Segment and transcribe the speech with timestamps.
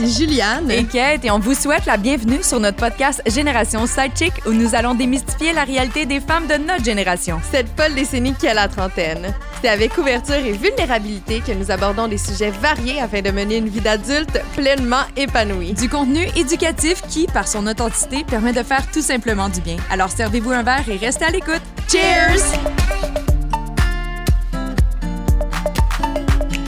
[0.00, 0.70] Ici Juliane.
[0.70, 4.76] et Kate et on vous souhaite la bienvenue sur notre podcast Génération Sidechick où nous
[4.76, 7.40] allons démystifier la réalité des femmes de notre génération.
[7.50, 9.34] Cette folle décennie qui a la trentaine.
[9.60, 13.68] C'est avec ouverture et vulnérabilité que nous abordons des sujets variés afin de mener une
[13.68, 15.72] vie d'adulte pleinement épanouie.
[15.72, 19.78] Du contenu éducatif qui, par son authenticité, permet de faire tout simplement du bien.
[19.90, 21.62] Alors servez-vous un verre et restez à l'écoute.
[21.90, 22.58] Cheers!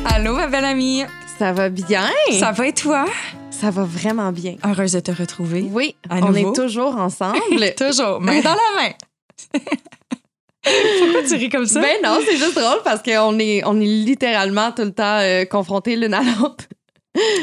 [0.04, 1.04] Allô ma belle amie,
[1.40, 2.06] Ça va bien?
[2.38, 3.06] ça va et toi?
[3.50, 4.56] Ça va vraiment bien.
[4.62, 5.62] Heureuse de te retrouver.
[5.72, 6.52] Oui, À on nouveau?
[6.52, 7.38] est toujours ensemble.
[7.78, 8.90] Toujours, main dans la main.
[10.62, 11.80] Pourquoi tu ris comme ça?
[11.80, 15.46] ben non, c'est juste drôle parce qu'on est, on est littéralement tout le temps euh,
[15.46, 16.66] confrontés l'une à l'autre.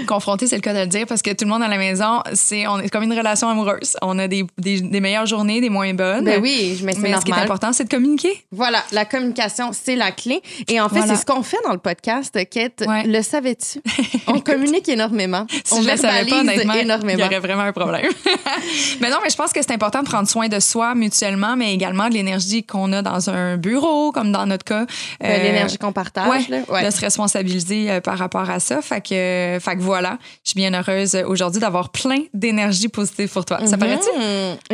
[0.08, 2.22] Confronté, c'est le cas de le dire parce que tout le monde à la maison,
[2.34, 3.98] c'est on est comme une relation amoureuse.
[4.02, 6.24] On a des, des, des meilleures journées, des moins bonnes.
[6.24, 7.44] Ben oui, mais c'est Mais ce qui est normal.
[7.44, 8.46] important, c'est de communiquer.
[8.52, 10.42] Voilà, la communication, c'est la clé.
[10.70, 11.16] Et en fait, Voilà.
[11.16, 12.84] c'est ce qu'on fait dans le podcast, Kate.
[12.88, 13.04] Ouais.
[13.06, 13.82] Le savais-tu?
[14.28, 15.46] On communique énormément.
[15.66, 17.26] Si on je le savais pas, honnêtement, il y énormément.
[17.26, 18.12] aurait vraiment un problème.
[19.02, 21.74] mais non, mais je pense que c'est important de prendre soin de soi mutuellement, mais
[21.74, 24.86] également de l'énergie qu'on a dans un bureau, comme dans notre cas.
[25.24, 26.30] Euh, Euh, L'énergie qu'on partage.
[26.30, 26.58] ouais, là.
[26.70, 26.86] Ouais.
[26.86, 28.82] de se responsabiliser euh, par rapport à ça.
[28.82, 33.30] Fait que, fait que voilà, je suis bien heureuse euh, aujourd'hui d'avoir plein d'énergie positive
[33.30, 33.60] pour toi.
[33.66, 33.80] Ça Mhm.
[33.80, 34.10] paraît-tu?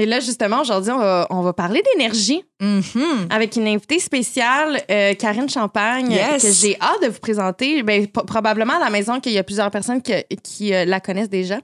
[0.02, 3.28] Et là, justement, aujourd'hui, on va, on va parler d'énergie Mhm.
[3.30, 6.42] avec une invitée spéciale, euh, Karine Champagne, Yes.
[6.44, 7.84] que j'ai hâte de vous présenter.
[7.84, 11.30] Ben, probablement à la maison qu'il y a plusieurs personnes que- qui euh, la connaissent
[11.30, 11.58] déjà.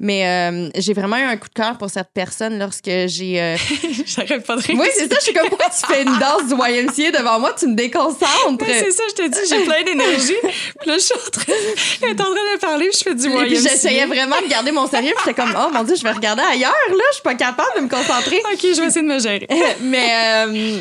[0.00, 3.40] Mais euh, j'ai vraiment eu un coup de cœur pour cette personne lorsque j'ai...
[3.40, 3.56] euh,
[4.06, 4.76] J'arrête pas de rire.
[4.80, 5.16] Oui, c'est ça.
[5.18, 7.52] Je suis comme, pourquoi tu fais une danse du YMCA devant moi?
[7.58, 8.26] Tu me déconcentres.
[8.60, 10.32] Oui, c'est ça, je te dis, j'ai plein d'énergie.
[10.80, 12.58] Puis là, je suis en train, en train de
[12.92, 13.68] je fais du Et puis YMCA.
[13.68, 15.12] j'essayais vraiment de garder mon sérieux.
[15.18, 16.74] J'étais comme, oh mon Dieu, je vais regarder ailleurs.
[16.90, 18.40] Là, je suis pas capable de me concentrer.
[18.52, 19.48] OK, je vais essayer de me gérer.
[19.80, 20.78] mais euh,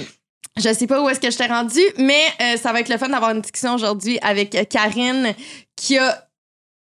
[0.58, 2.98] je sais pas où est-ce que je t'ai rendu, mais euh, ça va être le
[2.98, 5.34] fun d'avoir une discussion aujourd'hui avec Karine
[5.76, 6.25] qui a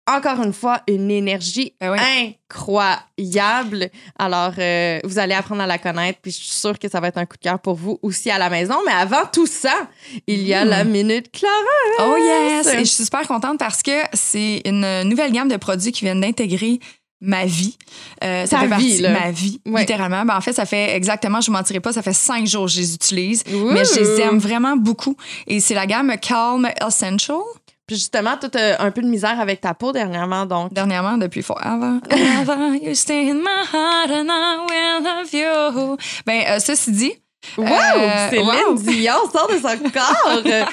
[0.07, 2.35] encore une fois une énergie Ben oui.
[2.49, 3.89] incroyable.
[4.19, 7.07] Alors, euh, vous allez apprendre à la connaître, puis je suis sûre que ça va
[7.07, 8.75] être un coup de cœur pour vous aussi à la maison.
[8.85, 9.87] Mais avant tout ça,
[10.27, 10.69] il y a Mm.
[10.69, 11.55] la minute Clara.
[12.01, 12.67] Oh yes!
[12.67, 16.21] Et je suis super contente parce que c'est une nouvelle gamme de produits qui viennent
[16.21, 16.79] d'intégrer
[17.21, 17.77] ma vie.
[18.23, 19.09] Euh, ça fait partie vie, là.
[19.11, 19.81] ma vie, Ouais.
[19.81, 20.23] littéralement.
[20.25, 22.71] Ben, en fait, ça fait exactement, je ne mentirai pas, ça fait cinq jours que
[22.73, 23.43] je les utilise.
[23.51, 23.71] Ouh.
[23.71, 25.15] Mais je les aime vraiment beaucoup.
[25.47, 27.37] Et c'est la gamme Calm Essential.
[27.87, 30.73] Puis justement, tu as un peu de misère avec ta peau dernièrement, donc.
[30.73, 31.99] Dernièrement, depuis forever.
[32.09, 35.97] Forever, you stay in my heart and I will love you.
[36.25, 37.13] Ben, euh, ceci dit,
[37.57, 37.65] Wow!
[37.67, 38.75] Euh, Céline wow.
[38.75, 40.43] Dion sort de son corps!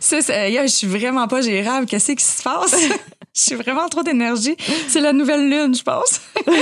[0.00, 1.86] Ça, yo, je suis vraiment pas gérable.
[1.86, 2.74] Qu'est-ce qui se passe?
[3.38, 4.56] Je suis vraiment trop d'énergie.
[4.88, 6.20] C'est la nouvelle lune, je pense.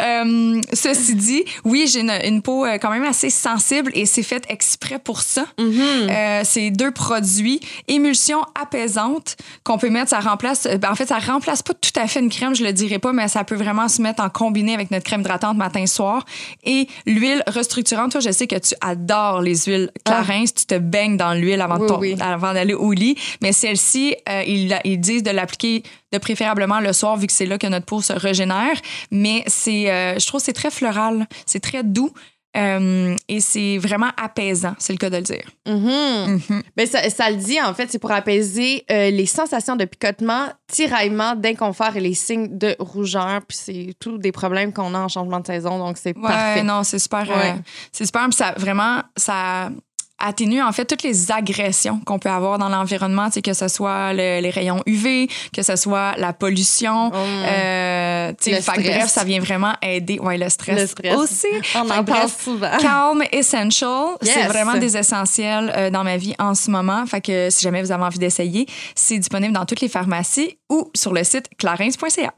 [0.00, 4.22] Euh, ceci dit, oui, j'ai une, une peau euh, quand même assez sensible et c'est
[4.22, 5.46] fait exprès pour ça.
[5.58, 10.10] Euh, c'est deux produits, émulsion apaisante qu'on peut mettre.
[10.10, 12.64] Ça remplace, euh, ben, en fait, ça remplace pas tout à fait une crème, je
[12.64, 15.56] le dirais pas, mais ça peut vraiment se mettre en combiné avec notre crème hydratante
[15.56, 16.24] matin-soir.
[16.64, 20.44] Et l'huile restructurante, toi, je sais que tu adores les huiles Clarins.
[20.44, 22.16] Tu te baignes dans l'huile avant, de Oui, ton- oui.
[22.20, 23.16] avant d'aller au lit.
[23.42, 25.82] Mais celle-ci, euh, ils, ils disent de l'appliquer
[26.12, 28.76] de préférablement le soir, vu que c'est là que notre peau se régénère.
[29.10, 32.10] Mais c'est, euh, je trouve que c'est très floral, c'est très doux.
[32.56, 35.44] Euh, et c'est vraiment apaisant, c'est le cas de le dire.
[35.66, 36.40] Mhm.
[36.48, 36.62] Mhm.
[36.76, 40.46] Ben, ça, ça le dit, en fait, c'est pour apaiser euh, les sensations de picotement,
[40.66, 43.40] tiraillement, d'inconfort et les signes de rougeur.
[43.46, 46.62] Puis c'est tous des problèmes qu'on a en changement de saison, donc c'est Ouais, parfait.
[46.62, 47.26] non, c'est super.
[47.30, 47.52] euh,
[47.92, 48.24] c'est super.
[48.24, 49.70] Puis ça, vraiment, ça
[50.18, 54.40] atténue en fait toutes les agressions qu'on peut avoir dans l'environnement, que ce soit le-
[54.40, 57.08] les rayons UV, que ce soit la pollution.
[57.08, 57.12] Mm.
[57.14, 58.78] euh, Le fait stress.
[58.84, 60.18] bref, ça vient vraiment aider.
[60.18, 61.16] Ouais, le stress, Le stress.
[61.16, 61.46] aussi.
[61.74, 62.70] On en parle souvent.
[62.80, 67.04] Calm Essential, c'est vraiment des essentiels euh, dans ma vie en ce moment.
[67.06, 70.90] Fait que si jamais vous avez envie d'essayer, c'est disponible dans toutes les pharmacies ou
[70.94, 72.32] sur le site clarins.ca.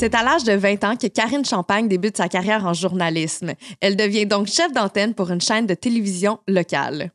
[0.00, 3.52] C'est à l'âge de 20 ans que Karine Champagne débute sa carrière en journalisme.
[3.82, 7.10] Elle devient donc chef d'antenne pour une chaîne de télévision locale.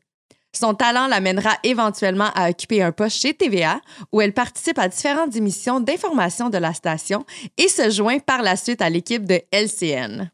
[0.52, 3.80] Son talent l'amènera éventuellement à occuper un poste chez TVA,
[4.12, 7.26] où elle participe à différentes émissions d'information de la station
[7.58, 10.30] et se joint par la suite à l'équipe de LCN.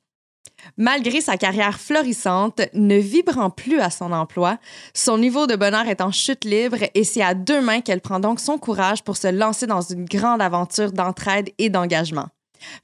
[0.76, 4.58] Malgré sa carrière florissante, ne vibrant plus à son emploi,
[4.92, 8.20] son niveau de bonheur est en chute libre et c'est à deux mains qu'elle prend
[8.20, 12.28] donc son courage pour se lancer dans une grande aventure d'entraide et d'engagement.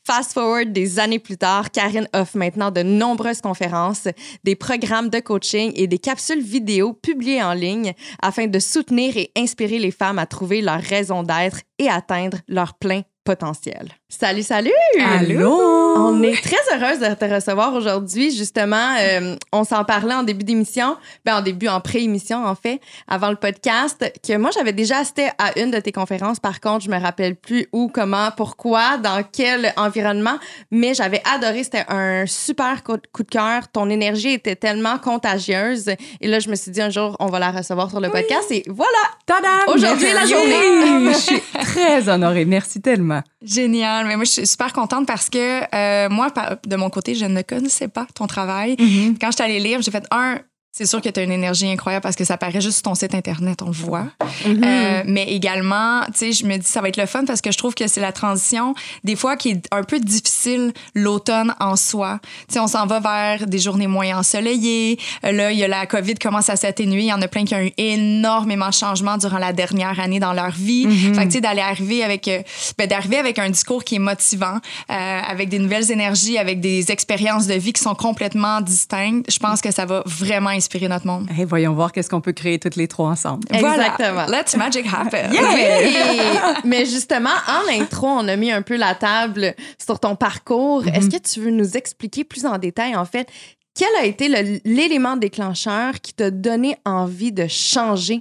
[0.04, 4.08] Fast forward des années plus tard, Karine offre maintenant de nombreuses conférences,
[4.44, 7.92] des programmes de coaching et des capsules vidéo publiées en ligne
[8.22, 12.74] afin de soutenir et inspirer les femmes à trouver leur raison d'être et atteindre leur
[12.74, 13.97] plein potentiel.
[14.10, 14.72] Salut, salut!
[15.04, 15.52] Allô!
[15.98, 18.34] On est très heureuse de te recevoir aujourd'hui.
[18.34, 20.96] Justement, euh, on s'en parlait en début d'émission,
[21.26, 25.28] ben en début, en pré-émission, en fait, avant le podcast, que moi, j'avais déjà assisté
[25.36, 26.40] à une de tes conférences.
[26.40, 30.38] Par contre, je me rappelle plus où, comment, pourquoi, dans quel environnement,
[30.70, 31.62] mais j'avais adoré.
[31.62, 33.68] C'était un super coup de cœur.
[33.70, 35.90] Ton énergie était tellement contagieuse.
[36.22, 38.50] Et là, je me suis dit un jour, on va la recevoir sur le podcast.
[38.52, 38.90] Et voilà!
[39.26, 39.74] Tadam!
[39.74, 41.12] Aujourd'hui est la journée.
[41.12, 42.46] je suis très honorée.
[42.46, 43.20] Merci tellement.
[43.42, 43.97] Génial.
[44.06, 46.28] Mais moi, je suis super contente parce que euh, moi,
[46.66, 48.74] de mon côté, je ne connaissais pas ton travail.
[48.74, 49.18] Mm-hmm.
[49.20, 50.38] Quand je suis allée lire, j'ai fait un.
[50.78, 52.94] C'est sûr que tu as une énergie incroyable parce que ça paraît juste sur ton
[52.94, 54.06] site Internet, on le voit.
[54.46, 57.50] Euh, mais également, tu sais, je me dis, ça va être le fun parce que
[57.50, 61.74] je trouve que c'est la transition, des fois, qui est un peu difficile, l'automne en
[61.74, 62.20] soi.
[62.46, 65.00] Tu sais, on s'en va vers des journées moins ensoleillées.
[65.24, 67.00] Euh, Là, il y a la COVID qui commence à s'atténuer.
[67.00, 70.20] Il y en a plein qui ont eu énormément de changements durant la dernière année
[70.20, 70.86] dans leur vie.
[71.12, 72.40] Fait que, tu sais, d'aller arriver avec, euh,
[72.78, 74.58] ben, d'arriver avec un discours qui est motivant,
[74.92, 79.40] euh, avec des nouvelles énergies, avec des expériences de vie qui sont complètement distinctes, je
[79.40, 81.28] pense que ça va vraiment inspirer notre monde.
[81.30, 83.44] Hey, voyons voir qu'est-ce qu'on peut créer toutes les trois ensemble.
[83.50, 84.12] Exactement.
[84.12, 84.42] Voilà.
[84.42, 85.30] Let's magic happen.
[86.64, 89.54] Mais justement, en intro, on a mis un peu la table
[89.84, 90.86] sur ton parcours.
[90.86, 93.28] Est-ce que tu veux nous expliquer plus en détail, en fait,
[93.74, 94.28] quel a été
[94.64, 98.20] l'élément déclencheur qui t'a donné envie de changer,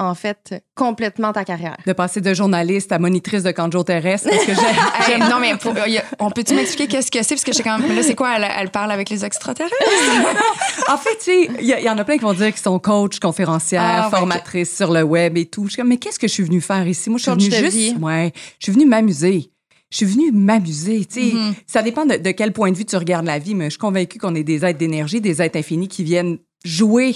[0.00, 1.76] en fait, complètement ta carrière?
[1.86, 4.60] De passer de journaliste à monitrice de canjo terrestre parce que j'ai-
[5.12, 5.74] Hey, non, mais pour-
[6.18, 7.34] on peut-tu m'expliquer qu'est-ce que c'est?
[7.34, 7.94] Parce que je sais quand même.
[7.94, 8.36] Là, c'est quoi?
[8.36, 9.76] Elle, elle parle avec les extraterrestres?
[10.88, 12.78] En fait, tu sais, il y, y en a plein qui vont dire qu'ils sont
[12.78, 15.64] coach, conférencières, Ah, ouais, formatrices sur le web et tout.
[15.66, 17.10] Je suis comme, mais qu'est-ce que je suis venue faire ici?
[17.10, 17.76] Moi, je suis venue juste.
[17.76, 17.94] vie.
[18.00, 19.50] Ouais, je suis venue m'amuser.
[19.90, 21.04] Je suis venue m'amuser.
[21.04, 21.54] Tu sais, Mhm.
[21.66, 23.78] ça dépend de, de quel point de vue tu regardes la vie, mais je suis
[23.78, 27.14] convaincue qu'on est des êtres d'énergie, des êtres infinis qui viennent jouer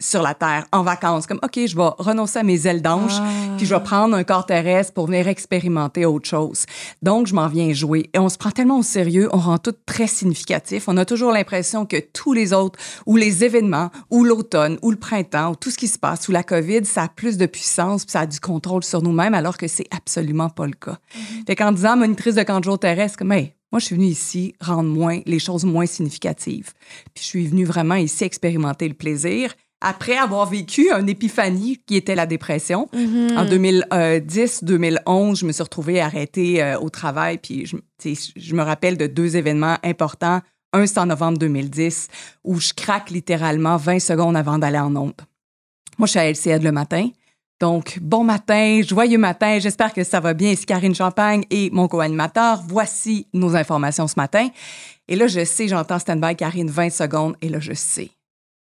[0.00, 1.26] sur la Terre en vacances.
[1.26, 3.54] Comme, OK, je vais renoncer à mes ailes d'ange, Ah.
[3.56, 6.64] puis je vais prendre un corps terrestre pour venir expérimenter autre chose.
[7.02, 8.10] Donc, je m'en viens jouer.
[8.14, 10.88] Et on se prend tellement au sérieux, on rend tout très significatif.
[10.88, 14.96] On a toujours l'impression que tous les autres, ou les événements, ou l'automne, ou le
[14.96, 18.04] printemps, ou tout ce qui se passe, ou la COVID, ça a plus de puissance,
[18.04, 20.98] puis ça a du contrôle sur nous-mêmes, alors que c'est absolument pas le cas.
[21.46, 24.06] Fait qu'en disant monitrice de camp de jour terrestre, comme, hey, moi, je suis venue
[24.08, 26.72] ici rendre moins, les choses moins significatives.
[27.14, 31.96] Puis je suis venue vraiment ici expérimenter le plaisir après avoir vécu une épiphanie qui
[31.96, 32.88] était la dépression.
[32.92, 37.76] En 2010-2011, je me suis retrouvée arrêtée euh, au travail, puis je,
[38.36, 40.40] je me rappelle de deux événements importants.
[40.72, 42.08] Un, c'est en novembre 2010,
[42.44, 45.20] où je craque littéralement 20 secondes avant d'aller en onde.
[45.98, 47.08] Moi, je suis à LCN le matin.
[47.60, 49.58] Donc, bon matin, joyeux matin.
[49.58, 50.50] J'espère que ça va bien.
[50.50, 52.62] Ici Karine Champagne et mon co-animateur.
[52.66, 54.48] Voici nos informations ce matin.
[55.08, 57.36] Et là, je sais, j'entends stand-by Karine 20 secondes.
[57.42, 58.10] Et là, je sais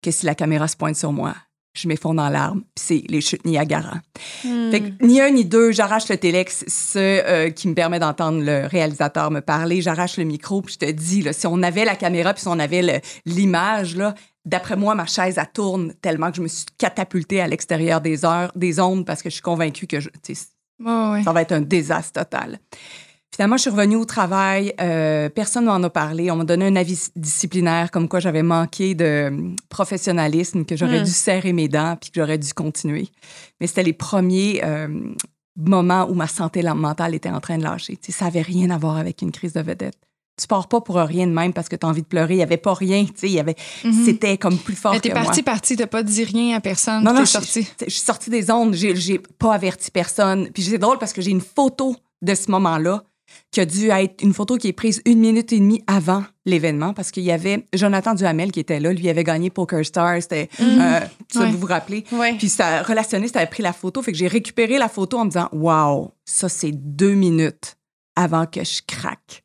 [0.02, 1.34] que si la caméra se pointe sur moi,
[1.74, 2.62] je m'effondre en larmes.
[2.74, 4.00] Puis c'est les chutes Niagara.
[4.42, 8.42] Fait que ni un ni deux, j'arrache le téléx, ce euh, qui me permet d'entendre
[8.42, 9.80] le réalisateur me parler.
[9.80, 12.48] J'arrache le micro, puis je te dis, là, si on avait la caméra, puis si
[12.48, 14.14] on avait l'image, là,
[14.44, 18.24] d'après moi, ma chaise, elle tourne tellement que je me suis catapultée à l'extérieur des
[18.24, 20.08] heures, des ondes, parce que je suis convaincue que je,
[21.24, 22.58] ça va être un désastre total.
[23.34, 24.72] Finalement, je suis revenue au travail.
[24.80, 26.30] euh, personne ne m'en a parlé.
[26.30, 31.00] On m'a donné un avis disciplinaire comme quoi j'avais manqué de hum, professionnalisme, que j'aurais
[31.00, 31.04] Hmm.
[31.04, 33.08] dû serrer mes dents puis que j'aurais dû continuer.
[33.60, 34.88] Mais c'était les premiers euh,
[35.56, 37.98] moments où ma santé mentale était en train de lâcher.
[38.08, 39.94] Ça n'avait rien à voir avec une crise de vedette.
[40.40, 42.34] Tu pars pas pour rien de même parce que tu as envie de pleurer.
[42.34, 43.04] Il n'y avait pas rien.
[43.04, 44.04] Tu sais, il y avait, Mhm.
[44.04, 45.24] C'était comme plus fort Mais t'es que moi.
[45.24, 47.02] parti, parti, t'as pas dit rien à personne.
[47.02, 47.64] Non, non, t'es je, sorti.
[47.88, 48.72] suis sortie des ondes.
[48.74, 50.48] J'ai pas averti personne.
[50.52, 53.02] Puis c'est drôle parce que j'ai une photo de ce moment-là
[53.50, 56.92] qui a dû être une photo qui est prise une minute et demie avant l'événement
[56.94, 58.92] parce qu'il y avait Jonathan Duhamel qui était là.
[58.92, 60.20] Lui avait gagné Poker Star.
[60.20, 61.00] C'était, euh,
[61.32, 61.50] ça, Ouais.
[61.50, 62.04] vous vous rappelez?
[62.12, 62.36] Ouais.
[62.38, 64.02] Puis sa relationniste avait pris la photo.
[64.02, 67.76] Fait que j'ai récupéré la photo en me disant, wow, ça, c'est deux minutes
[68.16, 69.44] avant que je craque.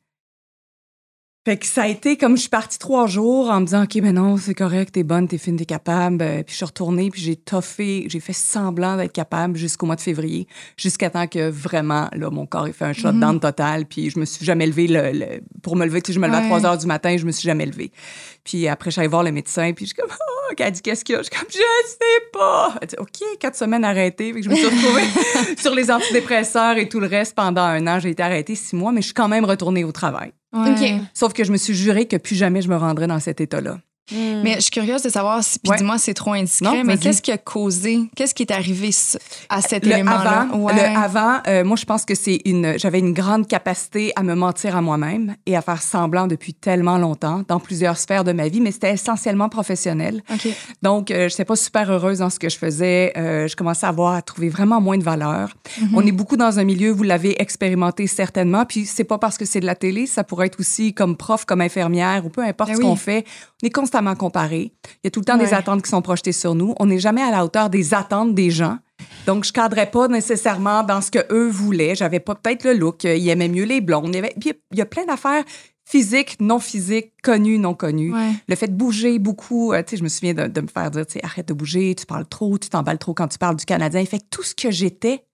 [1.46, 4.00] Fait que ça a été comme je suis partie trois jours en me disant OK,
[4.00, 6.22] ben non, c'est correct, t'es bonne, t'es fine, t'es capable.
[6.22, 9.96] Euh, Puis je suis retournée, puis j'ai toffé, j'ai fait semblant d'être capable jusqu'au mois
[9.96, 10.46] de février,
[10.78, 13.84] jusqu'à temps que vraiment, là, mon corps ait fait un shutdown total.
[13.84, 16.00] Puis je me suis jamais levée le, le- pour me lever.
[16.00, 16.44] Tu sais, je me levais Ouais.
[16.44, 17.92] à 3 heures du matin, je me suis jamais levée.
[18.42, 21.14] Puis après, j'allais voir le médecin, puis je suis comme Oh, elle dit qu'est-ce qu'il
[21.14, 21.22] y a?
[21.22, 21.58] Je suis comme Je
[21.88, 22.74] sais pas.
[22.80, 24.32] Elle dit OK, quatre semaines arrêtées.
[24.32, 27.86] Fait que je me suis retrouvée sur les antidépresseurs et tout le reste pendant un
[27.86, 27.98] an.
[28.00, 30.32] J'ai été arrêtée six mois, mais je suis quand même retournée au travail.
[30.54, 31.00] Ouais.
[31.12, 33.80] Sauf que je me suis juré que plus jamais je me rendrais dans cet état-là.
[34.12, 34.42] Hmm.
[34.42, 35.78] Mais je suis curieuse de savoir si, puis Ouais.
[35.78, 38.90] dis-moi, c'est trop indiscret, Non, mais qu'est-ce qui a causé, qu'est-ce qui est arrivé
[39.48, 40.42] à cet Le élément-là?
[40.42, 40.74] avant, Ouais.
[40.74, 42.78] le avant euh, moi, je pense que c'est une.
[42.78, 46.98] J'avais une grande capacité à me mentir à moi-même et à faire semblant depuis tellement
[46.98, 50.22] longtemps dans plusieurs sphères de ma vie, mais c'était essentiellement professionnel.
[50.82, 53.12] Donc, euh, je n'étais pas super heureuse dans ce que je faisais.
[53.16, 55.48] Euh, je commençais à voir, à trouver vraiment moins de valeur.
[55.80, 55.88] Mhm.
[55.94, 59.44] On est beaucoup dans un milieu, vous l'avez expérimenté certainement, puis c'est pas parce que
[59.46, 62.68] c'est de la télé, ça pourrait être aussi comme prof, comme infirmière ou peu importe
[62.70, 62.86] Ben ce oui.
[62.86, 63.24] qu'on fait.
[63.62, 64.72] On est constamment comparé.
[64.96, 66.74] Il y a tout le temps des attentes qui sont projetées sur nous.
[66.80, 68.78] On n'est jamais à la hauteur des attentes des gens.
[69.26, 71.94] Donc, je cadrais pas nécessairement dans ce que eux voulaient.
[71.94, 73.04] J'avais pas peut-être le look.
[73.04, 74.08] Ils aimaient mieux les blondes.
[74.08, 75.44] Il y, avait, puis il y a plein d'affaires
[75.84, 78.12] physiques, non physiques, connues, non connues.
[78.12, 78.30] Ouais.
[78.48, 81.46] Le fait de bouger beaucoup, euh, je me souviens de, de me faire dire, arrête
[81.46, 84.04] de bouger, tu parles trop, tu t'emballes trop quand tu parles du Canadien.
[84.06, 85.24] Fait que tout ce que j'étais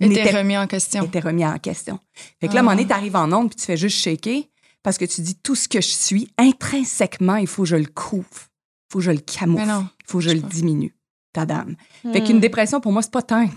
[0.00, 1.04] Était n'était- remis en question.
[1.04, 1.98] était remis en question.
[2.40, 2.94] Fait que là, à un moment donné, Ah.
[2.94, 4.44] t'arrives en onde puis tu fais juste shaker
[4.82, 7.86] parce que tu dis tout ce que je suis, intrinsèquement, il faut que je le
[7.86, 8.26] couvre.
[8.32, 9.64] Il faut que je le camoufle.
[9.64, 10.50] Il faut que je, je le pense.
[10.50, 10.94] diminue.
[11.32, 11.76] Ta dame.
[12.04, 12.12] Hmm.
[12.12, 13.46] Fait qu'une dépression, pour moi, c'est pas tant.
[13.46, 13.54] Tu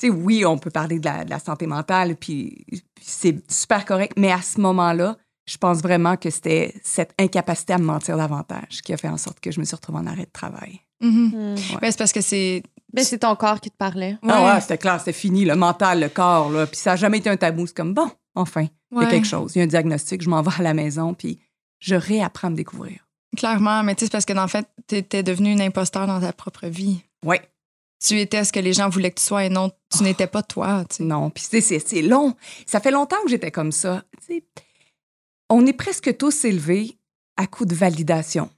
[0.00, 3.84] sais, oui, on peut parler de la, de la santé mentale, puis, puis c'est super
[3.84, 5.16] correct, mais à ce moment-là,
[5.46, 9.18] je pense vraiment que c'était cette incapacité à me mentir davantage qui a fait en
[9.18, 10.80] sorte que je me suis retrouvée en arrêt de travail.
[11.00, 11.54] Hmm.
[11.80, 12.62] Ben, c'est parce que c'est.
[12.92, 14.16] Ben, c'est ton corps qui te parlait.
[14.26, 14.52] Ah Ouais.
[14.54, 16.66] ouais, c'était clair, c'était fini, le mental, le corps, là.
[16.66, 17.66] Puis ça n'a jamais été un tabou.
[17.66, 18.66] C'est comme, bon, enfin,
[19.00, 19.52] il y a quelque chose.
[19.54, 21.38] Il y a un diagnostic, je m'en vais à la maison, puis
[21.80, 23.06] je réapprends à me découvrir.
[23.36, 26.20] Clairement, mais tu sais, c'est parce que le fait, tu étais devenu une imposteur dans
[26.20, 27.02] ta propre vie.
[27.24, 27.36] Oui.
[28.04, 30.02] Tu étais ce que les gens voulaient que tu sois et non, tu Oh.
[30.04, 30.84] n'étais pas toi.
[30.88, 31.02] tu sais.
[31.04, 32.36] Non, puis c'est- c'est long.
[32.66, 34.04] Ça fait longtemps que j'étais comme ça.
[34.20, 34.44] Tu sais,
[35.50, 36.98] on est presque tous élevés
[37.36, 38.50] à coup de validation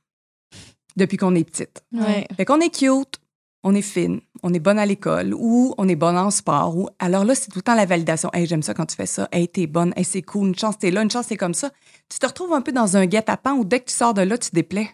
[0.96, 1.84] depuis qu'on est petite.
[1.92, 2.26] Ouais.
[2.36, 3.20] Fait qu'on est cute,
[3.68, 6.76] on est fine, on est bonne à l'école ou on est bonne en sport.
[6.76, 6.88] Ou...
[7.00, 8.30] Alors là, c'est tout le temps la validation.
[8.32, 9.28] Hey, j'aime ça quand tu fais ça.
[9.32, 9.92] Hey, t'es bonne.
[9.96, 10.46] Hey, c'est cool.
[10.48, 11.02] Une chance, t'es là.
[11.02, 11.70] Une chance, c'est comme ça.
[12.08, 14.38] Tu te retrouves un peu dans un guet-apens où dès que tu sors de là,
[14.38, 14.88] tu te déplais.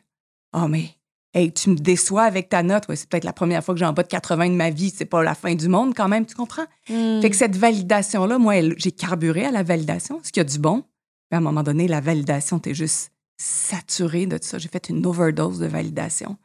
[0.56, 0.86] Oh, mais
[1.34, 2.88] hey, tu me déçois avec ta note.
[2.88, 4.90] Ouais, c'est peut-être la première fois que j'ai en bas de 80 de ma vie.
[4.96, 6.64] C'est pas la fin du monde quand même, tu comprends?
[6.88, 7.20] Hmm.
[7.20, 10.58] Fait que cette validation-là, moi, elle- j'ai carburé à la validation, ce qui a du
[10.58, 10.82] bon?
[11.30, 14.56] Mais à un moment donné, la validation, t'es juste saturé de tout ça.
[14.58, 16.38] J'ai fait une overdose de validation.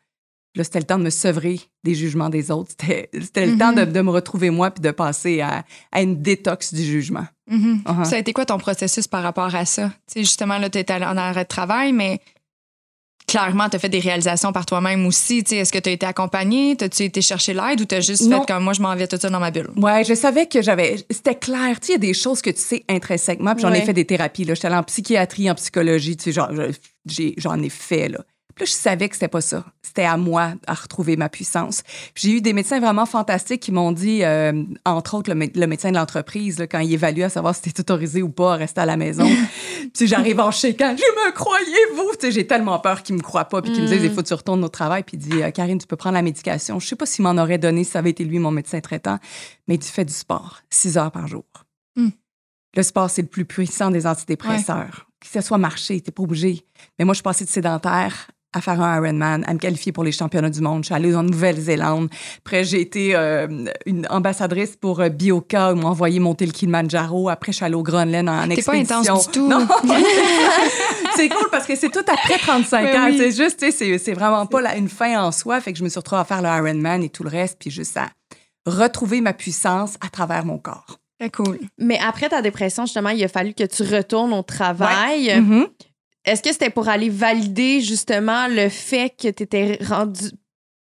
[0.57, 2.71] Là, c'était le temps de me sevrer des jugements des autres.
[2.71, 6.21] C'était c'était le temps de, de me retrouver moi puis de passer à, à une
[6.21, 7.27] détox du jugement.
[7.49, 7.83] Mhm.
[7.85, 8.03] Uh-huh.
[8.05, 9.91] Ça a été quoi ton processus par rapport à ça?
[10.15, 12.19] Justement, là, tu étais en arrêt de travail, mais
[13.27, 15.39] clairement, tu as fait des réalisations par toi-même aussi.
[15.51, 16.75] Est-ce que tu as été accompagné?
[16.77, 18.39] T'as-tu été chercher l'aide ou tu as juste Non.
[18.41, 19.69] fait comme moi, je m'en vais tout ça dans ma bulle?
[19.75, 20.95] Ouais, je savais que j'avais.
[21.09, 21.77] C'était clair.
[21.87, 23.53] Il y a des choses que tu sais intrinsèquement.
[23.53, 24.45] Puis j'en ai fait des thérapies.
[24.45, 24.53] Là.
[24.53, 26.17] J'étais allée en psychiatrie, en psychologie.
[26.25, 26.49] Genre,
[27.05, 28.19] j'ai- j'en ai fait, là.
[28.57, 29.63] Puis là, je savais que c'était pas ça.
[29.83, 31.83] C'était à moi à retrouver ma puissance.
[32.15, 35.55] Puis J'ai eu des médecins vraiment fantastiques qui m'ont dit, euh, entre autres, le, mé-
[35.55, 38.55] le médecin de l'entreprise, quand il évalue à savoir si t'es autorisé ou pas à
[38.55, 39.27] rester à la maison.
[39.95, 42.13] puis j'arrive en chéquant, je me?
[42.15, 44.23] Tu sais, j'ai tellement peur qu'il me croit pas, puis qu'il me dise, il faut
[44.23, 45.03] que tu retournes au travail.
[45.03, 46.79] Puis il dit, Euh, Karine, tu peux prendre la médication.
[46.79, 49.19] Je sais pas s'il m'en aurait donné si ça avait été lui, mon médecin traitant,
[49.67, 51.45] mais tu fais du sport, six heures par jour.
[51.95, 52.09] Hmm.
[52.75, 55.07] Le sport, c'est le plus puissant des antidépresseurs.
[55.19, 56.65] Que ce soit marcher, t'es pas obligé.
[56.97, 60.03] Mais moi, je suis passée de sédentaire à faire un Ironman, à me qualifier pour
[60.03, 60.83] les championnats du monde.
[60.83, 62.09] Je suis allée en Nouvelle-Zélande.
[62.39, 63.47] Après, j'ai été euh,
[63.85, 65.71] une ambassadrice pour euh, Bioca.
[65.71, 67.29] Ils m'ont envoyé monter le Kilimanjaro.
[67.29, 68.99] Après, je suis allée au Groenland en T'es pas expédition.
[68.99, 69.51] intense du tout.
[71.15, 73.05] C'est cool parce que c'est tout après 35 Ben ans.
[73.09, 73.17] oui.
[73.17, 75.59] C'est juste, c'est- c'est vraiment pas une fin en soi.
[75.61, 77.71] Fait que je me suis retrouvée à faire le Ironman et tout le reste, puis
[77.71, 78.09] juste à
[78.65, 80.99] retrouver ma puissance à travers mon corps.
[81.19, 81.57] Très cool.
[81.79, 85.39] Mais après ta dépression, justement, il a fallu que tu retournes au travail.
[85.41, 85.67] Mhm.
[86.27, 90.25] Est-ce que c'était pour aller valider justement le fait que tu étais rendu,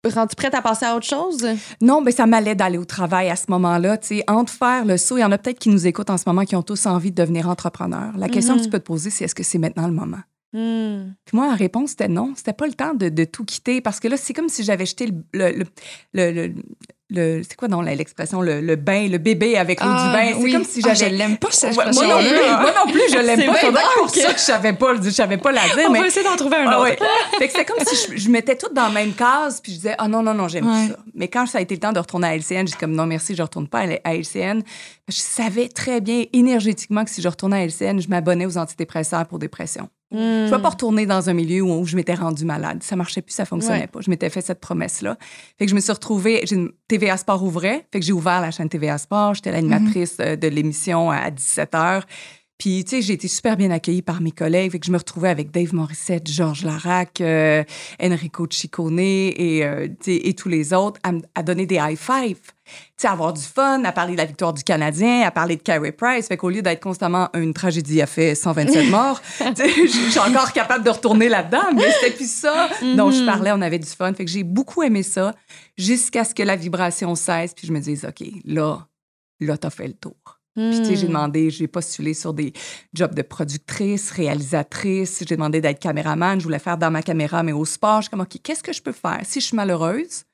[0.05, 1.48] rendu prête à passer à autre chose?
[1.81, 3.98] Non, mais ça m'allait d'aller au travail à ce moment-là.
[3.98, 6.17] Tu sais, entre faire le saut, il y en a peut-être qui nous écoutent en
[6.17, 8.12] ce moment qui ont tous envie de devenir entrepreneurs.
[8.17, 8.60] La question Mhm.
[8.60, 10.19] que tu peux te poser, c'est est-ce que c'est maintenant le moment?
[10.51, 11.12] Hmm.
[11.25, 12.34] Puis moi, la réponse, c'était non.
[12.36, 14.86] C'était pas le temps de, de tout quitter parce que là, c'est comme si j'avais
[14.88, 15.13] jeté le.
[15.34, 15.65] le, le,
[16.13, 16.53] le- le-
[17.12, 18.39] le- c'est quoi, non, l'expression?
[18.39, 20.27] Le, le bain, le bébé avec l'eau Ah, du bain?
[20.38, 20.51] C'est oui.
[20.53, 21.12] comme si Ah, j'avais.
[21.12, 22.29] je l'aime pas, cette Ouais, moi, non plus,
[22.62, 23.56] moi non plus, je l'aime C'est pas.
[23.60, 25.86] C'est pour ça que je savais pas, je savais pas la dire.
[25.88, 26.89] On mais va essayer d'en trouver un ah autre.
[26.89, 26.98] ouais.
[27.39, 29.77] fait que c'était comme si je, je mettais tout dans la même case, puis je
[29.77, 30.88] disais, ah non, non, non, j'aime Ouais.
[30.89, 30.98] ça.
[31.15, 33.08] Mais quand ça a été le temps de retourner à LCN, j'ai dit comme, non,
[33.08, 34.62] merci, je retourne pas à LCN.
[35.08, 39.25] Je savais très bien, énergétiquement, que si je retournais à LCN, je m'abonnais aux antidépresseurs
[39.25, 39.89] pour dépression.
[40.12, 40.51] Je ne Hmm.
[40.51, 42.82] peux pas retourner dans un milieu où, où je m'étais rendue malade.
[42.82, 43.88] Ça marchait plus, ça fonctionnait Ouais.
[43.88, 44.01] pas.
[44.01, 45.18] Je m'étais fait cette promesse-là.
[45.60, 48.42] Fait que je me suis retrouvée, j'ai une- TVA Sport ouvrait, fait que j'ai ouvert
[48.42, 49.36] la chaîne TVA Sport.
[49.36, 52.01] J'étais l'animatrice euh, de l'émission à 17 h.
[52.58, 54.72] Puis, tu sais, j'ai été super bien accueillie par mes collègues.
[54.74, 57.63] Fait que je me retrouvais avec Dave Morissette, Georges Larac, euh,
[58.01, 61.96] Enrico Ciccone et, euh, et tous les autres à, à donner des high
[62.98, 65.92] sais, avoir du fun, à parler de la victoire du Canadien, à parler de Carey
[65.92, 66.28] Price.
[66.28, 70.20] Fait qu'au lieu d'être constamment une tragédie a fait 127 morts, tu sais, je suis
[70.20, 72.70] encore capable de retourner là-dedans, mais c'était plus ça.
[72.96, 74.14] Donc, je parlais, on avait du fun.
[74.14, 75.34] Fait que j'ai beaucoup aimé ça
[75.78, 78.88] jusqu'à ce que la vibration cesse, puis je me dise, OK, là,
[79.40, 80.40] là, t'as fait le tour.
[80.56, 82.52] Puis, tu sais, j'ai demandé, j'ai postulé sur des
[82.94, 85.24] jobs de productrice, réalisatrice.
[85.26, 86.38] J'ai demandé d'être caméraman.
[86.38, 88.02] Je voulais faire dans ma caméra, mais au sport.
[88.02, 89.22] Je suis comme, OK, qu'est-ce que je peux faire?
[89.24, 90.26] Si je suis malheureuse,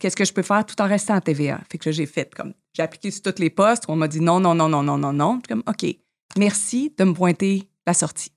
[0.00, 1.60] qu'est-ce que je peux faire tout en restant à TVA?
[1.70, 3.84] Fait que j'ai fait comme, j'ai appliqué sur toutes les postes.
[3.88, 5.34] On m'a dit non, non, non, non, non, non, non.
[5.34, 5.94] Je suis comme, OK,
[6.36, 8.32] merci de me pointer la sortie.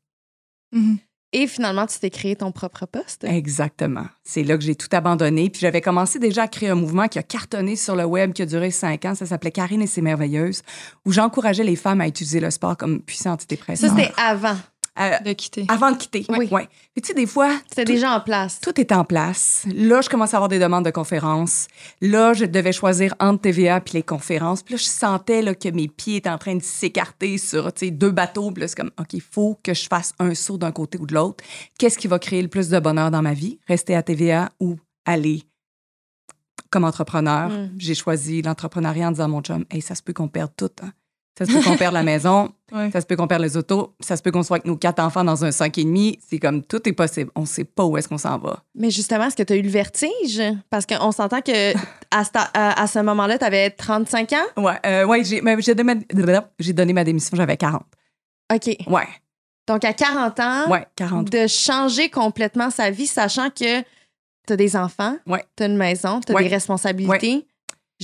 [0.71, 0.97] Mhm.
[1.35, 3.23] Et finalement, tu t'es créé ton propre poste.
[3.23, 4.05] Exactement.
[4.23, 5.49] C'est là que j'ai tout abandonné.
[5.49, 8.43] Puis j'avais commencé déjà à créer un mouvement qui a cartonné sur le web, qui
[8.43, 9.15] a duré cinq ans.
[9.15, 10.61] Ça s'appelait Karine et ses merveilleuses,
[11.05, 13.89] où j'encourageais les femmes à utiliser le sport comme puissant Ça, antidépresseur.
[13.97, 14.55] c'était avant.
[14.99, 15.65] Euh, De quitter.
[15.69, 16.23] avant de quitter.
[16.29, 16.47] Oui.
[16.51, 16.69] Ouais.
[16.95, 18.59] Tu sais, des fois, C'était déjà en place.
[18.59, 19.65] tout est en place.
[19.73, 21.67] Là, je commence à avoir des demandes de conférences.
[21.99, 24.61] Là, je devais choisir entre TVA puis les conférences.
[24.61, 28.11] Puis là, je sentais là, que mes pieds étaient en train de s'écarter sur deux
[28.11, 28.51] bateaux.
[28.51, 31.07] Puis là, c'est comme, OK, il faut que je fasse un saut d'un côté ou
[31.07, 31.43] de l'autre.
[31.79, 33.57] Qu'est-ce qui va créer le plus de bonheur dans ma vie?
[33.67, 35.41] Rester à TVA ou aller
[36.69, 37.49] comme entrepreneur?
[37.49, 37.71] Mm.
[37.79, 40.69] J'ai choisi l'entrepreneuriat en disant à mon chum, hey, ça se peut qu'on perde tout.
[40.83, 40.91] hein.
[41.37, 42.91] Ça se peut qu'on perde la maison, Ouais.
[42.91, 44.99] ça se peut qu'on perde les autos, ça se peut qu'on soit avec nos quatre
[44.99, 46.19] enfants dans un cinq et demi.
[46.27, 47.31] C'est comme tout est possible.
[47.35, 48.63] On sait pas où est-ce qu'on s'en va.
[48.75, 50.41] Mais justement, est-ce que tu as eu le vertige?
[50.69, 51.73] Parce qu'on s'entend que
[52.11, 54.61] à, ce à- ce moment-là, tu avais 35 ans?
[54.61, 57.83] Ouais, euh, ouais j'ai, mais j'ai, donné ma, j'ai donné ma démission, j'avais 40.
[58.53, 58.67] OK.
[58.87, 59.07] Ouais,
[59.67, 61.29] Donc, à 40 ans, ouais, 40.
[61.31, 65.43] de changer complètement sa vie, sachant que tu as des enfants, Ouais.
[65.55, 66.43] tu as une maison, tu as Ouais.
[66.43, 67.47] des responsabilités.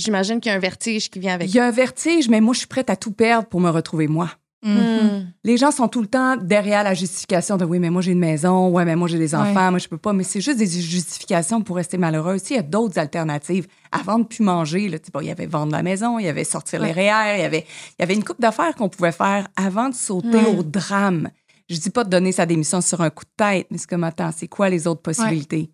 [0.00, 2.40] J'imagine qu'il y a un vertige qui vient avec Il y a un vertige, mais
[2.40, 4.30] moi, je suis prête à tout perdre pour me retrouver moi.
[4.62, 4.74] Mhm.
[4.76, 5.26] Hmm.
[5.42, 8.18] Les gens sont tout le temps derrière la justification de oui, mais moi j'ai une
[8.18, 10.12] maison, ouais, mais moi j'ai des enfants, moi je peux pas.
[10.12, 12.42] Mais c'est juste des justifications pour rester malheureuse.
[12.50, 13.66] Il y a d'autres alternatives.
[13.90, 16.82] Avant de plus manger, là, il y avait vendre la maison, il y avait sortir
[16.82, 17.64] les REER, il y avait,
[17.98, 20.54] il y avait une coupe d'affaires qu'on pouvait faire avant de sauter Ouais.
[20.58, 21.30] au drame.
[21.70, 24.04] Je dis pas de donner sa démission sur un coup de tête, mais c'est comme
[24.04, 25.70] attends, c'est quoi les autres possibilités?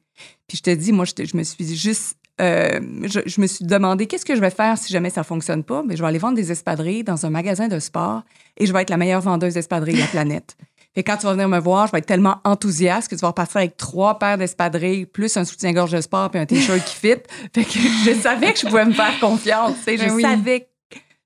[0.46, 2.16] Puis je te dis, moi, je, te- je me suis juste.
[2.40, 5.64] Euh, je, je me suis demandé qu'est-ce que je vais faire si jamais ça fonctionne
[5.64, 5.82] pas?
[5.86, 8.22] Mais je vais aller vendre des espadrilles dans un magasin de sport
[8.56, 10.56] et je vais être la meilleure vendeuse d'espadrilles de la planète.
[10.98, 13.28] Et quand tu vas venir me voir, je vais être tellement enthousiaste que tu vas
[13.28, 17.16] repartir avec trois paires d'espadrilles, plus un soutien-gorge de sport puis un t-shirt qui fit.
[17.54, 19.74] Fait que je savais que je pouvais me faire confiance.
[19.86, 20.22] Je Ben oui.
[20.22, 20.70] savais.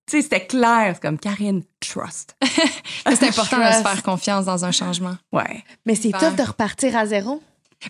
[0.09, 0.91] c'était clair.
[0.95, 2.35] C'est comme Karine, trust.
[3.07, 5.15] C'est important de se faire confiance dans un changement.
[5.33, 5.63] Ouais.
[5.87, 6.19] Mais c'est Ben.
[6.19, 7.41] tough de repartir à zéro.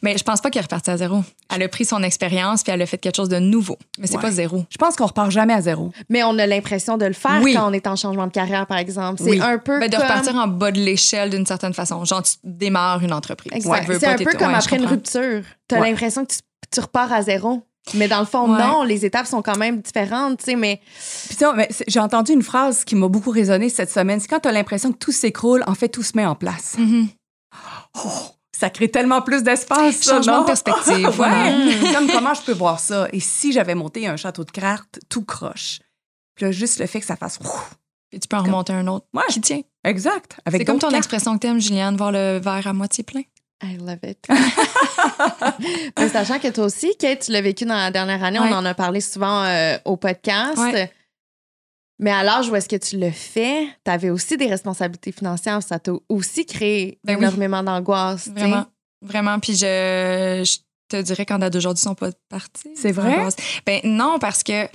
[0.03, 1.25] Mais je pense pas qu'elle est repartie à zéro.
[1.53, 3.77] Elle a pris son expérience puis elle a fait quelque chose de nouveau.
[3.99, 4.23] Mais c'est Ouais.
[4.23, 4.65] pas zéro.
[4.71, 5.91] Je pense qu'on repart jamais à zéro.
[6.09, 7.55] Mais on a l'impression de le faire Oui.
[7.55, 9.21] quand on est en changement de carrière, par exemple.
[9.23, 9.41] C'est Oui.
[9.43, 10.05] un peu Ben, de comme...
[10.07, 12.05] repartir en bas de l'échelle d'une certaine façon.
[12.05, 13.53] Genre, tu démarres une entreprise.
[13.53, 13.87] Exact.
[13.89, 15.43] Veux C'est un peu comme ouais, après une rupture.
[15.69, 15.91] Tu as Ouais.
[15.91, 16.39] l'impression que tu,
[16.73, 17.63] tu repars à zéro.
[17.95, 18.63] Mais dans le fond, Ouais.
[18.63, 20.81] non, les étapes sont quand même différentes, tu sais, mais
[21.27, 24.21] Puis ça, mais j'ai entendu une phrase qui m'a beaucoup résonné cette semaine.
[24.21, 26.77] C'est quand tu as l'impression que tout s'écroule, en fait, tout se met en place.
[26.79, 27.09] Mhm.
[28.61, 30.41] Ça crée tellement plus d'espace, ça, Changement non?
[30.43, 31.11] de perspective, ouais.
[31.11, 31.93] vraiment.
[31.95, 33.09] Comme comment je peux voir ça?
[33.13, 35.79] Et si j'avais monté un château de cartes tout croche?
[36.35, 37.39] Puis là, juste le fait que ça fasse...
[38.11, 39.23] Puis tu peux en remonter un autre Ouais.
[39.31, 39.61] qui tient.
[39.85, 40.37] Exact.
[40.51, 40.99] C'est comme ton cartes.
[40.99, 43.23] expression que t'aimes, Juliane, voir le verre à moitié plein.
[43.63, 44.19] I love it.
[45.99, 48.49] Mais sachant que toi aussi, Kate, tu l'as vécu dans la dernière année, Ouais.
[48.51, 50.59] on en a parlé souvent euh, au podcast.
[50.59, 50.91] Ouais.
[52.01, 55.63] Mais à l'âge où est-ce que tu le fais, tu avais aussi des responsabilités financières.
[55.63, 57.23] Ça t'a aussi créé Ben oui.
[57.25, 58.29] énormément d'angoisse.
[58.29, 58.67] Vraiment.
[59.03, 59.39] Vraiment.
[59.39, 60.57] Puis je, je
[60.89, 62.71] te dirais qu'en date d'aujourd'hui, ils sont pas partis.
[62.75, 63.15] C'est vrai?
[63.17, 63.37] Angoisse.
[63.67, 64.67] Ben non, parce que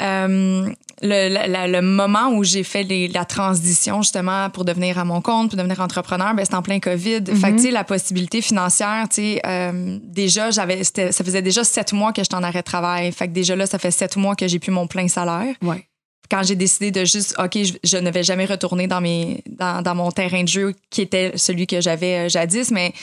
[0.00, 0.68] euh,
[1.02, 5.04] le, la- la- le moment où j'ai fait les- la transition justement pour devenir à
[5.04, 7.24] mon compte, pour devenir entrepreneur, ben c'était en plein COVID.
[7.26, 7.70] Fait que, Mhm.
[7.72, 12.34] la possibilité financière, tu sais, euh, déjà, j'avais, ça faisait déjà sept mois que j'étais
[12.34, 13.12] en arrêt de travail.
[13.12, 15.54] Fait que déjà là, ça fait sept mois que j'ai plus mon plein salaire.
[15.62, 15.86] Ouais.
[16.32, 19.82] Quand j'ai décidé de juste, OK, je, je ne vais jamais retourner dans, mes, dans,
[19.82, 22.94] dans mon terrain de jeu qui était celui que j'avais euh, jadis, mais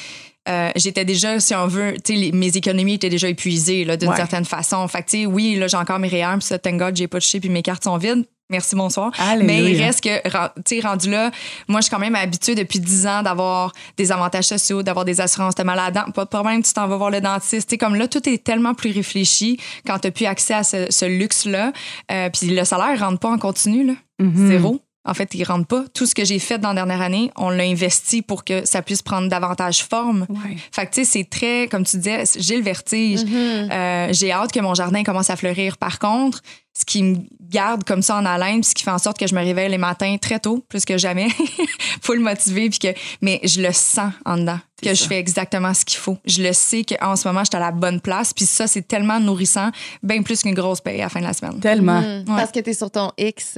[0.48, 4.10] euh, j'étais déjà, si on veut, tu sais, les- mes économies étaient déjà épuisées d'une
[4.10, 4.16] Ouais.
[4.16, 4.88] certaine façon.
[4.88, 7.08] Fait que, tu sais, oui, là, j'ai encore mes REER, puis ça, thank God, j'ai
[7.08, 8.26] pas touché, puis mes cartes sont vides.
[8.50, 9.12] Merci, bonsoir.
[9.20, 9.62] Alléluia.
[9.62, 10.28] Mais il reste que,
[10.66, 11.30] tu sais, rendu là,
[11.68, 15.22] moi, je suis quand même habituée depuis 10 ans d'avoir des avantages sociaux, d'avoir des
[15.22, 16.00] assurances de malade.
[16.16, 17.70] Pas de problème, tu t'en vas voir le dentiste.
[17.70, 20.88] Tu sais, comme là, tout est tellement plus réfléchi quand tu plus accès à ce,
[20.90, 21.72] ce luxe-là.
[22.12, 23.94] Euh, puis le salaire rentre pas en continu, là.
[24.20, 24.48] Mhm.
[24.48, 24.82] Zéro.
[25.06, 25.86] En fait, il rentre pas.
[25.94, 28.82] Tout ce que j'ai fait dans la dernière année, on l'a investi pour que ça
[28.82, 30.26] puisse prendre davantage forme.
[30.30, 30.58] Ouais.
[30.72, 33.24] Fait que, tu sais, c'est très, comme tu disais, j'ai le vertige.
[33.24, 33.70] Mhm.
[33.72, 35.78] Euh, j'ai hâte que mon jardin commence à fleurir.
[35.78, 36.42] Par contre,
[36.80, 39.28] ce qui me garde comme ça en haleine, puis ce qui fait en sorte que
[39.28, 41.28] je me réveille les matins très tôt, plus que jamais,
[42.02, 42.88] faut le motiver, puis que,
[43.22, 46.18] mais je le sens en dedans, que je fais exactement ce qu'il faut.
[46.26, 48.88] Je le sais qu'en ce moment, je suis à la bonne place, puis ça, c'est
[48.88, 49.72] tellement nourrissant,
[50.04, 51.60] bien plus qu'une grosse paye à la fin de la semaine.
[51.60, 52.02] Tellement.
[52.02, 52.26] Mhm.
[52.26, 53.58] Parce que tu es sur ton X.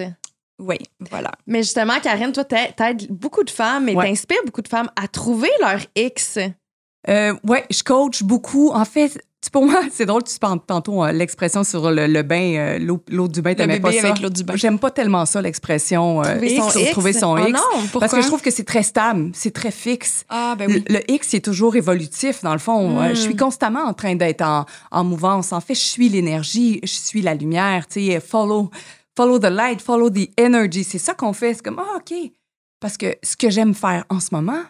[0.62, 0.78] Oui,
[1.10, 1.32] voilà.
[1.47, 4.06] Mais justement, Karine, toi, t'a- t'aides beaucoup de femmes et Ouais.
[4.08, 6.38] t'inspires beaucoup de femmes à trouver leur X.
[7.10, 8.69] Euh, ouais, je coach beaucoup.
[8.71, 9.19] En fait,
[9.52, 13.04] pour moi, c'est drôle, tu parles tantôt euh, l'expression sur le, le bain, euh, l'eau
[13.10, 14.10] l'eau du bain, t'aimais pas ça?
[14.10, 14.54] avec l'eau du bain.
[14.56, 17.52] J'aime pas tellement ça, l'expression euh, Trouver son X, trouver son Oh X.
[17.54, 18.02] non, pourquoi?
[18.02, 20.26] Parce que je trouve que c'est très stable, c'est très fixe.
[20.30, 20.84] Ah, ben oui.
[20.88, 22.89] Le, le X, il est toujours évolutif, dans le fond.
[22.91, 22.97] Mm.
[23.00, 25.54] Euh, je suis constamment en train d'être en, en mouvance.
[25.54, 27.88] En fait, je suis l'énergie, je suis la lumière.
[27.88, 28.69] Tu sais, follow,
[29.21, 30.84] follow the light, follow the energy.
[30.84, 31.53] C'est ça qu'on fait.
[31.53, 32.13] C'est comme, ah, OK.
[32.79, 34.63] Parce que ce que j'aime faire en ce moment,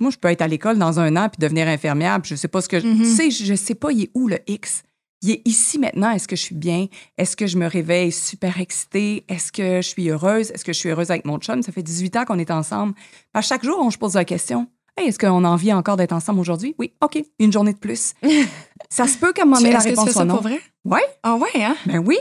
[0.00, 2.20] moi, je peux être à l'école dans un an puis devenir infirmière.
[2.20, 2.80] puis je sais pas ce que.
[2.80, 2.86] je-.
[2.86, 4.82] Tu sais, je, sais pas, il est où le X?
[5.22, 6.10] Il est ici maintenant.
[6.10, 6.86] Est-ce que je suis bien?
[7.18, 9.24] Est-ce que je me réveille super excitée?
[9.28, 10.50] Est-ce que je suis heureuse?
[10.50, 11.62] Est-ce que je suis heureuse avec mon chum?
[11.62, 12.94] Ça fait 18 ans qu'on est ensemble.
[13.34, 14.66] À chaque jour, on se pose la question.
[14.96, 16.74] Hey, est-ce qu'on a envie encore d'être ensemble aujourd'hui?
[16.78, 18.14] Oui, OK, une journée de plus.
[18.90, 20.34] ça se peut qu'à un moment donné, la réponse soit non.
[20.34, 20.60] pour vrai?
[20.84, 21.04] Ouais.
[21.22, 21.76] Ah ouais, hein?
[21.86, 22.16] Ben oui.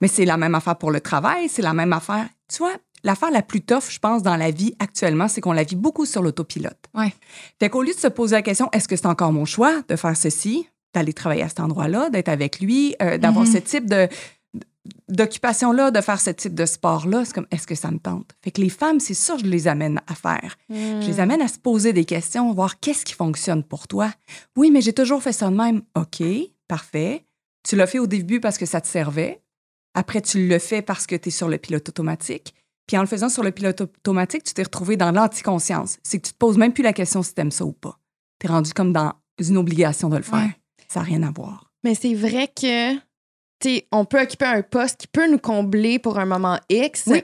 [0.00, 2.26] Mais c'est la même affaire pour le travail, c'est la même affaire.
[2.50, 5.64] Tu vois, l'affaire la plus tough, je pense, dans la vie actuellement, c'est qu'on la
[5.64, 6.78] vit beaucoup sur l'autopilote.
[6.94, 7.14] Ouais.
[7.58, 9.96] Fait qu'au lieu de se poser la question, est-ce que c'est encore mon choix de
[9.96, 13.52] faire ceci, d'aller travailler à cet endroit-là, d'être avec lui, euh, d'avoir Mhm.
[13.52, 14.08] ce type de
[15.08, 18.32] d'occupation-là, de faire ce type de sport-là, c'est comme, est-ce que ça me tente?
[18.42, 20.56] Fait que les femmes, c'est ça je les amène à faire.
[20.70, 24.10] Je les amène à se poser des questions, voir qu'est-ce qui fonctionne pour toi.
[24.56, 25.82] Oui, mais j'ai toujours fait ça de même.
[25.94, 26.22] OK,
[26.68, 27.24] parfait.
[27.66, 29.40] Tu l'as fait au début parce que ça te servait.
[29.94, 32.54] Après, tu le fais parce que tu es sur le pilote automatique.
[32.86, 35.98] Puis en le faisant sur le pilote automatique, tu t'es retrouvé dans l'anticonscience.
[36.02, 37.98] C'est que tu te poses même plus la question si tu aimes ça ou pas.
[38.40, 40.38] Tu es rendu comme dans une obligation de le faire.
[40.38, 40.56] Ouais.
[40.88, 41.70] Ça n'a rien à voir.
[41.82, 43.00] Mais c'est vrai que, tu
[43.62, 47.04] sais, on peut occuper un poste qui peut nous combler pour un moment X.
[47.06, 47.22] Oui.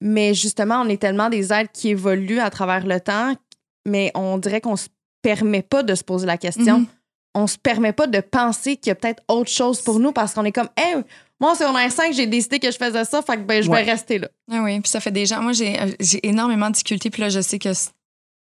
[0.00, 3.34] Mais justement, on est tellement des êtres qui évoluent à travers le temps,
[3.86, 4.88] mais on dirait qu'on se
[5.22, 6.80] permet pas de se poser la question.
[6.80, 6.86] Mhm.
[7.34, 10.34] On se permet pas de penser qu'il y a peut-être autre chose pour nous parce
[10.34, 10.96] qu'on est comme, hey,
[11.40, 13.84] moi, en secondaire 5, j'ai décidé que je faisais ça, fait que ben, je Ouais.
[13.84, 14.28] vais rester là.
[14.50, 15.42] Ah oui, puis ça fait gens.
[15.42, 15.76] Moi, j'ai
[16.26, 17.10] énormément de difficultés.
[17.10, 17.72] Puis là, je sais que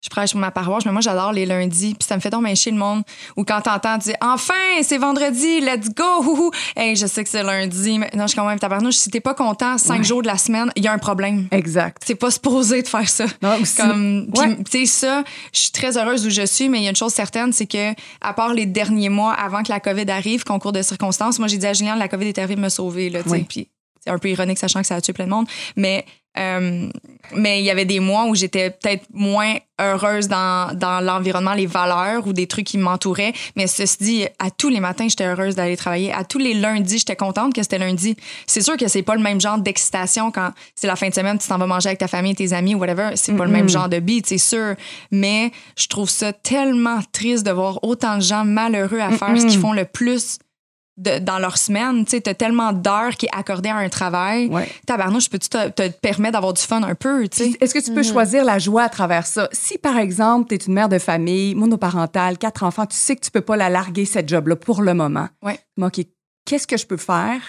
[0.06, 1.96] je prêche pour ma paroisse, mais moi, j'adore les lundis.
[1.96, 3.02] Puis ça me fait donc chier le monde.
[3.36, 6.04] Ou quand t'entends dire Enfin, c'est vendredi, let's go!
[6.24, 6.52] Houhou.
[6.76, 7.98] Hey, je sais que c'est lundi.
[7.98, 8.96] Mais non, je suis quand même tabarnouche.
[8.96, 10.04] Si t'es pas content cinq Ouais.
[10.04, 11.48] jours de la semaine, il y a un problème.
[11.52, 12.04] Exact.
[12.06, 13.26] C'est pas supposé de faire ça.
[13.42, 14.56] Non, aussi- Comme, Ouais.
[14.70, 16.96] tu sais, ça, je suis très heureuse où je suis, mais il y a une
[16.96, 20.72] chose certaine, c'est que, à part les derniers mois avant que la COVID arrive, concours
[20.72, 23.30] de circonstances, moi, j'ai dit à Julien, la COVID est arrivée me sauver, là, tu
[23.30, 23.46] sais.
[23.50, 23.70] Puis
[24.04, 25.48] c'est un peu ironique, sachant que ça a tué plein de monde.
[25.76, 26.06] Mais,
[26.38, 26.90] euh,
[27.34, 31.66] mais il y avait des mois où j'étais peut-être moins heureuse dans, dans l'environnement, les
[31.66, 33.34] valeurs ou des trucs qui m'entouraient.
[33.56, 36.14] Mais ceci dit, à tous les matins, j'étais heureuse d'aller travailler.
[36.14, 38.16] À tous les lundis, j'étais contente que c'était lundi.
[38.48, 41.38] C'est sûr que c'est pas le même genre d'excitation quand c'est la fin de semaine,
[41.38, 43.12] tu t'en vas manger avec ta famille, tes amis, whatever.
[43.16, 44.76] C'est pas le même genre de beat, c'est sûr.
[45.12, 49.46] Mais je trouve ça tellement triste de voir autant de gens malheureux à faire ce
[49.46, 50.40] qu'ils font le plus
[50.98, 52.06] de- dans leur semaine.
[52.06, 54.48] Tu sais, t'as tellement d'heures qui est accordé à un travail.
[54.48, 54.70] Ouais.
[54.86, 57.58] Tabarnouche, peux-tu te, te permettre d'avoir du fun un peu, tu sais?
[57.60, 59.50] Est-ce que tu peux choisir la joie à travers ça?
[59.52, 63.22] Si, par exemple, tu es une mère de famille, monoparentale, quatre enfants, tu sais que
[63.26, 65.28] tu peux pas la larguer, cette job-là, pour le moment.
[65.44, 65.60] Ouais.
[65.78, 66.00] Mais OK,
[66.46, 67.42] qu'est-ce que je peux faire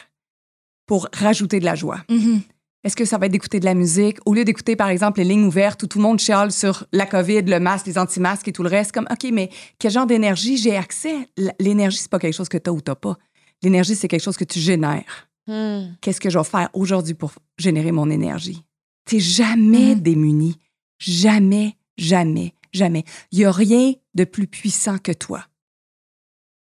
[0.86, 1.98] pour rajouter de la joie?
[2.10, 2.40] Mhm.
[2.84, 4.18] Est-ce que ça va être d'écouter de la musique?
[4.26, 7.04] Au lieu d'écouter, par exemple, les lignes ouvertes où tout le monde chiale sur la
[7.04, 10.56] COVID, le masque, les anti-masques et tout le reste, comme, OK, mais quel genre d'énergie
[10.56, 11.28] j'ai accès?
[11.58, 13.16] L'énergie, c'est pas quelque chose que tu as ou tu pas.
[13.62, 15.28] L'énergie, c'est quelque chose que tu génères.
[15.46, 15.94] Hmm.
[16.00, 18.64] Qu'est-ce que je vais faire aujourd'hui pour générer mon énergie?
[19.06, 20.00] Tu jamais Mm.
[20.00, 20.58] démuni.
[20.98, 23.04] Jamais, jamais, jamais.
[23.30, 25.46] Il n'y a rien de plus puissant que toi.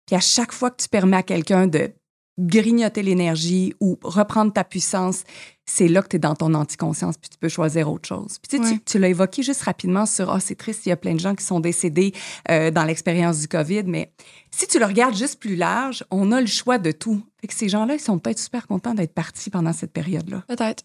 [0.05, 1.93] Puis à chaque fois que tu permets à quelqu'un de
[2.37, 5.23] grignoter l'énergie ou reprendre ta puissance,
[5.65, 8.37] c'est là que tu es dans ton anticonscience, puis tu peux choisir autre chose.
[8.39, 10.97] Puis tu, sais, tu- l'as évoqué juste rapidement sur Ah, c'est triste, il y a
[10.97, 12.13] plein de gens qui sont décédés
[12.51, 14.11] euh, dans l'expérience du COVID, mais
[14.51, 17.23] si tu le regardes juste plus large, on a le choix de tout.
[17.41, 20.43] Fait que ces gens-là, ils sont peut-être super contents d'être partis pendant cette période-là.
[20.47, 20.83] Peut-être.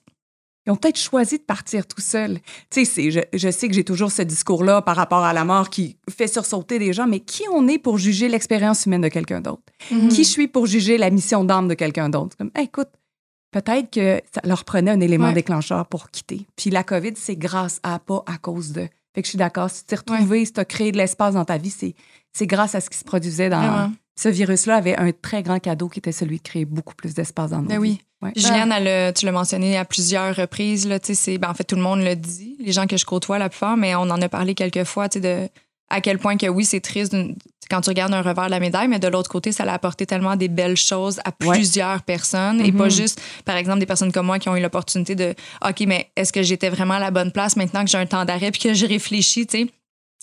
[0.67, 2.39] Ils ont peut-être choisi de partir tout seuls.
[2.71, 5.71] Tu sais, je, je sais que j'ai toujours ce discours-là par rapport à la mort
[5.71, 9.41] qui fait sursauter des gens, mais qui on est pour juger l'expérience humaine de quelqu'un
[9.41, 9.63] d'autre?
[9.91, 10.09] Mhm.
[10.09, 12.37] Qui je suis pour juger la mission d'âme de quelqu'un d'autre?
[12.37, 12.89] Comme, Hey, écoute,
[13.53, 15.33] peut-être que ça leur prenait un élément Ouais.
[15.35, 16.47] déclencheur pour quitter.
[16.57, 18.83] Puis la COVID, c'est grâce à, pas à cause de.
[19.15, 19.71] Fait que je suis d'accord.
[19.71, 21.95] Si tu t'es retrouvé, si tu as créé de l'espace dans ta vie, c'est,
[22.33, 23.91] c'est grâce à ce qui se produisait dans.
[24.23, 27.51] Ce virus-là avait un très grand cadeau qui était celui de créer beaucoup plus d'espace
[27.51, 27.91] dans nos Ben vies.
[27.93, 28.01] oui.
[28.23, 28.33] Ouais.
[28.37, 30.87] Juliane, elle a- tu l'as mentionné à plusieurs reprises.
[30.87, 32.99] Là, tu sais, c'est, ben, en fait, tout le monde le dit, les gens que
[32.99, 35.49] je côtoie la plupart, mais on en a parlé quelques fois tu sais, de
[35.93, 37.17] à quel point que oui, c'est triste
[37.71, 40.05] quand tu regardes un revers de la médaille, mais de l'autre côté, ça a apporté
[40.07, 41.57] tellement des belles choses à Ouais.
[41.57, 42.91] plusieurs personnes et pas Mhm.
[42.91, 45.35] juste, par exemple, des personnes comme moi qui ont eu l'opportunité de
[45.67, 48.25] OK, mais est-ce que j'étais vraiment à la bonne place maintenant que j'ai un temps
[48.25, 49.67] d'arrêt puis que je réfléchis, tu sais?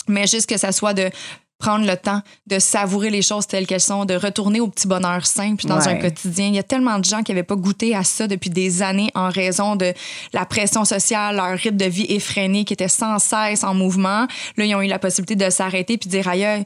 [0.08, 1.10] Mais juste que ça soit de
[1.60, 5.26] prendre le temps de savourer les choses telles qu'elles sont, de retourner au petit bonheur
[5.26, 5.88] simple dans Ouais.
[5.88, 6.48] un quotidien.
[6.48, 9.10] Il y a tellement de gens qui n'avaient pas goûté à ça depuis des années
[9.16, 9.94] en raison de
[10.34, 14.28] la pression sociale, leur rythme de vie effréné qui était sans cesse en mouvement.
[14.58, 16.64] Là, ils ont eu la possibilité de s'arrêter puis de dire aïe,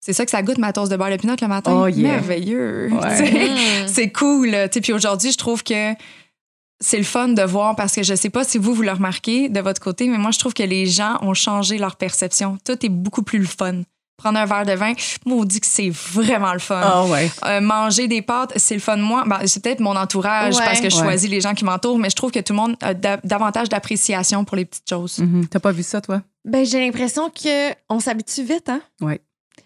[0.00, 1.72] c'est ça que ça goûte ma toast de beurre de pinot le matin?
[1.80, 2.12] Oh, yeah.
[2.14, 2.90] Merveilleux.
[2.92, 3.52] Ouais.
[3.84, 3.88] Mm.
[3.88, 4.56] C'est cool.
[4.82, 5.92] Puis aujourd'hui, je trouve que
[6.80, 9.48] c'est le fun de voir parce que je sais pas si vous, vous le remarquez
[9.48, 12.58] de votre côté, mais moi, je trouve que les gens ont changé leur perception.
[12.64, 13.82] Tout est beaucoup plus le fun.
[14.22, 14.92] Prendre un verre de vin,
[15.26, 16.80] maudit que c'est vraiment le fun.
[16.80, 17.28] Ah ouais.
[17.44, 18.96] Euh, manger des pâtes, c'est le fun.
[18.96, 20.64] Moi, ben, c'est peut-être mon entourage Ouais.
[20.64, 21.02] parce que je Ouais.
[21.02, 23.68] choisis les gens qui m'entourent, mais je trouve que tout le monde a da- davantage
[23.68, 25.18] d'appréciation pour les petites choses.
[25.18, 25.48] Mhm.
[25.48, 26.22] T'as pas vu ça, toi?
[26.44, 28.80] Ben, j'ai l'impression que on s'habitue vite, hein?
[29.00, 29.20] Ouais.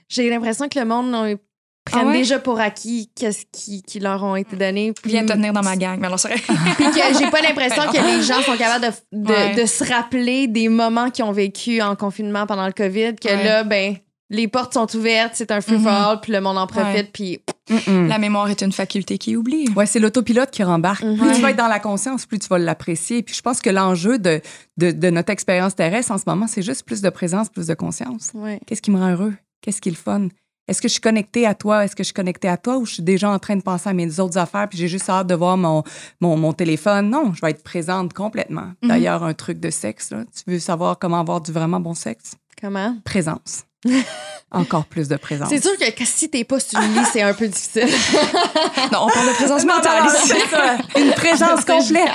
[0.09, 1.39] J'ai l'impression que le monde
[1.85, 2.19] prenne Ah ouais?
[2.19, 4.93] déjà pour acquis qu'est-ce qui, qui leur ont été donné.
[4.93, 5.99] Puis, Viens te tenir dans ma gang.
[6.01, 6.39] Mais alors, c'est vrai.
[6.77, 9.55] puis que j'ai pas l'impression Ben que les gens sont capables de, de, Ouais.
[9.55, 13.45] de se rappeler des moments qu'ils ont vécu en confinement pendant le COVID, que Ouais.
[13.45, 13.97] là, ben,
[14.31, 17.41] les portes sont ouvertes, c'est un free-for-all, puis le monde en profite, puis.
[17.87, 19.69] La mémoire est une faculté qui oublie.
[19.75, 21.03] Ouais, c'est l'autopilote qui rembarque.
[21.03, 21.17] Mhm.
[21.19, 23.23] Plus tu vas être dans la conscience, plus tu vas l'apprécier.
[23.25, 24.41] Puis je pense que l'enjeu de,
[24.77, 27.75] de, de notre expérience terrestre en ce moment, c'est juste plus de présence, plus de
[27.75, 28.31] conscience.
[28.35, 28.61] ouais.
[28.67, 29.35] Qu'est-ce qui me rend heureux?
[29.63, 30.29] Qu'est-ce qui est le fun?
[30.69, 31.85] Est-ce que je suis connectée à toi?
[31.85, 33.89] Est-ce que je suis connectée à toi ou je suis déjà en train de penser
[33.89, 35.83] à mes autres affaires puis j'ai juste hâte de voir mon,
[36.21, 37.11] mon, mon téléphone?
[37.11, 38.73] Non, je vais être présente complètement.
[38.83, 38.89] Mhm.
[38.89, 42.35] D'ailleurs, un truc de sexe, là, tu veux savoir comment avoir du vraiment bon sexe?
[42.61, 42.97] Comment?
[43.05, 43.65] Présence.
[44.53, 45.49] Encore plus de présence.
[45.49, 47.89] C'est sûr que si t'es pas sur le lit, c'est un peu difficile.
[48.93, 50.35] Non, on parle de présence mentale non, non, ici.
[50.49, 50.77] ça.
[51.01, 52.09] Une présence complète.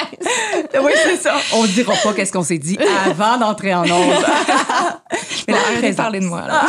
[0.81, 1.35] oui, c'est ça.
[1.53, 3.89] On dira pas qu'est-ce qu'on s'est dit avant d'entrer en onde.
[5.47, 5.95] mais la arrêtez de présence.
[5.97, 6.43] parler de moi.
[6.47, 6.61] Là.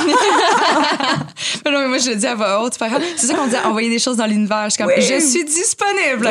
[1.64, 2.76] Mais non, mais moi, je le dis à voix haute.
[3.16, 4.64] C'est ça qu'on dit, envoyer des choses dans l'univers.
[4.64, 5.02] Je suis comme, Oui.
[5.02, 6.28] je suis disponible.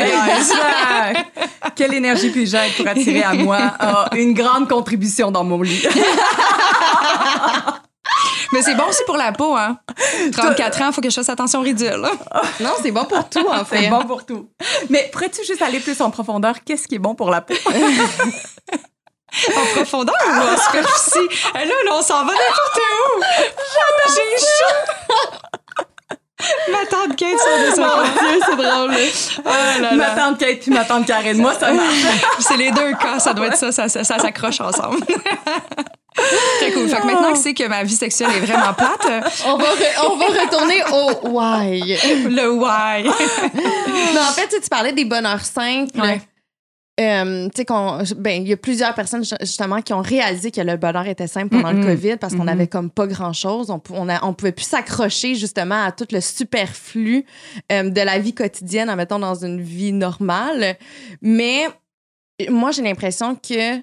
[1.76, 5.88] Quelle énergie puis-je être pour attirer à moi ah, une grande contribution dans mon lit?
[8.54, 9.78] Mais c'est bon aussi pour la peau, hein.
[10.34, 12.06] 34 ans, il faut que je fasse attention au ridicule.
[12.60, 13.84] non, c'est bon pour tout, en fait.
[13.84, 14.50] C'est bon pour tout.
[14.90, 16.56] Mais pourrais-tu juste aller plus en profondeur?
[16.66, 17.56] Qu'est-ce qui est bon pour la peau?
[19.56, 21.40] En profondeur ou en superficie?
[21.56, 22.80] Et là, là, on s'en va n'importe
[23.18, 23.22] où.
[24.14, 25.38] J'ai chaud.
[26.70, 28.06] Ma tante Kate sort de son corps.
[28.46, 28.94] c'est drôle.
[29.46, 30.16] Oh là Ma là.
[30.18, 31.38] tante Kate puis ma tante Karen.
[31.38, 31.96] Moi, ça marche.
[32.40, 35.00] C'est les deux cas, ça doit être ça, ça, ça, ça s'accroche ensemble.
[36.60, 36.88] Très cool.
[36.90, 39.66] Fait que maintenant que c'est que ma vie sexuelle est vraiment plate, euh, On va,
[40.10, 41.80] on va retourner au why.
[42.30, 43.04] le why.
[44.14, 46.00] Mais en fait, tu sais, tu parlais des bonheurs simples.
[46.00, 46.22] Ouais.
[47.00, 50.52] Euh, tu sais qu'on ben il y a plusieurs personnes ju- justement qui ont réalisé
[50.52, 51.84] que le bonheur était simple pendant le.
[51.84, 54.66] Covid parce qu'on avait comme pas grand chose on pou- on, a- on pouvait plus
[54.68, 57.26] s'accrocher justement à tout le superflu
[57.72, 60.76] euh, de la vie quotidienne en mettant dans une vie normale
[61.22, 61.66] mais
[62.50, 63.78] moi j'ai l'impression que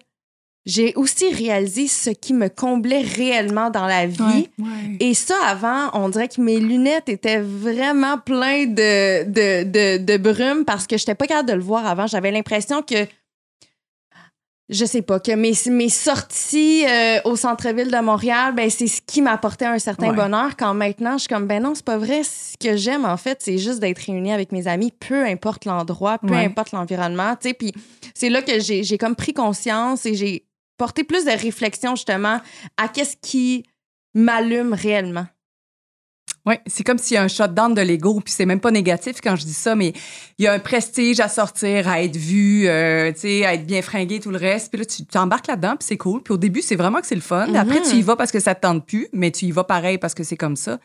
[0.71, 4.49] j'ai aussi réalisé ce qui me comblait réellement dans la vie
[5.01, 10.17] et ça, avant, on dirait que mes lunettes étaient vraiment pleines de, de, de, de
[10.19, 12.07] brume parce que je n'étais pas capable de le voir avant.
[12.07, 13.07] J'avais l'impression que,
[14.69, 19.01] je sais pas, que mes, mes sorties euh, au centre-ville de Montréal, ben, c'est ce
[19.01, 20.15] qui m'apportait un certain Ouais.
[20.17, 20.57] bonheur.
[20.59, 22.23] Quand maintenant, je suis comme, ben non, c'est pas vrai.
[22.23, 26.19] Ce que j'aime, en fait, c'est juste d'être réunie avec mes amis, peu importe l'endroit,
[26.19, 27.35] peu importe l'environnement.
[27.41, 27.73] Puis
[28.13, 30.45] c'est là que j'ai j'ai comme pris conscience et j'ai
[30.79, 32.41] porté plus de réflexion, justement,
[32.79, 33.65] à qu'est-ce qui
[34.15, 35.27] m'allume réellement.
[36.47, 39.17] Oui, c'est comme s'il y a un shutdown de l'ego, puis c'est même pas négatif
[39.23, 39.93] quand je dis ça, mais
[40.39, 43.67] il y a un prestige à sortir, à être vu, euh, tu sais, à être
[43.67, 44.71] bien fringué, tout le reste.
[44.71, 46.23] Puis là, tu t'embarques là-dedans, puis c'est cool.
[46.23, 47.53] Puis au début, c'est vraiment que c'est le fun.
[47.55, 47.91] Après, Mhm.
[47.91, 50.15] tu y vas parce que ça te tente plus, mais tu y vas pareil parce
[50.15, 50.79] que c'est comme ça.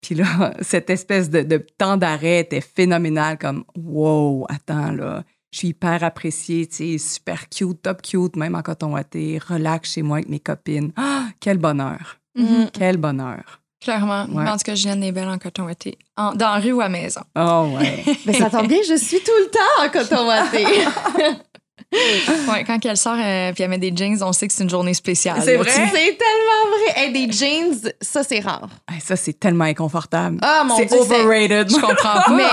[0.00, 0.24] Puis là,
[0.62, 6.04] cette espèce de, de temps d'arrêt était phénoménal, comme wow, attends là, je suis hyper
[6.04, 10.28] appréciée, tu sais, super cute, top cute, même en coton watté, relax chez moi avec
[10.28, 10.92] mes copines.
[10.96, 12.70] Ah, quel bonheur, Mhm.
[12.72, 13.60] quel bonheur.
[13.80, 14.26] Clairement.
[14.32, 14.48] Ouais.
[14.48, 15.96] En tout cas, Juliane est belle en coton ouaté.
[16.16, 17.20] En- Dans la rue ou à la maison.
[17.36, 18.02] Oh ouais.
[18.26, 20.64] Mais ça tombe bien, je suis tout le temps en coton watté.
[22.50, 24.70] Ouais, quand elle sort euh, puis elle met des jeans, on sait que c'est une
[24.70, 25.40] journée spéciale.
[25.42, 25.70] C'est vrai?
[25.70, 26.92] c'est tellement vrai.
[26.96, 28.68] Hey, des jeans, ça, c'est rare.
[28.90, 30.38] Hey, ça, c'est tellement inconfortable.
[30.42, 31.70] Ah, mon c'est overrated.
[31.70, 32.30] Je comprends pas.
[32.30, 32.44] Mais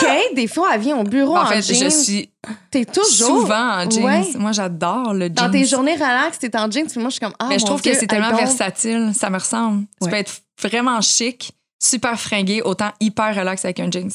[0.00, 1.84] Kate, des fois, elle vient au bureau en en, fait, jeans.
[1.84, 2.30] je suis
[2.70, 3.40] T'es toujours.
[3.40, 4.04] souvent en jeans.
[4.04, 4.24] Ouais.
[4.36, 5.34] Moi, j'adore le jeans.
[5.34, 6.86] Dans tes journées relax, t'es en jeans.
[6.86, 9.12] Puis moi, je suis comme, ah, Mais je trouve Dieu, que c'est tellement versatile.
[9.14, 9.84] Ça me ressemble.
[10.00, 10.10] Tu Ouais.
[10.10, 14.10] peux être vraiment chic, super fringué, autant hyper relax avec un jeans.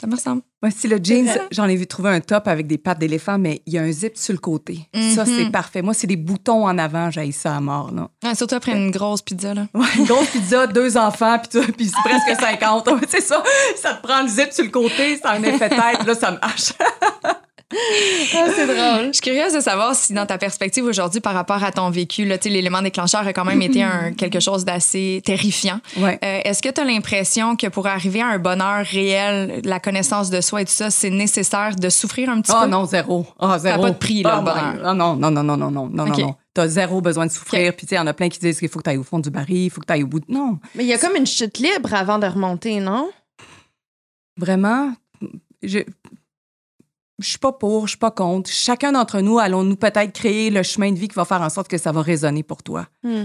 [0.00, 0.42] Ça me ressemble.
[0.66, 1.42] Moi, si le jeans, vrai.
[1.52, 3.92] j'en ai vu trouver un top avec des pattes d'éléphant, mais il y a un
[3.92, 4.80] zip sur le côté.
[5.14, 5.26] Ça, Mhm.
[5.36, 5.80] c'est parfait.
[5.80, 7.92] Moi, c'est des boutons en avant, j'ai ça à mort.
[7.94, 8.08] Là.
[8.24, 9.68] Ouais, surtout après une grosse pizza, là.
[9.74, 12.88] Ouais, une grosse pizza, deux enfants, puis tout, puis c'est presque 50.
[12.96, 13.44] Ouais, c'est ça.
[13.76, 16.32] Ça te prend le zip sur le côté, ça a un effet tête, là, ça
[16.32, 16.72] marche.
[17.72, 19.06] Ah, c'est drôle.
[19.08, 22.24] Je suis curieuse de savoir si, dans ta perspective aujourd'hui, par rapport à ton vécu,
[22.44, 25.80] l'élément déclencheur a quand même été un, quelque chose d'assez terrifiant.
[25.96, 26.16] Ouais.
[26.24, 30.30] Euh, Est-ce que tu as l'impression que pour arriver à un bonheur réel, la connaissance
[30.30, 32.68] de soi et tout ça, c'est nécessaire de souffrir un petit Oh peu?
[32.68, 33.26] non, zéro.
[33.40, 33.82] Ah, zéro.
[33.82, 34.86] pas de prix, là, Ah, le bonheur.
[34.88, 36.18] Ah non, non, non, non, non, non, non, OK.
[36.18, 36.36] non.
[36.54, 37.74] T'as zéro besoin de souffrir.
[37.74, 38.96] Puis, tu sais, il y en a plein qui disent qu'il faut que tu ailles
[38.96, 40.20] au fond du baril, il faut que tu ailles au bout.
[40.20, 43.10] de- Non, Mais il y a comme une chute libre avant de remonter, non?
[44.38, 44.92] vraiment,
[45.62, 45.80] je.
[47.18, 48.50] Je suis pas pour, je suis pas contre.
[48.50, 51.68] Chacun d'entre nous, allons-nous peut-être créer le chemin de vie qui va faire en sorte
[51.68, 52.86] que ça va résonner pour toi?
[53.02, 53.24] Hmm.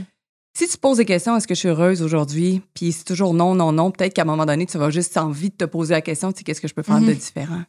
[0.57, 2.61] Si tu te poses des questions, est-ce que je suis heureuse aujourd'hui?
[2.73, 3.91] Puis c'est toujours non, non, non.
[3.91, 6.39] Peut-être qu'à un moment donné, tu vas juste envie de te poser la question, tu
[6.39, 7.13] sais, qu'est-ce que je peux faire de Mhm.
[7.15, 7.61] différent?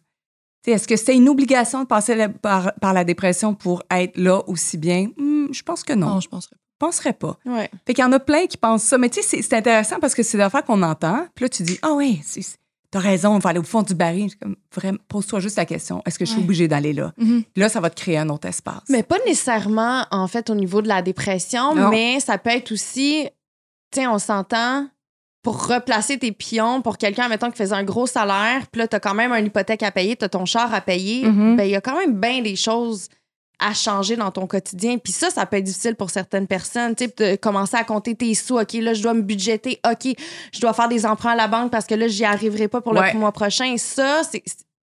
[0.64, 3.82] Tu sais, est-ce que c'est une obligation de passer la- par, par la dépression pour
[3.90, 5.08] être là aussi bien?
[5.16, 6.08] Hmm, je pense que non.
[6.08, 6.56] Non, je pense pas.
[6.56, 7.38] Je penserais pas.
[7.46, 7.70] Ouais.
[7.86, 8.98] Fait qu'il y en a plein qui pensent ça.
[8.98, 11.26] Mais tu sais, c'est- c'est intéressant parce que c'est des affaires qu'on entend.
[11.36, 12.58] Puis là, tu dis, ah oui, c'est-
[12.92, 14.30] t'as raison, on va aller au fond du baril.
[14.72, 16.44] Vraiment, pose-toi juste la question, est-ce que je suis Ouais.
[16.44, 17.12] obligée d'aller là?
[17.18, 17.42] Mhm.
[17.52, 18.82] Puis là, ça va te créer un autre espace.
[18.88, 21.88] Mais pas nécessairement, en fait, au niveau de la dépression, Non.
[21.90, 23.26] mais ça peut être aussi,
[23.90, 24.86] tu sais, on s'entend
[25.42, 29.00] pour replacer tes pions pour quelqu'un, mettons, qui faisait un gros salaire, puis là, t'as
[29.00, 31.56] quand même une hypothèque à payer, t'as ton char à payer, Mhm.
[31.56, 33.08] ben il y a quand même bien des choses
[33.64, 34.98] à changer dans ton quotidien.
[34.98, 36.94] Puis ça, ça peut être difficile pour certaines personnes.
[36.94, 38.58] Tu sais, de commencer à compter tes sous.
[38.58, 39.80] OK, là, je dois me budgéter.
[39.90, 40.14] OK,
[40.52, 42.92] je dois faire des emprunts à la banque parce que là, j'y arriverai pas pour
[42.94, 43.12] Ouais.
[43.12, 43.74] le mois prochain.
[43.78, 44.42] Ça, c'est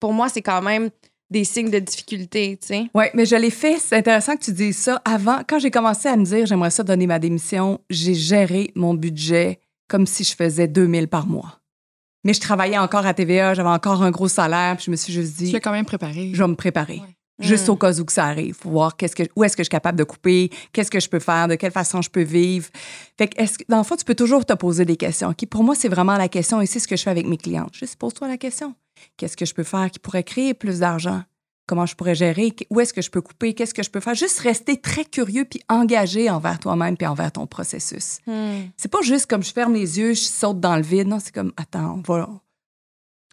[0.01, 0.91] pour moi, c'est quand même
[1.31, 2.85] des signes de difficulté, tu sais.
[2.95, 3.79] Oui, mais je l'ai fait.
[3.79, 5.01] C'est intéressant que tu dises ça.
[5.05, 8.93] Avant, quand j'ai commencé à me dire j'aimerais ça donner ma démission, j'ai géré mon
[8.95, 11.61] budget comme si je faisais 2000 par mois.
[12.25, 15.13] Mais je travaillais encore à TVA, j'avais encore un gros salaire, puis je me suis
[15.13, 16.31] juste Tu dit l'as quand même préparé.
[16.35, 16.99] je vais me préparer.
[16.99, 17.17] Ouais.
[17.39, 17.71] Juste Mm.
[17.71, 19.71] au cas où que ça arrive, pour voir qu'est-ce que, où est-ce que je suis
[19.71, 22.69] capable de couper, qu'est-ce que je peux faire, de quelle façon je peux vivre.
[23.19, 25.31] Fait que, est-ce dans le fond, tu peux toujours te poser des questions.
[25.31, 25.47] OK?
[25.47, 27.75] Pour moi, c'est vraiment la question et c'est ce que je fais avec mes clientes.
[27.75, 28.75] Juste pose-toi la question.
[29.17, 31.23] Qu'est-ce que je peux faire qui pourrait créer plus d'argent?
[31.67, 32.55] Comment je pourrais gérer?
[32.71, 33.55] Où est-ce que je peux couper?
[33.55, 34.15] Qu'est-ce que je peux faire?
[34.15, 38.19] Juste rester très curieux puis engagé envers toi-même puis envers ton processus.
[38.27, 38.65] Hmm.
[38.77, 41.07] C'est pas juste comme je ferme les yeux, je saute dans le vide.
[41.09, 42.29] Non, c'est comme, attends, on va,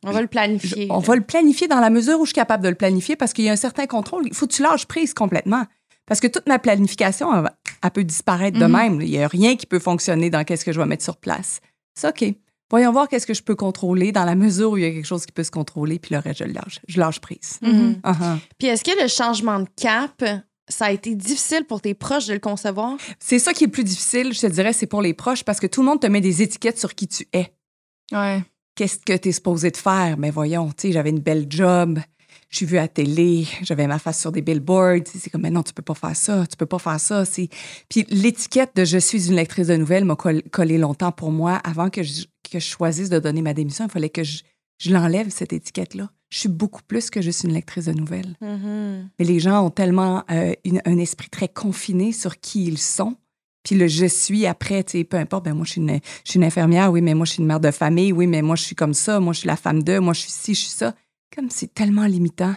[0.03, 0.87] On va le je- planifier.
[0.89, 3.33] on va le planifier dans la mesure où je suis capable de le planifier parce
[3.33, 4.23] qu'il y a un certain contrôle.
[4.27, 5.65] Il faut que tu lâches prise complètement.
[6.05, 8.71] Parce que toute ma planification, elle, va- elle peut disparaître de Mhm.
[8.71, 9.01] même.
[9.01, 11.59] Il n'y a rien qui peut fonctionner dans qu'est-ce que je vais mettre sur place.
[11.93, 12.33] C'est OK.
[12.71, 15.05] Voyons voir qu'est-ce que je peux contrôler dans la mesure où il y a quelque
[15.05, 16.79] chose qui peut se contrôler, puis le reste, je le lâche.
[16.87, 17.59] Je lâche prise.
[17.61, 17.99] Mhm.
[18.03, 18.37] Uh-huh.
[18.57, 20.23] Puis est-ce que le changement de cap,
[20.67, 22.97] ça a été difficile pour tes proches de le concevoir?
[23.19, 25.59] C'est ça qui est le plus difficile, je te dirais, c'est pour les proches parce
[25.59, 27.51] que tout le monde te met des étiquettes sur qui tu es.
[28.11, 28.41] Ouais.
[28.79, 30.15] Qu'est-ce que tu es supposé de faire?
[30.17, 31.99] Mais voyons, tu sais, j'avais une belle job,
[32.49, 35.01] je suis vue à la télé, j'avais ma face sur des billboards.
[35.05, 37.25] C'est comme, mais non, tu peux pas faire ça, tu peux pas faire ça.
[37.25, 37.49] C'est...
[37.89, 41.55] Puis l'étiquette de je suis une lectrice de nouvelles m'a coll- collé longtemps pour moi.
[41.65, 44.43] Avant que je, que je choisisse de donner ma démission, il fallait que je,
[44.77, 46.09] je l'enlève, cette étiquette-là.
[46.29, 48.37] Je suis beaucoup plus que juste une lectrice de nouvelles.
[49.19, 53.17] Mais les gens ont tellement euh, une- un esprit très confiné sur qui ils sont.
[53.69, 56.31] Puis le je suis après, tu sais, peu importe, ben moi, je suis, une, je
[56.31, 58.55] suis une infirmière, oui, mais moi, je suis une mère de famille, oui, mais moi,
[58.55, 60.61] je suis comme ça, moi, je suis la femme de, moi, je suis ci, je
[60.61, 60.95] suis ça.
[61.35, 62.55] Comme c'est tellement limitant.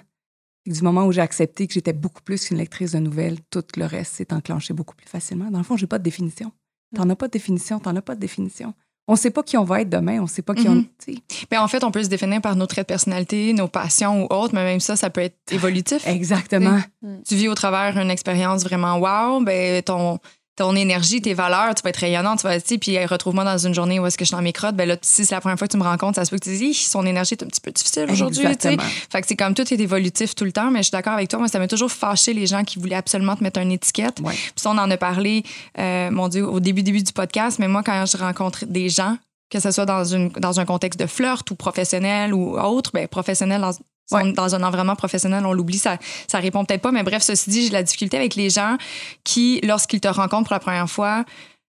[0.65, 3.85] Du moment où j'ai accepté que j'étais beaucoup plus qu'une lectrice de nouvelles, tout le
[3.85, 5.51] reste s'est enclenché beaucoup plus facilement.
[5.51, 6.51] Dans le fond, j'ai pas de définition.
[6.97, 8.73] T'en as pas de définition, t'en as pas de définition.
[9.07, 10.77] On sait pas qui on va être demain, on sait pas qui on.
[10.77, 10.87] Mhm.
[11.05, 11.47] tu sais.
[11.51, 14.33] Ben, en fait, on peut se définir par nos traits de personnalité, nos passions ou
[14.33, 16.07] autres, mais même ça, ça peut être évolutif.
[16.07, 16.81] Exactement.
[17.29, 20.19] tu vis au travers une expérience vraiment wow, ben ton
[20.57, 23.75] ton énergie, tes valeurs, tu vas être rayonnante, tu vas être, puis retrouve-moi dans une
[23.75, 25.59] journée où est-ce que je suis dans mes crottes, ben là, si c'est la première
[25.59, 27.47] fois que tu me rencontres, ça se peut que tu dis, son énergie est un
[27.47, 28.53] petit peu difficile aujourd'hui, tu sais.
[28.53, 28.83] Exactement.
[29.11, 31.29] Fait que c'est comme tout est évolutif tout le temps, mais je suis d'accord avec
[31.29, 34.21] toi, moi, ça m'a toujours fâché les gens qui voulaient absolument te mettre une étiquette.
[34.21, 34.35] Ouais.
[34.35, 35.43] Puis ça, on en a parlé,
[35.79, 39.17] euh, mon Dieu, au début, début du podcast, mais moi, quand je rencontre des gens,
[39.49, 43.07] que ce soit dans, une, dans un contexte de flirt ou professionnel ou autre, ben
[43.07, 43.73] professionnel dans,
[44.11, 44.33] Ouais.
[44.33, 45.97] dans un environnement professionnel, on l'oublie, ça,
[46.29, 46.93] ça répond peut-être pas.
[46.93, 48.77] Mais bref, ceci dit, j'ai de la difficulté avec les gens
[49.25, 51.25] qui, lorsqu'ils te rencontrent pour la première fois,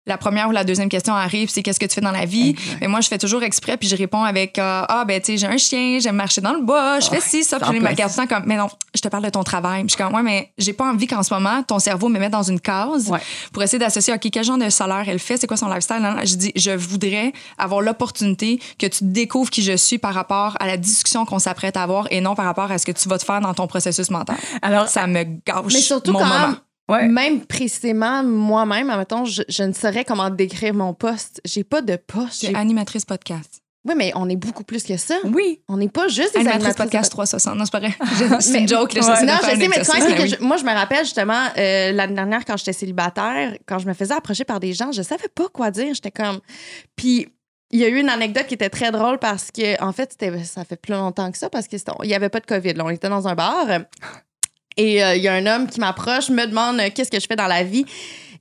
[0.06, 2.50] la première ou la deuxième question arrive, c'est qu'est-ce que tu fais dans la vie?
[2.50, 2.78] Exact.
[2.82, 5.38] Mais moi, je fais toujours exprès, puis je réponds avec euh, Ah, ben, tu sais,
[5.38, 7.60] j'ai un chien, j'aime marcher dans le bois, je fais ci, ça.
[7.60, 7.96] Puis je ma place.
[7.98, 9.82] garde tout le temps comme, mais non, je te parle de ton travail.
[9.84, 12.20] Puis je suis comme, ouais, mais j'ai pas envie qu'en ce moment, ton cerveau me
[12.20, 13.20] mette dans une case Ouais.
[13.54, 15.98] pour essayer d'associer, OK, quel genre de salaire elle fait, c'est quoi son lifestyle?
[16.02, 20.14] Non, non, Je dis, je voudrais avoir l'opportunité que tu découvres qui je suis par
[20.14, 22.92] rapport à la discussion qu'on s'apprête à avoir et non par rapport à ce que
[22.92, 24.36] tu vas te faire dans ton processus mental.
[24.62, 26.48] Alors, Ça me gâche Mais surtout mon quand moment.
[26.48, 26.56] même,
[26.90, 27.08] ouais.
[27.08, 31.42] même précisément, moi-même, admettons, je, je ne saurais comment décrire mon poste.
[31.46, 32.42] J'ai pas de poste.
[32.42, 33.62] J'ai animatrice podcast.
[33.86, 35.16] Oui, mais on est beaucoup plus que ça.
[35.26, 35.60] Oui.
[35.68, 37.58] On n'est pas juste des Animatrice animatrices podcast 360.
[37.58, 37.94] Non, c'est pas vrai.
[38.40, 38.94] C'est une joke.
[38.94, 40.30] Là, non, je sais, mais tu c'est que oui.
[40.40, 43.94] je- moi, je me rappelle justement euh, l'année dernière, quand j'étais célibataire, quand je me
[43.94, 45.94] faisais approcher par des gens, je savais pas quoi dire.
[45.94, 46.40] J'étais comme.
[46.96, 47.28] Puis.
[47.76, 50.64] Il y a eu une anecdote qui était très drôle parce que, en fait, ça
[50.64, 52.74] fait plus longtemps que ça parce qu'il n'y avait pas de COVID.
[52.74, 52.86] là.
[52.86, 53.66] On était dans un bar
[54.78, 57.28] et euh, il y a un homme qui m'approche, me demande euh, qu'est-ce que je
[57.28, 57.86] fais dans la vie?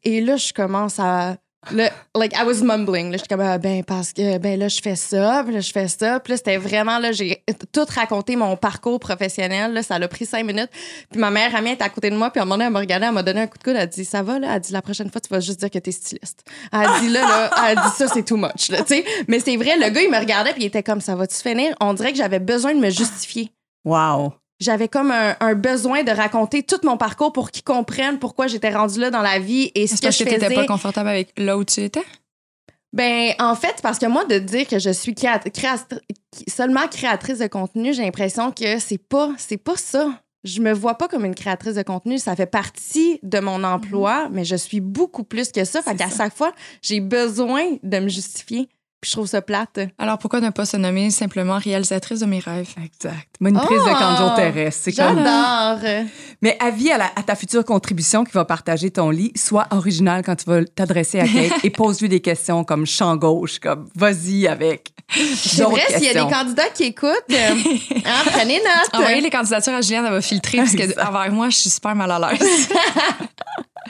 [0.05, 1.37] Et là, je commence à.
[1.71, 3.13] Là, like, I was mumbling.
[3.13, 5.71] Là, j'étais comme, ah, ben, parce que, ben, là, je fais ça, puis là, je
[5.71, 6.19] fais ça.
[6.19, 9.73] Puis là, c'était vraiment, là, j'ai tout raconté mon parcours professionnel.
[9.73, 10.71] Là, ça a pris cinq minutes.
[11.09, 12.73] Puis ma mère amie était à côté de moi, puis à un moment donné, elle
[12.73, 13.75] m'a regardé, elle m'a donné un coup de coude.
[13.77, 14.57] Elle a dit, ça va, là?
[14.57, 16.43] Elle dit, la prochaine fois, tu vas juste dire que t'es styliste.
[16.73, 19.05] Elle a dit, là, là, elle dit, ça, c'est too much, là, tu sais.
[19.29, 21.77] Mais c'est vrai, le gars, il me regardait, puis il était comme, ça va-tu finir?
[21.81, 23.53] On dirait que j'avais besoin de me justifier
[23.85, 24.35] Wow.
[24.63, 28.71] J'avais comme un, un besoin de raconter tout mon parcours pour qu'ils comprennent pourquoi j'étais
[28.71, 30.55] rendue là dans la vie et ce que je que t'étais faisais.
[30.55, 32.05] pas confortable avec là où tu étais?
[32.93, 35.87] Ben, en fait, parce que moi, de dire que je suis créat- créat-
[36.47, 40.11] seulement créatrice de contenu, j'ai l'impression que c'est pas, c'est pas ça.
[40.45, 42.19] Je me vois pas comme une créatrice de contenu.
[42.19, 45.81] Ça fait partie de mon emploi, mais je suis beaucoup plus que ça.
[45.83, 46.53] Fait qu'à chaque fois,
[46.83, 48.69] j'ai besoin de me justifier.
[49.03, 49.81] Puis je trouve ça plate.
[49.99, 52.69] Alors pourquoi ne pas se nommer simplement réalisatrice de mes rêves?
[52.85, 53.27] Exact.
[53.41, 53.89] Monitrice Oh!
[53.89, 54.81] de Canjo terrestre.
[54.85, 55.17] C'est comme...
[55.25, 56.05] J'adore.
[56.41, 60.23] Mais avis à, la- à ta future contribution qui va partager ton lit, sois original
[60.25, 64.47] quand tu vas t'adresser à Kate et pose-lui des questions comme champ gauche, comme vas-y
[64.47, 64.91] avec.
[65.11, 67.35] C'est vrai, s'il y a des candidats qui écoutent, euh,
[68.07, 68.89] hein, prenez note.
[68.95, 71.97] Envoyez les candidatures à Juliane, elle va filtrer parce que envers moi, je suis super
[71.97, 72.69] mal à l'aise.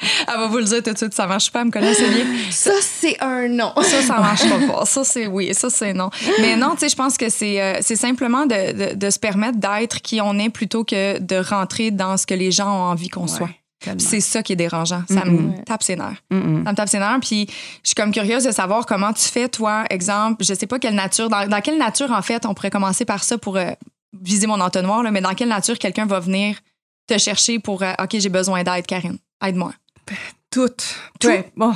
[0.01, 2.27] elle va vous le dire tout de suite, ça marche pas, elle me connaît bien.
[2.51, 3.73] Ça, c'est un non.
[3.83, 4.85] Ça, ça marche pas.
[4.87, 5.53] Ça, c'est oui.
[5.55, 6.11] Ça, c'est non.
[6.41, 9.59] Mais non, tu sais, je pense que c'est euh, simplement de, de, de se permettre
[9.59, 13.09] d'être qui on est plutôt que de rentrer dans ce que les gens ont envie
[13.09, 13.51] qu'on soit.
[13.99, 15.03] C'est ça qui est dérangeant.
[15.09, 16.23] Ça me tape ses nerfs.
[16.31, 17.19] Ça me tape ses nerfs.
[17.21, 17.47] Puis
[17.83, 20.95] je suis comme curieuse de savoir comment tu fais, toi, exemple, je sais pas quelle
[20.95, 23.71] nature, dans, dans quelle nature, en fait, on pourrait commencer par ça pour euh,
[24.21, 26.59] viser mon entonnoir, là, mais dans quelle nature quelqu'un va venir
[27.07, 29.19] te chercher pour, euh, OK, j'ai besoin d'aide, Karine.
[29.45, 29.73] Aide-moi.
[30.51, 30.97] Toutes.
[31.21, 31.29] Tout?
[31.57, 31.73] Bon.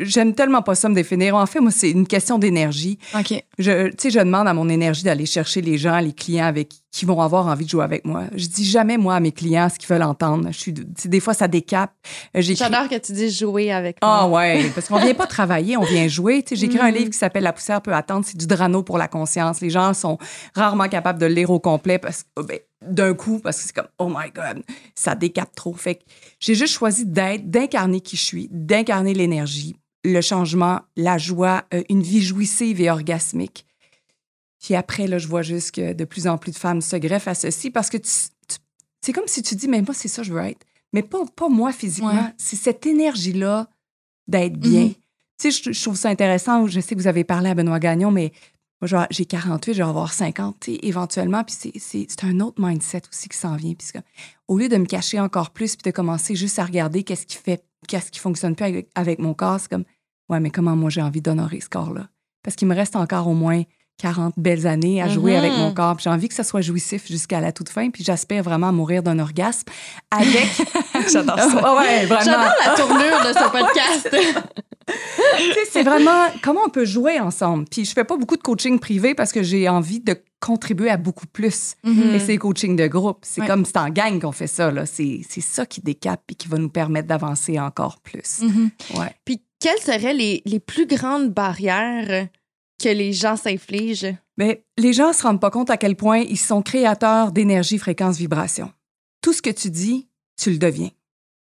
[0.00, 1.36] J'aime tellement pas ça me définir.
[1.36, 2.98] En fait, moi, c'est une question d'énergie.
[3.16, 3.40] OK.
[3.56, 6.72] Je, tu sais, je demande à mon énergie d'aller chercher les gens, les clients avec
[6.90, 8.24] qui vont avoir envie de jouer avec moi.
[8.34, 10.48] Je dis jamais, moi, à mes clients ce qu'ils veulent entendre.
[10.50, 11.92] Je suis, des fois, ça décape.
[12.36, 14.40] Euh, j'écris- J'adore que tu dises jouer avec Ah moi.
[14.40, 16.42] ouais, parce qu'on vient pas travailler, on vient jouer.
[16.42, 16.96] Tu sais, J'ai écrit un Mhm.
[16.96, 18.24] livre qui s'appelle La poussière peut attendre.
[18.26, 19.60] C'est du Drano pour la conscience.
[19.60, 20.18] Les gens sont
[20.56, 23.74] rarement capables de le lire au complet parce que ben, d'un coup, parce que c'est
[23.74, 24.62] comme oh my god,
[24.94, 25.74] ça décape trop.
[25.74, 26.02] Fait que
[26.38, 31.82] j'ai juste choisi d'être, d'incarner qui je suis, d'incarner l'énergie, le changement, la joie, euh,
[31.90, 33.66] une vie jouissive et orgasmique.
[34.62, 37.28] Puis après, là, je vois juste que de plus en plus de femmes se greffent
[37.28, 38.08] à ceci parce que tu-
[38.48, 38.56] tu-
[39.02, 40.66] c'est comme si tu dis, mais moi, c'est ça, je veux être.
[40.92, 42.10] Mais pas, pas moi physiquement.
[42.12, 42.34] Ouais.
[42.36, 43.68] C'est cette énergie-là
[44.26, 44.84] d'être bien.
[44.86, 44.94] Mhm.
[45.38, 46.66] Tu sais, je, je trouve ça intéressant.
[46.66, 48.32] Je sais que vous avez parlé à Benoît Gagnon, mais
[48.80, 51.44] moi, j'ai 48, je vais avoir 50, tu sais, éventuellement.
[51.44, 53.74] Puis c'est- un autre mindset aussi qui s'en vient.
[53.74, 53.88] Puis
[54.48, 57.36] au lieu de me cacher encore plus puis de commencer juste à regarder qu'est-ce qui
[57.36, 59.84] fait, qu'est-ce qui fonctionne plus avec, avec mon corps, c'est comme,
[60.28, 62.08] ouais, mais comment moi j'ai envie d'honorer ce corps-là?
[62.42, 63.62] Parce qu'il me reste encore au moins
[64.00, 65.38] 40 belles années à jouer Mhm.
[65.38, 65.96] avec mon corps.
[65.96, 67.90] Puis j'ai envie que ça soit jouissif jusqu'à la toute fin.
[67.90, 69.66] Puis j'espère vraiment à mourir d'un orgasme
[70.10, 70.48] avec.
[71.12, 71.74] J'adore ça.
[71.76, 72.24] Ouais, vraiment.
[72.24, 74.16] J'adore la tournure de ce podcast.
[75.72, 77.64] C'est vraiment comment on peut jouer ensemble.
[77.70, 80.96] Puis je fais pas beaucoup de coaching privé parce que j'ai envie de contribuer à
[80.96, 81.74] beaucoup plus.
[81.84, 82.14] Mhm.
[82.14, 83.18] Et c'est coaching de groupe.
[83.22, 83.46] C'est Ouais.
[83.46, 84.72] comme c'est en gang qu'on fait ça.
[84.86, 88.40] c'est ça qui décape et qui va nous permettre d'avancer encore plus.
[88.42, 88.70] Mhm.
[88.96, 89.14] Ouais.
[89.24, 92.26] Puis, quelles seraient les, les plus grandes barrières
[92.82, 94.14] que les gens s'infligent?
[94.36, 98.16] Mais les gens se rendent pas compte à quel point ils sont créateurs d'énergie, fréquence,
[98.16, 98.72] vibration.
[99.22, 100.08] Tout ce que tu dis,
[100.40, 100.90] tu le deviens.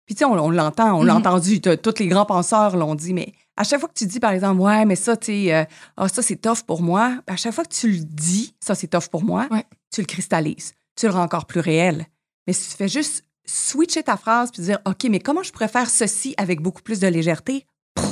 [0.07, 1.19] Puis tu sais, on, l'entend, on l'a Mhm.
[1.21, 4.31] entendu, tous les grands penseurs l'ont dit, mais à chaque fois que tu dis, par
[4.31, 5.65] exemple, ouais, mais ça, tu euh,
[5.97, 8.87] ah, ça, c'est tough pour moi, à chaque fois que tu le dis, ça, c'est
[8.87, 9.65] tough pour moi, Ouais.
[9.93, 12.07] tu le cristallises, tu le rends encore plus réel.
[12.47, 15.67] Mais si tu fais juste switcher ta phrase puis dire, OK, mais comment je pourrais
[15.67, 17.67] faire ceci avec beaucoup plus de légèreté?
[17.97, 18.07] Pff,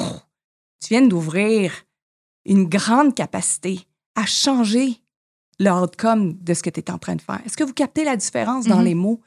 [0.82, 1.72] tu viens d'ouvrir
[2.47, 3.80] une grande capacité
[4.14, 5.01] à changer
[5.61, 7.40] le outcome de ce que tu es en train de faire.
[7.47, 8.84] Est-ce que vous captez la différence dans Mhm.
[8.84, 9.20] les mots?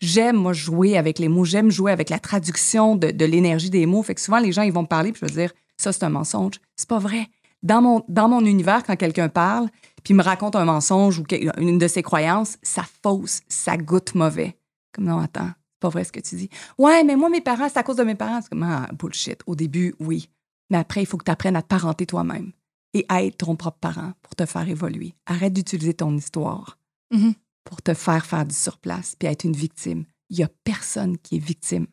[0.00, 1.44] J'aime, moi, jouer avec les mots.
[1.44, 4.02] J'aime jouer avec la traduction de, de l'énergie des mots.
[4.02, 6.04] Fait que souvent, les gens, ils vont me parler, puis je vais dire, ça, c'est
[6.04, 6.54] un mensonge.
[6.76, 7.26] C'est pas vrai.
[7.64, 9.68] Dans mon, dans mon univers, quand quelqu'un parle,
[10.04, 11.24] puis me raconte un mensonge ou
[11.58, 14.56] une de ses croyances, ça fausse, ça goûte mauvais.
[14.92, 16.48] Comme non, attends, c'est pas vrai ce que tu dis.
[16.78, 18.40] Ouais, mais moi, mes parents, c'est à cause de mes parents.
[18.40, 19.40] C'est comme, ah, bullshit.
[19.46, 20.28] Au début, oui.
[20.70, 22.52] Mais après, il faut que tu apprennes à te parenter toi-même
[22.94, 25.14] et à être ton propre parent pour te faire évoluer.
[25.26, 26.78] Arrête d'utiliser ton histoire
[27.12, 27.34] Mhm.
[27.64, 30.04] pour te faire faire du surplace puis être une victime.
[30.30, 31.86] Il y a personne qui est victime.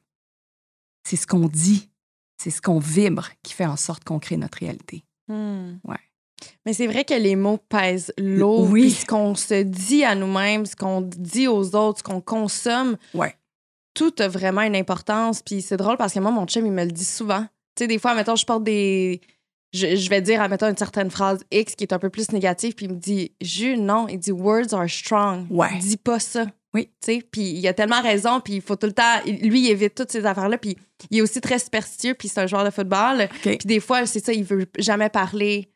[1.08, 1.90] C'est ce qu'on dit,
[2.42, 5.04] c'est ce qu'on vibre qui fait en sorte qu'on crée notre réalité.
[5.28, 5.78] Hmm.
[5.86, 5.98] Ouais.
[6.66, 8.70] Mais c'est vrai que les mots pèsent lourd.
[8.70, 8.92] Oui.
[8.92, 13.36] Ce qu'on se dit à nous-mêmes, ce qu'on dit aux autres, ce qu'on consomme, Ouais.
[13.94, 15.42] tout a vraiment une importance.
[15.42, 17.42] Puis c'est drôle parce que moi, mon chum, il me le dit souvent.
[17.76, 19.20] Tu sais, des fois, mettons, je porte des.
[19.74, 22.74] Je, je vais dire, admettons, une certaine phrase X qui est un peu plus négative,
[22.74, 25.46] puis il me dit, Jules, non, il dit, words are strong.
[25.50, 25.78] Ouais.
[25.80, 26.48] Dis pas ça.
[26.74, 26.90] Oui.
[27.02, 29.20] Tu sais, puis il a tellement raison, puis il faut tout le temps.
[29.26, 30.78] Lui, il évite toutes ces affaires-là, puis
[31.10, 33.24] il est aussi très superstitieux, puis c'est un joueur de football.
[33.24, 33.58] OK.
[33.58, 35.72] Puis des fois, c'est ça, il veut jamais parler.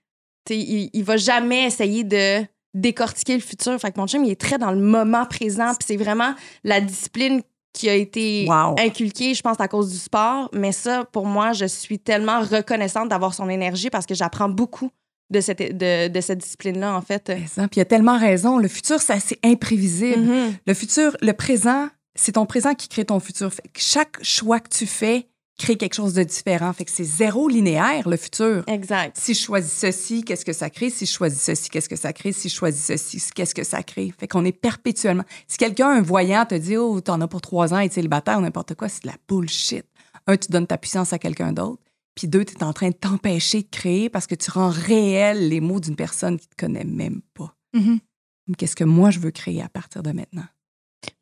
[0.46, 3.80] Tu sais, il, il va jamais essayer de décortiquer le futur.
[3.80, 5.74] Fait que mon chum, il est très dans le moment présent.
[5.76, 6.34] Puis c'est vraiment
[6.64, 7.41] la discipline
[7.74, 8.76] qui a été Wow.
[8.80, 10.49] inculquée, je pense, à cause du sport.
[10.53, 14.89] Mais ça, pour moi, je suis tellement reconnaissante d'avoir son énergie parce que j'apprends beaucoup
[15.32, 17.32] de cette, de, de cette discipline-là, en fait.
[17.55, 18.57] Puis il a tellement raison.
[18.59, 20.21] Le futur, c'est assez imprévisible.
[20.21, 20.53] Mhm.
[20.67, 23.51] Le futur, le présent, c'est ton présent qui crée ton futur.
[23.51, 25.28] Fait que chaque choix que tu fais
[25.58, 26.74] crée quelque chose de différent.
[26.74, 28.64] Fait que c'est zéro linéaire, le futur.
[28.68, 29.18] Exact.
[29.20, 30.89] Si je choisis ceci, qu'est-ce que ça crée?
[30.89, 32.32] Si je choisis ceci, qu'est-ce que ça crée?
[32.32, 34.14] Si je choisis ceci, qu'est-ce que ça crée?
[34.18, 35.24] Fait qu'on est perpétuellement.
[35.47, 38.41] Si quelqu'un, un voyant, te dit, oh, t'en as pour trois ans, être célibataire ou
[38.41, 39.86] n'importe quoi, c'est de la bullshit.
[40.28, 41.82] Un, tu donnes ta puissance à quelqu'un d'autre.
[42.16, 45.49] Puis deux, tu es en train de t'empêcher de créer parce que tu rends réel
[45.49, 47.56] les mots d'une personne qui te connaît même pas.
[47.74, 47.99] Mhm.
[48.47, 50.45] Mais Qu'est-ce que moi, je veux créer à partir de maintenant?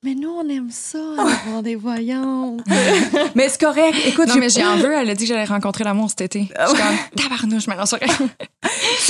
[0.03, 0.97] Mais nous, on aime ça,
[1.45, 2.61] avoir des voyantes.
[3.35, 3.95] Mais c'est correct.
[4.07, 4.91] Écoute, Non, mais j'ai en veux.
[4.93, 6.49] Elle a dit que j'allais rencontrer l'amour cet été.
[6.57, 6.97] Ah Je suis comme,
[7.29, 7.99] tabarnouche, mais non, c'est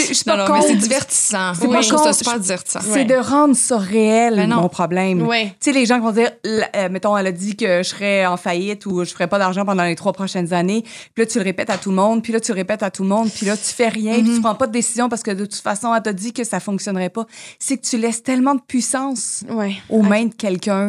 [0.09, 1.53] je suis Non, pas non, mais c'est divertissant.
[1.53, 2.79] C'est Moi, pas je trouve ça super divertissant.
[2.83, 3.05] C'est Ouais.
[3.05, 5.25] de rendre ça réel, Ben mon problème.
[5.25, 5.45] Oui.
[5.45, 8.25] Tu sais, les gens qui vont dire, euh, mettons, elle a dit que je serais
[8.25, 10.81] en faillite ou je ferais pas d'argent pendant les trois prochaines années.
[10.83, 12.21] Puis là, tu le répètes à tout le monde.
[12.21, 13.29] Puis là, tu le répètes à tout le monde.
[13.33, 14.15] Puis là, tu fais rien.
[14.15, 14.35] Puis Mhm.
[14.35, 16.59] tu prends pas de décision parce que de toute façon, elle t'a dit que ça
[16.59, 17.25] fonctionnerait pas.
[17.59, 19.75] C'est que tu laisses tellement de puissance Ouais.
[19.89, 20.80] aux mains de quelqu'un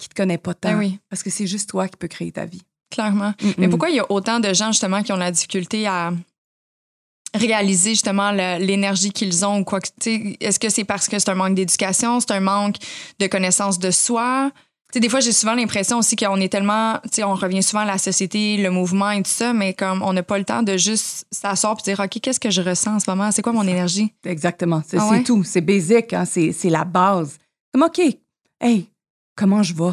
[0.00, 0.70] qui te connaît pas tant.
[0.72, 0.98] Ben oui.
[1.08, 2.62] Parce que c'est juste toi qui peux créer ta vie.
[2.90, 3.34] Clairement.
[3.58, 6.12] Mais pourquoi il y a autant de gens, justement, qui ont la difficulté à
[7.34, 9.86] réaliser, justement, l'énergie qu'ils ont ou quoi que,
[10.44, 12.76] Est-ce que c'est parce que c'est un manque d'éducation, c'est un manque
[13.20, 14.50] de connaissance de soi?
[14.92, 17.84] Des fois, j'ai souvent l'impression aussi qu'on est tellement, tu sais, on revient souvent à
[17.84, 20.76] la société, le mouvement et tout ça, mais comme on n'a pas le temps de
[20.76, 23.30] juste s'asseoir et dire, OK, qu'est-ce que je ressens en ce moment?
[23.30, 24.12] C'est quoi mon énergie?
[24.26, 24.82] Exactement.
[24.84, 25.22] C'est Ah ouais?
[25.22, 25.44] tout.
[25.44, 26.12] C'est basic.
[26.12, 26.24] Hein?
[26.24, 27.38] C'est c'est la base.
[27.72, 28.00] Comme, OK,
[28.60, 28.88] hey,
[29.36, 29.92] comment je vais?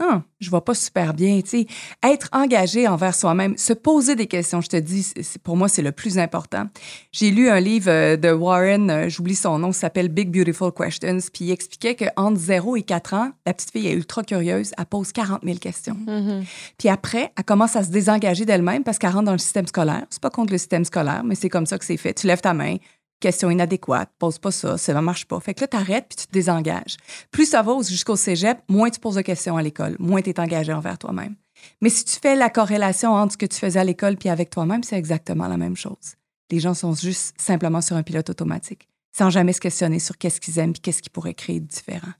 [0.00, 1.40] Ah, je vais pas super bien.
[1.40, 1.66] Tu sais,
[2.04, 5.12] être engagé envers soi-même, se poser des questions, je te dis,
[5.42, 6.68] pour moi, c'est le plus important.
[7.10, 11.18] J'ai lu un livre euh, de Warren, euh, j'oublie son nom, s'appelle Big Beautiful Questions,
[11.32, 14.86] puis il expliquait qu'entre 0 et 4 ans, la petite fille est ultra curieuse, elle
[14.86, 15.96] pose 40 000 questions.
[16.06, 16.44] Mhm.
[16.78, 20.06] Puis après, elle commence à se désengager d'elle-même parce qu'elle rentre dans le système scolaire.
[20.10, 22.14] C'est pas contre le système scolaire, mais c'est comme ça que c'est fait.
[22.14, 22.76] Tu lèves ta main,
[23.20, 25.40] question inadéquate, pose pas ça, ça marche pas.
[25.40, 26.96] Fait que là, t'arrêtes puis tu te désengages.
[27.30, 30.40] Plus ça va jusqu'au cégep, moins tu poses de questions à l'école, moins tu es
[30.40, 31.34] engagé envers toi-même.
[31.80, 34.50] Mais si tu fais la corrélation entre ce que tu faisais à l'école puis avec
[34.50, 36.14] toi-même, c'est exactement la même chose.
[36.50, 40.40] Les gens sont juste simplement sur un pilote automatique, sans jamais se questionner sur qu'est-ce
[40.40, 42.12] qu'ils aiment puis qu'est-ce qu'ils pourraient créer de différent.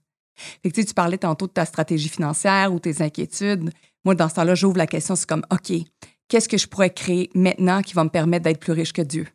[0.63, 3.71] Fait que, tu tu parlais tantôt de ta stratégie financière ou tes inquiétudes.
[4.05, 5.73] Moi, dans ce temps-là, j'ouvre la question, c'est comme, OK,
[6.29, 9.27] qu'est-ce que je pourrais créer maintenant qui va me permettre d'être plus riche que Dieu?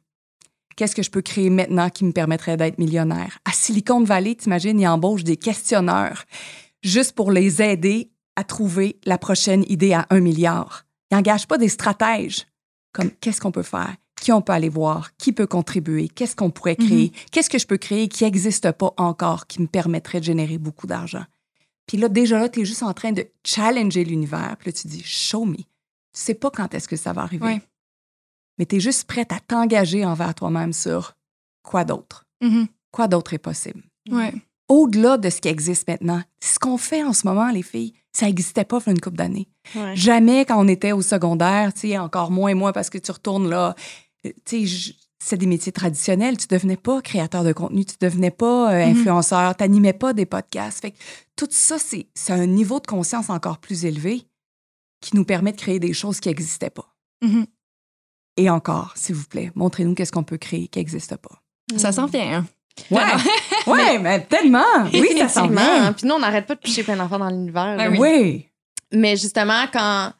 [0.75, 3.39] Qu'est-ce que je peux créer maintenant qui me permettrait d'être millionnaire?
[3.45, 6.23] À Silicon Valley, t'imagines, ils embauchent des questionneurs
[6.81, 10.85] juste pour les aider à trouver la prochaine idée à un milliard.
[11.11, 12.47] Ils n'engagent pas des stratèges
[12.91, 16.51] comme qu'est-ce qu'on peut faire, qui on peut aller voir, qui peut contribuer, qu'est-ce qu'on
[16.51, 20.25] pourrait créer, qu'est-ce que je peux créer qui n'existe pas encore, qui me permettrait de
[20.25, 21.23] générer beaucoup d'argent.
[21.87, 24.55] Puis là, déjà là, tu es juste en train de challenger l'univers.
[24.59, 25.57] Puis là, tu dis, show me.
[25.57, 25.65] Tu
[26.13, 27.61] sais pas quand est-ce que ça va arriver.
[28.57, 31.13] Mais tu es juste prête à t'engager envers toi-même sur
[31.63, 32.25] quoi d'autre?
[32.41, 32.67] Mhm.
[32.91, 33.83] Quoi d'autre est possible?
[34.09, 34.33] Ouais.
[34.69, 38.25] Au-delà de ce qui existe maintenant, ce qu'on fait en ce moment, les filles, ça
[38.27, 39.49] n'existait pas il y a une couple d'années.
[39.75, 39.95] Ouais.
[39.95, 43.11] Jamais quand on était au secondaire, tu sais, encore moins et moins parce que tu
[43.11, 43.75] retournes là.
[44.25, 46.37] euh, Tu sais, c'est des métiers traditionnels.
[46.37, 48.91] Tu devenais pas créateur de contenu, tu devenais pas euh, Mhm.
[48.97, 50.81] influenceur, tu n'animais pas des podcasts.
[50.81, 50.97] Fait que
[51.35, 54.27] tout ça, c'est c'est un niveau de conscience encore plus élevé
[55.01, 56.93] qui nous permet de créer des choses qui n'existaient pas.
[57.23, 57.45] Mhm.
[58.37, 61.41] Et encore, s'il vous plaît, montrez-nous qu'est-ce qu'on peut créer qui n'existe pas.
[61.77, 62.39] Ça s'en vient.
[62.39, 62.45] hein?
[62.89, 63.01] Ouais,
[63.71, 64.63] ouais, mais tellement.
[64.93, 65.93] Oui, ça s'en vient.
[65.93, 67.77] Puis nous, on n'arrête pas de toucher plein d'enfants dans l'univers.
[67.77, 67.95] Ben.
[67.99, 68.49] Oui.
[68.91, 70.11] Mais justement, quand,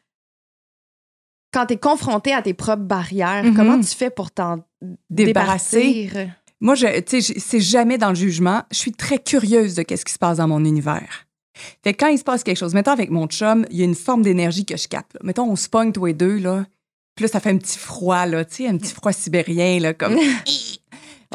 [1.51, 3.55] quand tu es confronté à tes propres barrières, Mhm.
[3.55, 4.59] comment tu fais pour t'en
[5.09, 6.03] Débarrasser.
[6.05, 6.31] départir?
[6.59, 8.63] Moi, c'est jamais dans le jugement.
[8.71, 11.25] Je suis très curieuse de qu'est-ce qui se passe dans mon univers.
[11.83, 13.85] Fait que quand il se passe quelque chose, mettons avec mon chum, il y a
[13.85, 15.13] une forme d'énergie que je capte.
[15.15, 15.19] là.
[15.23, 16.65] Mettons, on se pogne tous les deux, là.
[17.15, 19.93] Puis là, ça fait un petit froid, là, tu sais, un petit froid sibérien, là,
[19.93, 20.17] comme...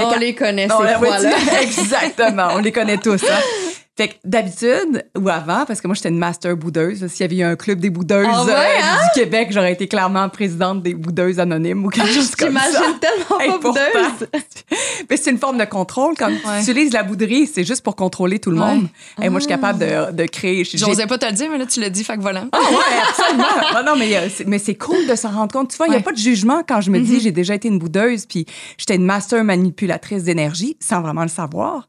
[0.00, 1.32] On les connaît, On ces fois-là.
[1.62, 3.20] Exactement, on les connaît tous.
[3.24, 3.67] Hein?
[3.98, 7.04] Fait que d'habitude, ou avant, parce que moi, j'étais une master boudeuse.
[7.08, 8.96] S'il y avait eu un club des boudeuses Ah ouais, euh, hein?
[9.12, 12.62] du Québec, j'aurais été clairement présidente des boudeuses anonymes ou quelque chose comme ça.
[12.70, 13.80] J'imagine tellement pas Important.
[13.92, 14.28] boudeuse.
[15.10, 16.14] Mais c'est une forme de contrôle.
[16.20, 16.26] Ouais.
[16.64, 18.66] tu utilises la bouderie, c'est juste pour contrôler tout le Ouais.
[18.66, 18.86] monde.
[19.20, 20.62] Et moi, je suis capable de, de créer.
[20.64, 22.44] J'osais pas te le dire, mais là, tu l'as dit, fait que voilà.
[22.52, 22.76] Ah ouais,
[23.08, 23.44] absolument.
[23.74, 25.70] Ah non, mais, euh, c'est- mais c'est cool de s'en rendre compte.
[25.72, 27.66] Tu vois, il n'y a pas de jugement quand je me dis j'ai déjà été
[27.66, 28.46] une boudeuse puis
[28.76, 31.88] j'étais une master manipulatrice d'énergie sans vraiment le savoir.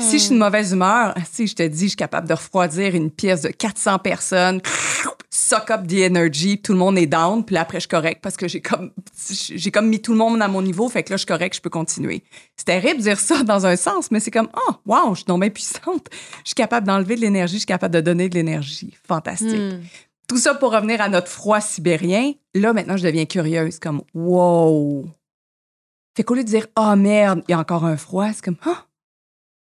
[0.00, 2.94] Si je suis de mauvaise humeur, si je te dis je suis capable de refroidir
[2.94, 4.60] une pièce de 400 personnes,
[5.30, 8.20] suck up the energy, tout le monde est down, puis là, après je suis correct
[8.22, 8.90] parce que j'ai comme
[9.28, 11.56] j'ai comme mis tout le monde à mon niveau, fait que là je suis correct,
[11.56, 12.22] je peux continuer.
[12.56, 15.26] C'est terrible de dire ça dans un sens, mais c'est comme oh wow, je suis
[15.26, 16.06] donc bien puissante.
[16.44, 18.94] Je suis capable d'enlever de l'énergie, je suis capable de donner de l'énergie.
[19.06, 19.50] Fantastique.
[19.50, 19.80] Hmm.
[20.26, 22.34] Tout ça pour revenir à notre froid sibérien.
[22.54, 25.04] Là, maintenant, je deviens curieuse, comme wow.
[26.16, 28.56] Fait qu'au lieu de dire oh merde, il y a encore un froid, c'est comme
[28.66, 28.76] oh,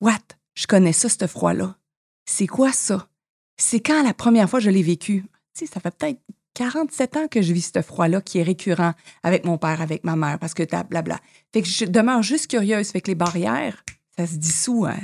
[0.01, 0.21] what?
[0.55, 1.77] Je connais ça, ce froid-là.
[2.25, 3.09] C'est quoi ça?
[3.57, 5.23] C'est quand la première fois je l'ai vécu?
[5.55, 6.21] Tu sais, ça fait peut-être
[6.55, 10.17] 47 ans que je vis ce froid-là qui est récurrent avec mon père, avec ma
[10.17, 11.21] mère, parce que t'as blabla.
[11.53, 12.91] Fait que je demeure juste curieuse.
[12.91, 13.85] Fait que les barrières,
[14.17, 14.99] ça se dissout hein,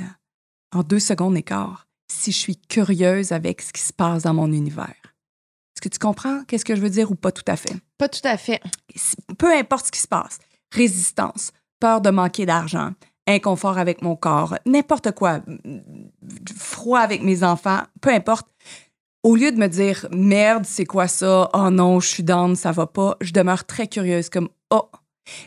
[0.73, 4.33] en deux secondes et quart si je suis curieuse avec ce qui se passe dans
[4.33, 4.95] mon univers.
[5.75, 7.75] Est-ce que tu comprends qu'est-ce que je veux dire ou pas tout à fait?
[7.97, 8.61] Pas tout à fait.
[9.37, 10.39] Peu importe ce qui se passe,
[10.71, 12.93] résistance, peur de manquer d'argent,
[13.27, 15.41] inconfort avec mon corps, n'importe quoi,
[16.55, 18.47] froid avec mes enfants, peu importe.
[19.23, 21.49] Au lieu de me dire merde, c'est quoi ça?
[21.53, 24.89] Oh non, je suis down, ça va pas, je demeure très curieuse comme oh,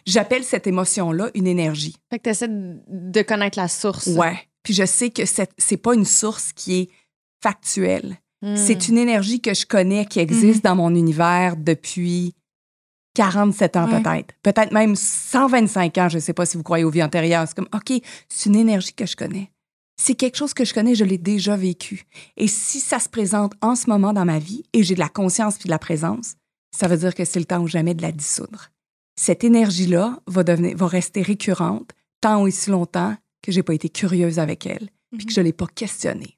[0.06, 1.96] j'appelle cette émotion-là une énergie.
[2.10, 4.06] Fait que tu essaies de connaître la source.
[4.06, 4.38] Ouais.
[4.62, 6.90] Puis je sais que c'est pas une source qui est
[7.42, 8.16] factuelle.
[8.42, 8.56] Hmm.
[8.56, 12.34] C'est une énergie que je connais, qui existe dans mon univers depuis
[13.16, 14.02] 47 ans Ouais.
[14.02, 14.34] peut-être.
[14.42, 16.08] Peut-être même 125 ans.
[16.10, 17.44] Je ne sais pas si vous croyez aux vies antérieures.
[17.48, 19.50] C'est comme, OK, c'est une énergie que je connais.
[19.98, 22.04] C'est quelque chose que je connais, je l'ai déjà vécu.
[22.36, 25.08] Et si ça se présente en ce moment dans ma vie et j'ai de la
[25.08, 26.34] conscience puis de la présence,
[26.76, 28.68] ça veut dire que c'est le temps ou jamais de la dissoudre.
[29.18, 33.88] Cette énergie-là va, devenir, va rester récurrente tant ou aussi longtemps que j'ai pas été
[33.88, 36.36] curieuse avec elle puis que je l'ai pas questionnée.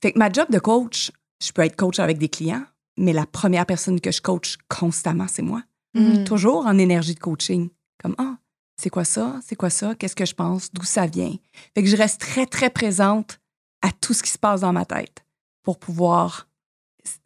[0.00, 1.12] Fait que ma job de coach,
[1.44, 2.64] je peux être coach avec des clients,
[2.96, 5.62] mais la première personne que je coach constamment, c'est moi.
[5.94, 6.24] Hmm.
[6.24, 7.68] Toujours en énergie de coaching.
[8.02, 8.36] Comme, ah,
[8.80, 9.34] c'est quoi ça?
[9.46, 9.94] C'est quoi ça?
[9.94, 10.72] Qu'est-ce que je pense?
[10.72, 11.34] D'où ça vient?
[11.74, 13.38] Fait que je reste très, très présente
[13.82, 15.24] à tout ce qui se passe dans ma tête
[15.62, 16.48] pour pouvoir.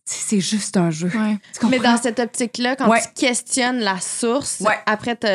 [0.04, 1.10] C'est juste un jeu.
[1.14, 1.38] Ouais.
[1.68, 3.00] Mais dans cette optique-là, quand Ouais.
[3.02, 4.78] tu questionnes la source, Ouais.
[4.86, 5.26] après, tu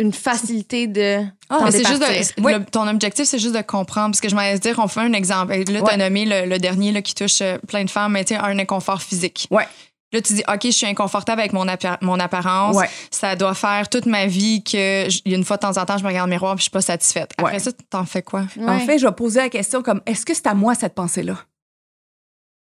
[0.00, 1.24] une facilité de.
[1.48, 2.26] Ah, t'en Mais c'est juste départir.
[2.36, 2.52] de, Oui.
[2.54, 4.10] le- ton objectif, c'est juste de comprendre.
[4.12, 5.52] Parce que je m'allais dire, on fait un exemple.
[5.56, 5.96] Là, tu as Ouais.
[5.96, 9.02] nommé le, le dernier là, qui touche euh, plein de femmes, mais tu un inconfort
[9.02, 9.48] physique.
[9.50, 9.66] Ouais.
[10.12, 11.66] Là, tu dis, OK, je suis inconfortable avec mon,
[12.00, 12.74] mon apparence.
[12.74, 12.88] Ouais.
[13.10, 16.02] Ça doit faire toute ma vie que, je- une fois de temps en temps, je
[16.02, 17.32] me regarde dans le miroir et je suis pas satisfaite.
[17.36, 17.58] Après Ouais.
[17.58, 18.44] ça, t'en fais quoi?
[18.66, 21.36] En fait, je vais poser la question comme est-ce que c'est à moi cette pensée-là?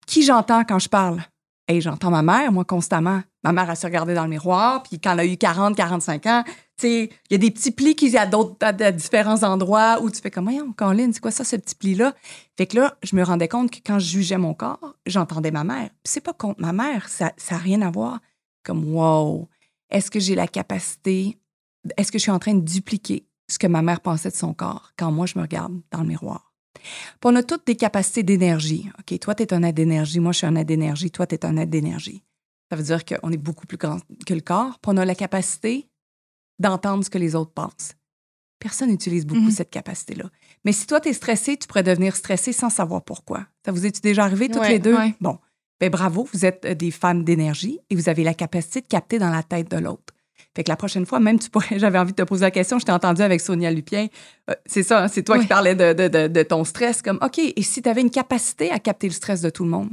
[0.07, 1.23] Qui j'entends quand je parle?
[1.67, 3.21] Hey, j'entends ma mère, moi, constamment.
[3.45, 6.25] Ma mère, elle se regardait dans le miroir, puis quand elle a eu 40, 45
[6.25, 9.43] ans, tu sais, il y a des petits plis qui à d'autres, à, à différents
[9.43, 12.15] endroits où tu fais comme, voyons, Colin, c'est quoi ça, ce petit pli-là?
[12.57, 15.63] Fait que là, je me rendais compte que quand je jugeais mon corps, j'entendais ma
[15.63, 15.89] mère.
[16.03, 18.19] Puis c'est pas contre ma mère, ça n'a rien à voir.
[18.63, 19.47] Comme, wow,
[19.91, 21.37] est-ce que j'ai la capacité,
[21.97, 24.55] est-ce que je suis en train de dupliquer ce que ma mère pensait de son
[24.55, 26.51] corps quand moi, je me regarde dans le miroir?
[26.73, 28.89] Puis on a toutes des capacités d'énergie.
[28.97, 31.35] OK, toi, tu es un aide d'énergie, moi, je suis un aide d'énergie, toi, tu
[31.35, 32.23] es un aide d'énergie.
[32.75, 35.15] Ça veut dire qu'on est beaucoup plus grand que le corps, puis on a la
[35.15, 35.87] capacité
[36.59, 37.93] d'entendre ce que les autres pensent.
[38.59, 39.51] Personne n'utilise beaucoup Mhm.
[39.51, 40.25] cette capacité-là.
[40.65, 43.47] Mais si toi, tu es stressé, tu pourrais devenir stressé sans savoir pourquoi.
[43.65, 44.95] Ça vous est déjà arrivé toutes Ouais, les deux?
[44.97, 45.13] ouais.
[45.21, 45.39] Bon,
[45.79, 49.19] ben bravo, vous êtes euh, des femmes d'énergie et vous avez la capacité de capter
[49.19, 50.13] dans la tête de l'autre.
[50.55, 52.77] Fait que la prochaine fois, même tu pourrais, j'avais envie de te poser la question,
[52.79, 54.07] je t'ai entendu avec Sonia Lupien.
[54.49, 57.01] Euh, c'est ça, hein, c'est toi qui parlais de, de- de- de ton stress.
[57.01, 59.69] Comme, OK, et si tu avais une capacité à capter le stress de tout le
[59.69, 59.91] monde,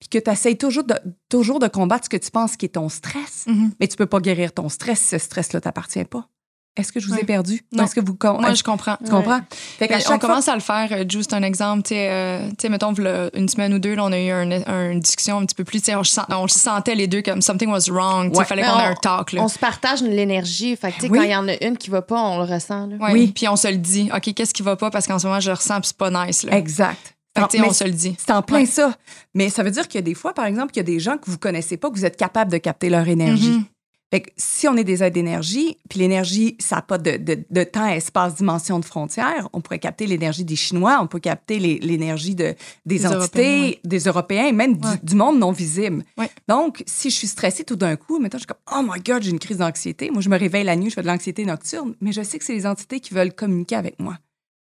[0.00, 0.94] puis que tu essayes toujours de,
[1.28, 3.72] toujours de combattre ce que tu penses qui est ton stress, Mhm.
[3.80, 6.28] mais tu peux pas guérir ton stress si ce stress-là t'appartient pas.
[6.76, 7.24] Est-ce que je vous ai Ouais.
[7.24, 7.64] perdu?
[7.72, 7.82] Non.
[7.82, 8.96] Est-ce que vous Moi, je comprends.
[9.04, 9.40] tu comprends?
[9.50, 10.86] Fait chaque on fois- commence à le faire.
[10.92, 11.82] euh, Juste un exemple.
[11.82, 12.94] Tu sais, euh, mettons,
[13.34, 15.64] une semaine ou deux, là, on a eu un- un- une discussion un petit peu
[15.64, 15.82] plus.
[15.88, 16.02] On,
[16.36, 18.30] on se sentait les deux comme something was wrong.
[18.32, 18.44] Il Ouais.
[18.44, 19.32] fallait Mais qu'on ait un talk.
[19.32, 19.42] Là.
[19.42, 20.76] On se partage l'énergie.
[20.76, 21.18] Fait que, Oui.
[21.18, 22.86] quand il y en a une qui va pas, on le ressent.
[22.86, 22.94] Là.
[23.00, 23.12] Ouais.
[23.12, 23.32] Oui.
[23.34, 24.08] Puis on se le dit.
[24.14, 24.92] OK, qu'est-ce qui va pas?
[24.92, 26.44] Parce qu'en ce moment, je le ressens puis c'est pas nice.
[26.44, 26.56] Là.
[26.56, 27.16] Exact.
[27.46, 28.16] Que, on se le dit.
[28.18, 28.66] C'est en plein Ouais.
[28.66, 28.96] ça.
[29.34, 30.98] Mais ça veut dire qu'il y a des fois, par exemple, qu'il y a des
[31.00, 33.50] gens que vous connaissez pas, que vous êtes capable de capter leur énergie.
[33.50, 33.64] Mhm.
[34.10, 37.44] Fait que si on est des aides d'énergie, puis l'énergie, ça n'a pas de, de-
[37.50, 41.58] de temps, espace, dimension de frontières, on pourrait capter l'énergie des Chinois, on peut capter
[41.58, 42.54] l'énergie de,
[42.86, 43.80] des, Des entités, Européens, ouais.
[43.84, 44.94] des Européens, même du- Ouais.
[45.02, 46.04] du, monde non visible.
[46.48, 49.22] Donc, si je suis stressée tout d'un coup, maintenant, je suis comme, oh my God,
[49.24, 50.10] j'ai une crise d'anxiété.
[50.10, 52.46] Moi, je me réveille la nuit, je fais de l'anxiété nocturne, mais je sais que
[52.46, 54.16] c'est les entités qui veulent communiquer avec moi.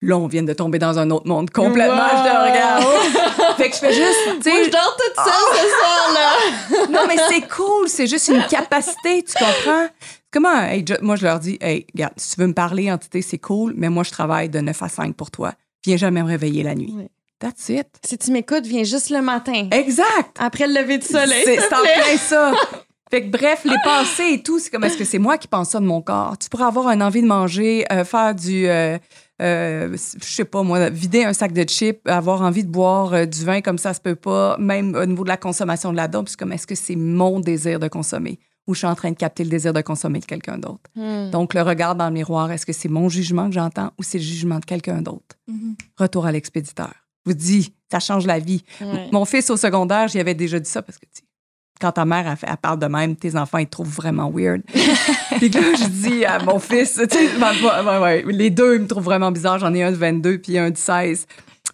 [0.06, 1.96] Là, on vient de tomber dans un autre monde complètement.
[1.96, 2.18] Wow.
[2.18, 3.56] Je te regarde.
[3.58, 6.88] fait que je fais juste, Moi, je dors toute seule ce soir-là.
[6.92, 7.88] non, mais c'est cool.
[7.88, 9.88] C'est juste une capacité, tu comprends?
[10.30, 13.22] Comment, hey, je- moi, je leur dis, hey, regarde, si tu veux me parler, entité,
[13.22, 15.54] c'est cool, mais moi, je travaille de 9 à 5 pour toi.
[15.86, 16.94] Viens jamais me réveiller la nuit.
[16.98, 17.08] Oui.
[17.40, 17.88] That's it.
[18.06, 19.68] Si tu m'écoutes, viens juste le matin.
[19.72, 20.36] Exact.
[20.38, 21.44] Après le lever du soleil.
[21.46, 22.52] C'est en plein ça.
[23.12, 25.70] Fait que bref, les pensées et tout, c'est comme est-ce que c'est moi qui pense
[25.70, 26.36] ça de mon corps?
[26.40, 28.98] Tu pourrais avoir une envie de manger, euh, faire du, euh,
[29.44, 33.26] euh, je sais pas moi, vider un sac de chips, avoir envie de boire euh,
[33.26, 36.08] du vin comme ça se peut pas, même au niveau de la consommation de la
[36.08, 38.40] dope, c'est comme est-ce que c'est mon désir de consommer?
[38.66, 40.90] Ou je suis en train de capter le désir de consommer de quelqu'un d'autre?
[40.96, 41.30] Hmm.
[41.32, 44.20] Donc, le regard dans le miroir, est-ce que c'est mon jugement que j'entends ou c'est
[44.20, 45.36] le jugement de quelqu'un d'autre?
[45.48, 45.76] Mhm.
[45.98, 46.94] Retour à l'expéditeur.
[47.26, 48.64] Je vous dis, ça change la vie.
[48.80, 49.10] Ouais.
[49.12, 51.06] Mon fils au secondaire, j'y avais déjà dit ça parce que,
[51.84, 54.62] quand ta mère, elle, parle de même, tes enfants, ils te trouvent vraiment weird.
[55.38, 58.88] puis là, je dis à mon fils, tu sais, ben, ouais, les deux, ils me
[58.88, 59.60] trouvent vraiment bizarre.
[59.60, 61.26] J'en ai un de 22 puis un de 16.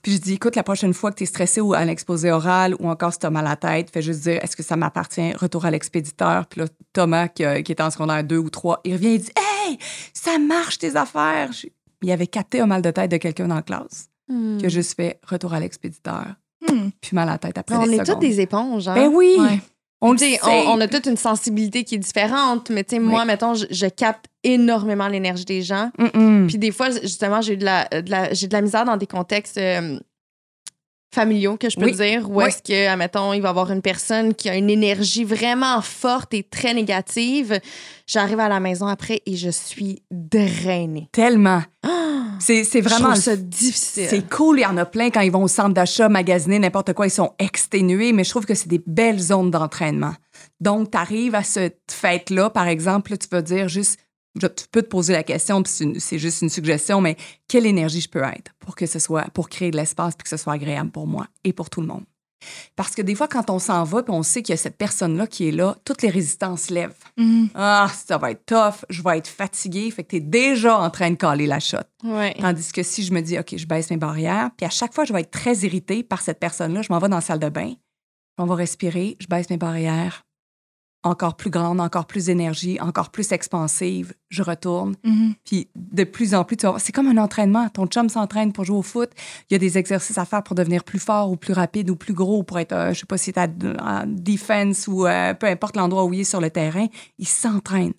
[0.02, 2.74] Puis je dis, écoute, la prochaine fois que tu es stressé ou à l'exposé oral
[2.80, 4.76] ou encore si tu as mal à la tête, fais juste dire, est-ce que ça
[4.76, 5.34] m'appartient?
[5.34, 6.46] Retour à l'expéditeur.
[6.48, 9.32] Puis là, Thomas, qui, qui était en secondaire 2 ou 3, il revient et dit,
[9.38, 9.78] hey,
[10.14, 11.52] ça marche tes affaires.
[11.52, 11.68] Je-
[12.02, 14.58] Il avait capté un mal de tête de quelqu'un dans la classe Hmm.
[14.60, 16.24] qui a juste fait retour à l'expéditeur.
[16.62, 16.90] Hmm.
[17.02, 18.94] Puis mal à la tête après On les est toutes des éponges, hein?
[18.94, 19.60] Ben oui, Ouais.
[20.02, 23.54] On on, on a toute une sensibilité qui est différente, mais tu sais, moi, mettons,
[23.54, 25.92] je, je capte énormément l'énergie des gens.
[26.48, 29.08] Puis des fois, justement, j'ai de la, de la- j'ai de la misère dans des
[29.08, 30.00] contextes euh,
[31.14, 31.96] familiaux, que je peux Oui.
[31.96, 32.46] dire, Oui.
[32.46, 36.34] est-ce que, admettons, il va y avoir une personne qui a une énergie vraiment forte
[36.34, 37.60] et très négative.
[38.06, 41.10] J'arrive à la maison après et je suis drainée.
[41.12, 41.62] Tellement.
[41.84, 41.90] Ah!
[42.40, 43.16] C'est c'est vraiment.
[43.16, 44.08] ça difficile.
[44.10, 46.94] C'est cool, il y en a plein quand ils vont au centre d'achat, magasiner, n'importe
[46.94, 50.14] quoi, ils sont exténués, mais je trouve que c'est des belles zones d'entraînement.
[50.62, 54.00] Donc, tu arrives à cette fête-là, par exemple, là, tu vas dire juste,
[54.40, 57.16] je- tu peux te poser la question, puis c'est juste une suggestion, mais
[57.48, 60.30] quelle énergie je peux être pour que ce soit, pour créer de l'espace, puis que
[60.30, 62.04] ce soit agréable pour moi et pour tout le monde?
[62.78, 64.78] Parce que des fois, quand on s'en va, puis on sait qu'il y a cette
[64.78, 66.96] personne-là qui est là, toutes les résistances lèvent.
[67.18, 67.50] Mhm.
[67.54, 69.92] Ah, ça va être tough, je vais être fatiguée.
[69.92, 71.80] Fait que tu es déjà en train de caler la shot.
[72.06, 72.34] Ouais.
[72.40, 75.04] Tandis que si je me dis, OK, je baisse mes barrières, puis à chaque fois,
[75.04, 77.50] je vais être très irritée par cette personne-là, je m'en vais dans la salle de
[77.50, 77.74] bain,
[78.38, 80.24] on va respirer, je baisse mes barrières,
[81.04, 84.96] encore plus grande, encore plus d'énergie, encore plus expansive, je retourne.
[85.04, 85.34] Mhm.
[85.46, 87.70] Puis de plus en plus, tu c'est comme un entraînement.
[87.70, 89.10] Ton chum s'entraîne pour jouer au foot.
[89.50, 91.96] Il y a des exercices à faire pour devenir plus fort ou plus rapide ou
[91.96, 95.48] plus gros, pour être, euh, je sais pas si tu en defense ou euh, peu
[95.48, 96.88] importe l'endroit où il est sur le terrain.
[97.18, 97.94] Il s'entraîne.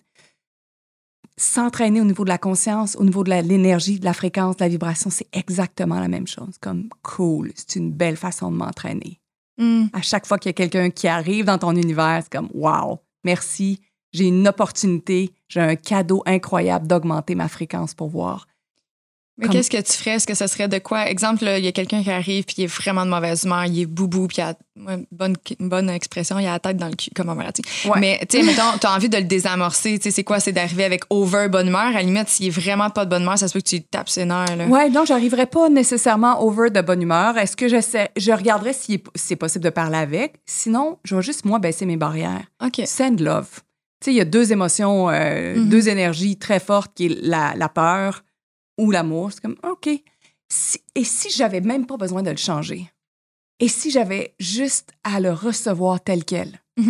[1.37, 4.69] S'entraîner au niveau de la conscience, au niveau de l'énergie, de la fréquence, de la
[4.69, 6.57] vibration, c'est exactement la même chose.
[6.61, 9.20] Comme cool, c'est une belle façon de m'entraîner.
[9.93, 12.99] À chaque fois qu'il y a quelqu'un qui arrive dans ton univers, c'est comme wow,
[13.23, 13.79] merci,
[14.11, 18.47] j'ai une opportunité, j'ai un cadeau incroyable d'augmenter ma fréquence pour voir.
[19.37, 20.11] Mais Comme- qu'est-ce que tu ferais?
[20.17, 21.09] Est-ce que ce serait de quoi?
[21.09, 23.79] Exemple, il y a quelqu'un qui arrive puis il est vraiment de mauvaise humeur, il
[23.81, 24.53] est boubou, puis il a
[24.85, 27.49] ouais, bonne, une bonne expression, il a la tête dans le cul, comme on va
[27.51, 27.63] dire.
[27.85, 27.99] Ouais.
[27.99, 29.97] Mais, tu sais, mettons, tu as envie de le désamorcer.
[29.97, 30.39] Tu sais, c'est quoi?
[30.39, 31.81] C'est d'arriver avec over bonne humeur?
[31.87, 33.81] À la limite, s'il est vraiment pas de bonne humeur, ça se peut que tu
[33.81, 34.55] tapes ses nerfs.
[34.57, 34.67] Là.
[34.67, 37.37] Ouais, non, j'arriverai pas nécessairement over de bonne humeur.
[37.37, 40.35] Est-ce que j'essaie, je regarderai si est- si c'est possible de parler avec?
[40.45, 42.43] Sinon, je vais juste moi baisser mes barrières.
[42.63, 42.81] OK.
[42.85, 43.47] Send love.
[44.01, 45.69] Tu sais, il y a deux émotions, euh, Mhm.
[45.69, 48.23] deux énergies très fortes qui est la, la peur
[48.81, 49.31] ou l'amour.
[49.31, 49.89] C'est comme, OK.
[50.49, 52.91] Si- et si j'avais même pas besoin de le changer?
[53.59, 56.61] Et si j'avais juste à le recevoir tel quel?
[56.77, 56.85] Tu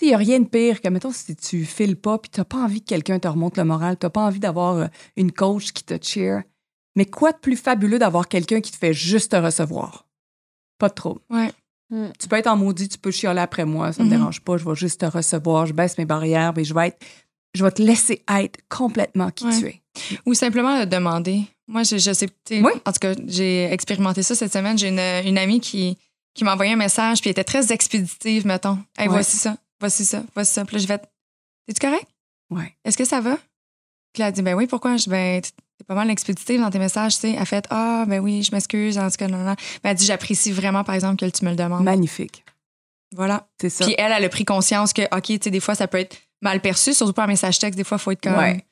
[0.00, 2.40] sais, il n'y a rien de pire que, mettons, si tu files pas puis tu
[2.40, 4.86] n'as pas envie que quelqu'un te remonte le moral, tu n'as pas envie d'avoir euh,
[5.16, 6.42] une coach qui te cheer.
[6.94, 10.06] Mais quoi de plus fabuleux d'avoir quelqu'un qui te fait juste te recevoir?
[10.78, 11.20] Pas de trouble.
[11.30, 11.50] Ouais.
[11.90, 12.08] Mm.
[12.18, 14.16] Tu peux être en maudit, tu peux chialer après moi, ça me Mhm.
[14.18, 16.98] dérange pas, je vais juste te recevoir, je baisse mes barrières, mais je vais être,
[17.54, 19.58] je vais te laisser être complètement qui Ouais.
[19.60, 19.82] tu es.
[20.26, 21.42] Ou simplement le demander.
[21.68, 22.28] Moi, je, je sais.
[22.50, 22.72] Oui.
[22.84, 24.78] En tout cas, j'ai expérimenté ça cette semaine.
[24.78, 25.98] J'ai une, une amie qui,
[26.34, 28.78] qui m'a envoyé un message, puis elle était très expéditive, mettons.
[28.98, 29.14] Hey, Ouais.
[29.14, 30.64] voici ça, voici ça, voici ça.
[30.64, 31.00] Puis là, je vais.
[31.68, 32.06] Es-tu correct?
[32.50, 32.74] Ouais.
[32.84, 33.36] Est-ce que ça va?
[34.12, 34.96] Puis là, elle dit, ben oui, pourquoi?
[34.96, 37.36] Je ben, t'es pas mal expéditive dans tes messages, tu sais.
[37.38, 39.54] Elle fait, ah, ben oui, je m'excuse, en tout cas, non, non.
[39.82, 41.82] Ben, elle dit, j'apprécie vraiment, par exemple, que tu me le demandes.
[41.84, 42.44] Magnifique.
[43.14, 43.46] Voilà.
[43.60, 43.84] C'est ça.
[43.84, 46.16] Puis elle, elle a pris conscience que, OK, tu sais, des fois, ça peut être
[46.42, 47.76] mal perçu, surtout par message texte.
[47.76, 48.36] Des fois, il faut être comme.
[48.36, 48.64] Ouais.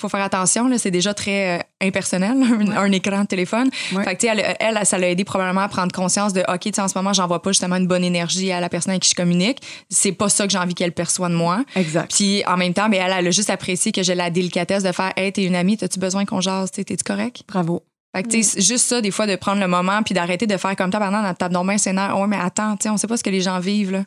[0.00, 0.78] Faut faire attention, là.
[0.78, 3.68] C'est déjà très euh, impersonnel, un, un écran de téléphone.
[3.92, 4.04] Ouais.
[4.04, 6.78] Fait que, tu sais, elle, elle, ça l'a aidé probablement à prendre conscience de, OK,
[6.78, 9.14] en ce moment, j'envoie pas justement une bonne énergie à la personne avec qui je
[9.14, 9.58] communique.
[9.90, 11.64] C'est pas ça que j'ai envie qu'elle perçoive de moi.
[11.74, 12.14] Exact.
[12.14, 14.92] Puis en même temps, ben, elle, elle a juste apprécié que j'ai la délicatesse de
[14.92, 17.42] faire, hey, t'es une amie, t'as-tu besoin qu'on jase, t'es-tu correct?
[17.48, 17.82] Bravo.
[18.14, 20.46] Fait que, tu sais, c'est juste ça, des fois, de prendre le moment puis d'arrêter
[20.46, 22.18] de faire comme ça pendant dans ta norme scénaire.
[22.18, 24.04] Ouais, mais attends, on sait pas ce que les gens vivent, là.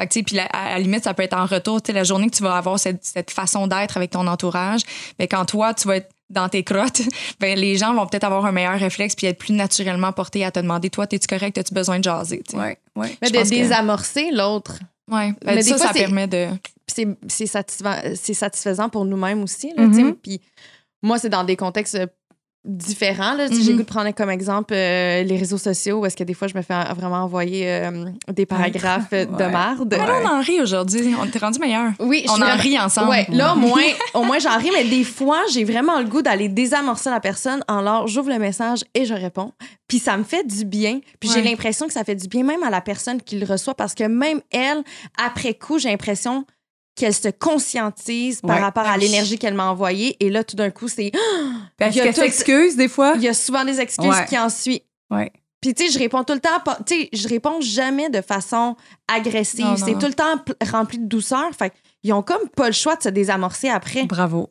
[0.00, 1.88] Fait que, tu sais, puis à, à la limite, ça peut être en retour, tu
[1.88, 4.80] sais, la journée que tu vas avoir cette, cette façon d'être avec ton entourage.
[5.18, 7.02] Mais quand toi, tu vas être dans tes crottes,
[7.40, 10.50] ben, les gens vont peut-être avoir un meilleur réflexe puis être plus naturellement portés à
[10.50, 12.56] te demander Toi, es-tu correct As-tu besoin de jaser sais?
[12.56, 13.16] Ouais, ouais.
[13.22, 14.78] Mais de que- désamorcer l'autre.
[15.10, 15.32] Ouais.
[15.44, 16.48] Ben, ça, fois, ça permet de.
[16.86, 19.72] C'est- c'est satisfa- c'est satisfaisant pour nous-mêmes aussi.
[19.76, 20.12] Là, sais.
[20.22, 20.40] Puis
[21.02, 21.98] moi, c'est dans des contextes
[22.64, 23.34] différents.
[23.34, 23.48] Là.
[23.48, 23.78] Tu sais, J'ai Mhm.
[23.78, 26.48] le goût de prendre comme exemple euh, les réseaux sociaux où est-ce que des fois,
[26.48, 29.98] je me fais vraiment envoyer euh, des paragraphes euh, de Ouais.
[29.98, 31.14] là, on en rit aujourd'hui.
[31.20, 31.92] On t'est rendu meilleur.
[32.00, 33.10] Oui, je On en vraiment- rit ensemble.
[33.10, 33.82] Ouais, là, au moins,
[34.14, 37.62] au moins j'en ris, mais des fois, j'ai vraiment le goût d'aller désamorcer la personne
[37.68, 39.52] en leur, j'ouvre le message et je réponds.
[39.86, 41.00] Puis ça me fait du bien.
[41.20, 43.74] Puis j'ai l'impression que ça fait du bien même à la personne qui le reçoit
[43.74, 44.82] parce que même elle,
[45.22, 46.46] après coup, j'ai l'impression
[46.94, 48.62] qu'elle se conscientise par Ouais.
[48.62, 50.16] rapport à l'énergie qu'elle m'a envoyée.
[50.20, 51.10] Et là, tout d'un coup, c'est.
[51.78, 53.14] Parce Il y a qu'elle s'excuse des fois.
[53.16, 54.26] Il y a souvent des excuses Ouais.
[54.28, 54.80] qui en suivent.
[55.10, 55.32] Ouais.
[55.60, 58.20] Puis, tu sais, je réponds tout le temps, pas- tu sais, je réponds jamais de
[58.20, 58.76] façon
[59.08, 59.76] agressive.
[59.78, 61.50] C'est tout le temps pl- rempli de douceur.
[61.58, 61.72] Fait
[62.02, 64.04] qu'ils ont comme pas le choix de se désamorcer après.
[64.04, 64.50] Bravo.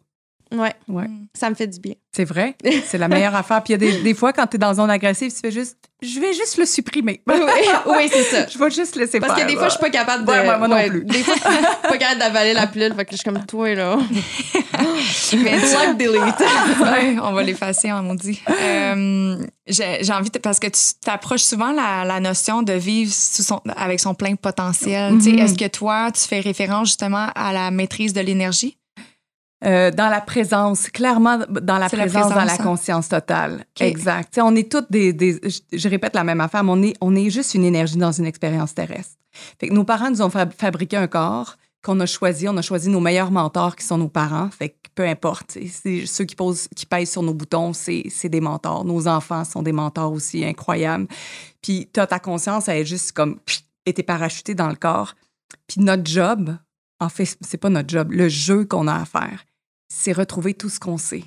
[0.53, 1.07] Ouais, Ouais.
[1.33, 1.93] ça me fait du bien.
[2.15, 2.55] C'est vrai?
[2.85, 3.63] C'est la meilleure affaire.
[3.63, 5.51] Puis il y a des, des fois, quand tu es dans zone agressive, tu fais
[5.51, 7.21] juste, je vais juste le supprimer.
[7.27, 7.35] oui,
[7.87, 8.47] oui, c'est ça.
[8.47, 9.47] je vais juste laisser Parce faire.
[9.47, 10.29] que des fois, je suis pas capable de.
[10.31, 11.05] Ouais, moi non plus.
[11.05, 11.49] Des fois, je suis
[11.89, 12.93] pas capable d'avaler la pilule.
[12.95, 13.97] Fait que je suis comme toi, là.
[14.77, 14.79] Mais
[15.29, 16.39] tu- Block delete.
[16.81, 18.41] Ouais, on va l'effacer en maudit.
[18.49, 19.37] Euh,
[19.67, 23.61] J'ai envie, de, parce que tu t'approches souvent la, la notion de vivre sous son,
[23.75, 25.13] avec son plein potentiel.
[25.13, 25.39] Mhm.
[25.39, 28.77] Est-ce que toi, tu fais référence justement à la maîtrise de l'énergie?
[29.65, 32.57] Euh, dans la présence, clairement dans la présence, dans la hein?
[32.57, 33.65] conscience totale.
[33.79, 34.37] Exact.
[34.41, 35.39] On est toutes des, des-
[35.71, 38.25] je, répète la même affaire, mais on est, on est juste une énergie dans une
[38.25, 39.15] expérience terrestre.
[39.59, 42.47] Fait que nos parents nous ont fab- fabriqué un corps qu'on a choisi.
[42.49, 44.49] On a choisi nos meilleurs mentors qui sont nos parents.
[44.49, 45.57] Fait que peu importe.
[46.05, 48.85] Ceux qui, posent, qui pèsent sur nos boutons, c'est des mentors.
[48.85, 51.07] Nos enfants sont des mentors aussi incroyables.
[51.61, 53.39] Puis as ta conscience, elle est juste comme
[53.85, 55.15] été parachutée dans le corps.
[55.67, 56.55] Puis notre job,
[56.99, 59.43] en fait, c'est pas notre job, le jeu qu'on a à faire,
[59.95, 61.23] c'est retrouver tout ce qu'on sait.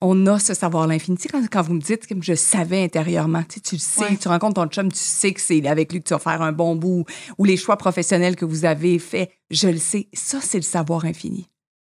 [0.00, 1.18] On a ce savoir l'infini.
[1.30, 4.16] Quand, quand vous me dites que je savais intérieurement, tu, sais, tu le sais, Ouais.
[4.16, 6.52] tu rencontres ton chum, tu sais que c'est avec lui que tu vas faire un
[6.52, 7.04] bon bout,
[7.36, 10.08] ou les choix professionnels que vous avez faits, je le sais.
[10.14, 11.48] Ça, c'est le savoir infini.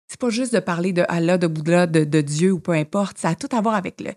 [0.08, 3.18] C'est pas juste de parler de Allah, de Bouddha, de, de Dieu ou peu importe.
[3.18, 4.12] Ça a tout à voir avec le.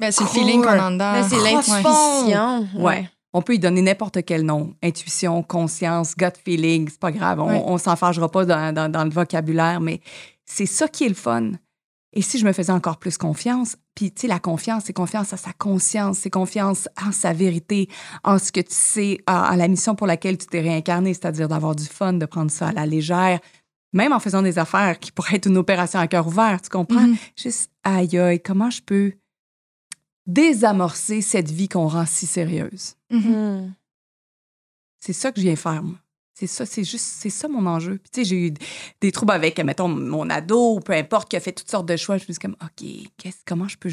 [0.00, 1.12] Ben, c'est le feeling qu'on a en dedans.
[1.12, 1.52] Mais c'est Ouais.
[1.52, 2.66] l'intuition.
[2.82, 3.10] Ouais.
[3.32, 4.74] On peut y donner n'importe quel nom.
[4.82, 7.40] Intuition, conscience, gut feeling, c'est pas grave.
[7.40, 10.00] On, on s'en fâchera pas dans, dans- dans le vocabulaire, mais
[10.44, 11.52] c'est ça qui est le fun.
[12.14, 15.32] Et si je me faisais encore plus confiance, puis tu sais, la confiance, c'est confiance
[15.32, 17.88] à sa conscience, c'est confiance en sa vérité,
[18.22, 21.48] en ce que tu sais, à, à la mission pour laquelle tu t'es réincarné, c'est-à-dire
[21.48, 23.40] d'avoir du fun, de prendre ça à la légère,
[23.94, 27.00] même en faisant des affaires qui pourraient être une opération à cœur ouvert, tu comprends?
[27.00, 27.16] Mhm.
[27.34, 29.12] Juste, aïe, aïe, comment je peux
[30.26, 32.94] désamorcer cette vie qu'on rend si sérieuse?
[33.10, 33.20] Mhm.
[33.20, 33.72] Hmm.
[35.00, 35.96] C'est ça que je viens faire, moi.
[36.34, 37.98] C'est ça, c'est juste, c'est ça mon enjeu.
[37.98, 38.54] Puis, tu sais, j'ai eu
[39.00, 41.96] des troubles avec, mettons, mon ado ou peu importe, qui a fait toutes sortes de
[41.96, 42.16] choix.
[42.16, 42.88] Je me suis comme, OK,
[43.46, 43.90] comment je peux,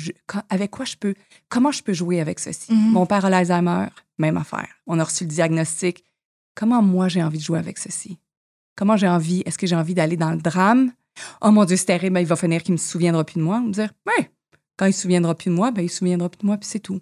[0.50, 1.16] avec quoi je peux,
[1.50, 2.72] comment je peux jouer avec ceci?
[2.72, 2.92] Mhm.
[2.92, 4.70] Mon père a l'Alzheimer, même affaire.
[4.88, 6.04] On a reçu le diagnostic.
[6.56, 8.18] Comment moi j'ai envie de jouer avec ceci?
[8.76, 10.94] Comment j'ai envie, est-ce que j'ai envie d'aller dans le drame?
[11.42, 13.60] Oh mon Dieu, c'est terrible, ben, il va finir qu'il me souviendra plus de moi.
[13.60, 14.32] Me dire, ouais,
[14.80, 16.68] quand il se souviendra plus de moi, ben, il se souviendra plus de moi, puis
[16.70, 17.02] c'est tout.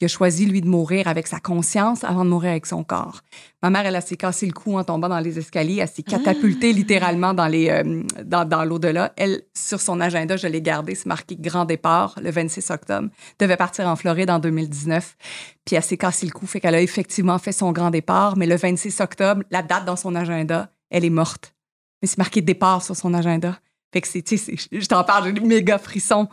[0.00, 3.20] Il a choisi, lui, de mourir avec sa conscience avant de mourir avec son corps.
[3.64, 5.78] Ma mère, elle, elle s'est cassé le cou en tombant dans les escaliers.
[5.82, 9.12] Elle s'est catapultée littéralement dans, les, euh, dans, dans l'au-delà.
[9.16, 13.08] Elle, sur son agenda, je l'ai gardé, c'est marqué grand départ le 26 octobre.
[13.40, 15.16] Devait partir en Floride en 2019.
[15.64, 18.36] Puis elle s'est cassé le cou, fait qu'elle a effectivement fait son grand départ.
[18.36, 21.54] Mais le 26 octobre, la date dans son agenda, elle est morte.
[22.02, 23.58] Mais c'est marqué départ sur son agenda.
[23.92, 26.28] Fait que c'est, tu sais, c'est- je t'en parle, j'ai des méga frissons.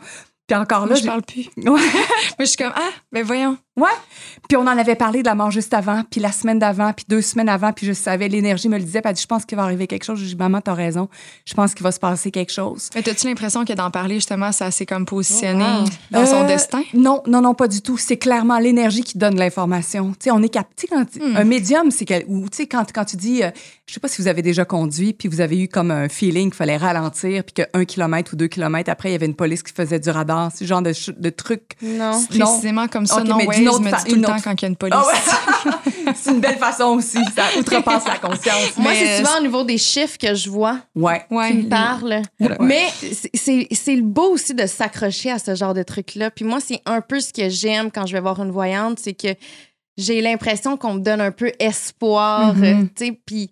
[0.46, 1.48] Puis encore là, je parle plus.
[1.56, 1.64] Ouais.
[1.66, 1.80] Moi,
[2.40, 3.58] je suis comme, ah, ben voyons.
[3.76, 3.90] Ouais.
[4.48, 7.04] Puis on en avait parlé de la mort juste avant, puis la semaine d'avant, puis
[7.08, 9.44] deux semaines avant, puis je savais, l'énergie me le disait, puis elle dit, je pense
[9.44, 10.18] qu'il va arriver quelque chose.
[10.18, 11.08] J'ai dit, maman, t'as raison.
[11.44, 12.88] Je pense qu'il va se passer quelque chose.
[12.94, 15.88] Mais as-tu l'impression que d'en parler, justement, ça s'est comme positionné Oh, wow.
[16.10, 16.82] dans son Euh, destin?
[16.94, 17.98] Non, non, non, pas du tout.
[17.98, 20.10] C'est clairement l'énergie qui donne l'information.
[20.12, 20.68] Tu sais, on est cap...
[20.76, 21.36] tu sais, quand Hmm.
[21.36, 22.24] un médium, c'est quel...
[22.28, 23.50] ou tu sais quand, quand tu dis, euh,
[23.86, 26.50] je sais pas si vous avez déjà conduit, puis vous avez eu comme un feeling
[26.50, 29.34] qu'il fallait ralentir, puis que un kilomètre ou deux kilomètres après, il y avait une
[29.36, 31.76] police qui faisait du radar, ce genre de, trucs.
[31.82, 32.12] Non.
[32.34, 32.46] Non.
[32.46, 34.64] Précisément comme ça, non, mais D'une autre me tout le une temps quand il y
[34.64, 34.96] a une police.
[34.96, 36.12] Ah ouais.
[36.14, 37.18] c'est une belle façon aussi.
[37.34, 38.76] Ça outrepasse la conscience.
[38.78, 41.24] Moi, c'est souvent au niveau des chiffres que je vois Ouais.
[41.30, 41.50] Ouais.
[41.50, 42.22] qui me parlent.
[42.40, 42.56] Ouais.
[42.60, 46.30] Mais c'est- c'est c'est le beau aussi de s'accrocher à ce genre de trucs-là.
[46.30, 49.14] Puis moi, c'est un peu ce que j'aime quand je vais voir une voyante, c'est
[49.14, 49.28] que
[49.98, 52.54] j'ai l'impression qu'on me donne un peu espoir.
[52.62, 53.50] Euh, tu sais, puis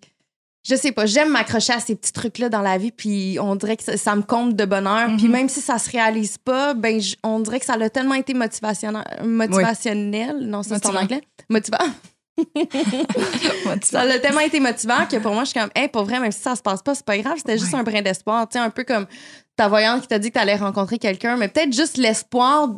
[0.67, 3.77] je sais pas, j'aime m'accrocher à ces petits trucs-là dans la vie, puis on dirait
[3.77, 5.09] que ça, ça me comble de bonheur.
[5.19, 5.31] Puis Mhm.
[5.33, 8.33] même si ça se réalise pas, ben j- on dirait que ça a tellement été
[8.35, 9.05] motivationnel.
[9.23, 10.39] motivationnel.
[10.47, 11.01] Non, c'est en Motivant.
[11.01, 11.21] anglais.
[11.51, 11.79] Motivant.
[13.83, 16.33] Ça a tellement été motivant que pour moi, je suis comme, hey, pour vrai, même
[16.33, 17.79] si ça se passe pas, c'est pas grave, c'était juste Ouais.
[17.79, 18.49] un brin d'espoir.
[18.49, 19.07] Tu sais, un peu comme
[19.57, 22.69] ta voyante qui t'a dit que tu allais rencontrer quelqu'un, mais peut-être juste l'espoir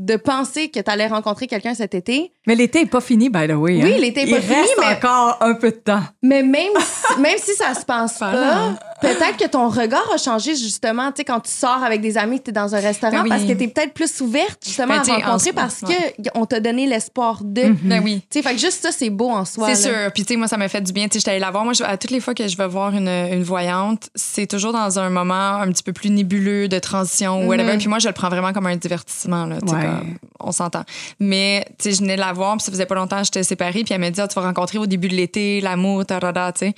[0.00, 2.32] de penser que tu allais rencontrer quelqu'un cet été.
[2.46, 3.82] Mais l'été n'est pas fini, by the way.
[3.82, 3.98] Oui, hein.
[4.00, 6.00] l'été est Il pas fini, reste mais- encore un peu de temps.
[6.22, 10.54] Mais même si, même si ça se passe pas, peut-être que ton regard a changé
[10.56, 13.12] justement, tu sais, quand tu sors avec des amis, que tu es dans un restaurant,
[13.18, 13.28] Ben oui.
[13.28, 16.14] parce que tu es peut-être plus ouverte justement Ben, à rencontrer parce ouais.
[16.22, 17.62] que on t'a donné l'espoir de.
[17.62, 17.78] Mhm.
[17.84, 18.22] Ben oui.
[18.30, 19.74] Tu sais, fait que juste ça, c'est beau en soi.
[19.74, 20.12] C'est sûr.
[20.14, 21.04] Puis, tu sais, moi, ça m'a fait du bien.
[21.08, 21.64] Tu sais, j'étais allée la voir.
[21.64, 24.72] Moi, je- à toutes les fois que je vais voir une, une voyante, c'est toujours
[24.72, 27.72] dans un moment un petit peu plus nébuleux de transition ou whatever.
[27.72, 27.78] Mhm.
[27.78, 29.56] Puis moi, je le prends vraiment comme un divertissement, là.
[29.56, 29.70] Ouais.
[29.70, 30.84] comme, on s'entend.
[31.18, 33.42] Mais, tu sais, je venais de la voir, puis ça faisait pas longtemps que j'étais
[33.42, 33.84] séparée.
[33.84, 36.66] Puis elle m'a dit, Ah, tu vas rencontrer au début de l'été l'amour, tarada, tu
[36.66, 36.74] sais.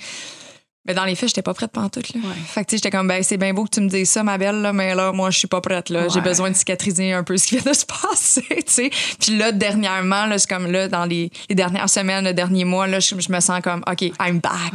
[0.85, 2.19] Mais dans les faits, j'étais pas prête pantoute, là.
[2.45, 4.21] Fait que, tu sais, j'étais comme, ben, c'est bien beau que tu me dises ça,
[4.21, 6.09] ma belle, là, mais là, moi, je suis pas prête, là.
[6.09, 6.21] J'ai Ouais.
[6.21, 8.89] besoin de cicatriser un peu ce qui vient de se passer, tu sais.
[9.19, 12.87] Puis là, dernièrement, là, c'est comme là, dans les, les dernières semaines, le dernier mois,
[12.87, 14.73] là, je, je me sens comme, OK, I'm back.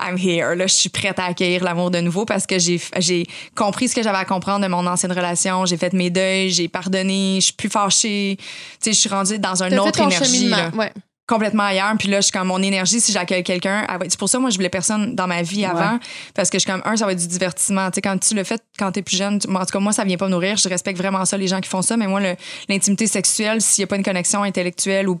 [0.00, 0.56] I'm here.
[0.56, 3.24] Là, je suis prête à accueillir l'amour de nouveau parce que j'ai, j'ai
[3.54, 5.66] compris ce que j'avais à comprendre de mon ancienne relation.
[5.66, 8.38] J'ai fait mes deuils, j'ai pardonné, je suis plus fâchée.
[8.38, 8.44] Tu
[8.80, 10.56] sais, je suis rendue dans une autre énergie, cheminement.
[10.56, 10.92] là Ouais.
[11.26, 11.94] Complètement ailleurs.
[11.98, 14.28] Puis là, je suis comme mon énergie, si j'accueille quelqu'un, elle va être- c'est pour
[14.28, 15.98] ça, moi, je voulais personne dans ma vie avant.
[16.34, 17.90] Parce que je suis comme, un, ça va être du divertissement.
[17.90, 19.92] Tu sais, quand tu le fais quand t'es plus jeune, tu- en tout cas, moi,
[19.92, 20.56] ça vient pas me nourrir.
[20.56, 21.96] Je respecte vraiment ça, les gens qui font ça.
[21.96, 22.20] Mais moi,
[22.68, 25.20] l'intimité sexuelle, s'il y a pas une connexion intellectuelle ou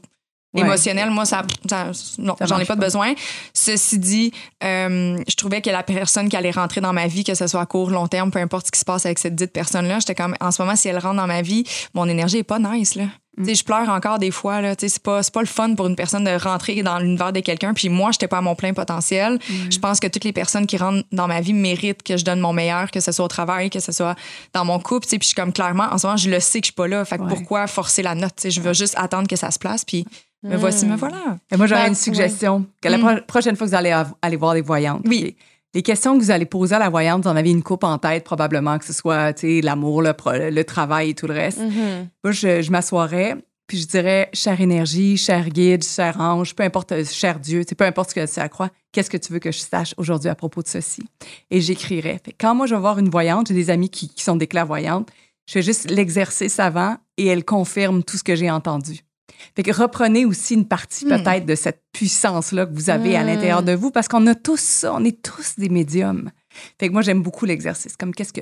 [0.54, 0.60] Ouais.
[0.60, 2.86] émotionnelle, moi, ça, ça- non, j'en ai marche pas de pas.
[2.86, 3.14] besoin.
[3.52, 4.32] Ceci dit,
[4.62, 7.60] euh, je trouvais que la personne qui allait rentrer dans ma vie, que ce soit
[7.62, 10.14] à court, long terme, peu importe ce qui se passe avec cette dite personne-là, j'étais
[10.14, 12.94] comme, en ce moment, si elle rentre dans ma vie, mon énergie est pas nice,
[12.94, 13.06] là.
[13.36, 14.76] Tu sais, je pleure encore des fois, là.
[14.76, 17.32] Tu sais, c'est pas, c'est pas le fun pour une personne de rentrer dans l'univers
[17.32, 17.74] de quelqu'un.
[17.74, 19.38] Puis moi, j'étais pas à mon plein potentiel.
[19.70, 22.38] Je pense que toutes les personnes qui rentrent dans ma vie méritent que je donne
[22.40, 24.14] mon meilleur, que ce soit au travail, que ce soit
[24.52, 25.18] dans mon couple, tu sais.
[25.18, 26.86] Puis je suis comme, clairement, en ce moment, je le sais que je suis pas
[26.86, 27.04] là.
[27.04, 27.28] Fait que Ouais.
[27.28, 28.34] pourquoi forcer la note?
[28.36, 29.84] Tu sais, je veux juste attendre que ça se place.
[29.84, 30.04] Puis
[30.44, 31.38] me voici, me voilà.
[31.50, 32.66] Et moi, j'aurais Ben, une suggestion.
[32.82, 33.00] Que la Mm.
[33.00, 35.36] pro- prochaine fois que vous allez voir des voyantes, Oui.
[35.74, 37.98] Les questions que vous allez poser à la voyante, vous en avez une coupe en
[37.98, 41.58] tête, probablement, que ce soit tu l'amour, le, travail et tout le reste.
[41.58, 42.08] Mhm.
[42.22, 46.92] Moi, je, je m'assoirais, puis je dirais, chère énergie, cher guide, cher ange, peu importe,
[46.92, 49.38] euh, cher Dieu, tu peu importe ce que c'est à croire, qu'est-ce que tu veux
[49.38, 51.02] que je sache aujourd'hui à propos de ceci?
[51.50, 52.20] Et j'écrirais.
[52.38, 55.08] Quand moi, je vais voir une voyante, j'ai des amis qui, qui sont des clairvoyantes,
[55.46, 59.00] je fais juste l'exercice avant et elle confirme tout ce que j'ai entendu.
[59.56, 61.10] Fait que reprenez aussi une partie Hmm.
[61.10, 63.26] peut-être de cette puissance-là que vous avez à Hmm.
[63.26, 66.30] l'intérieur de vous parce qu'on a tous ça, on est tous des médiums.
[66.78, 67.96] Fait que moi, j'aime beaucoup l'exercice.
[67.96, 68.40] Comme qu'est-ce que.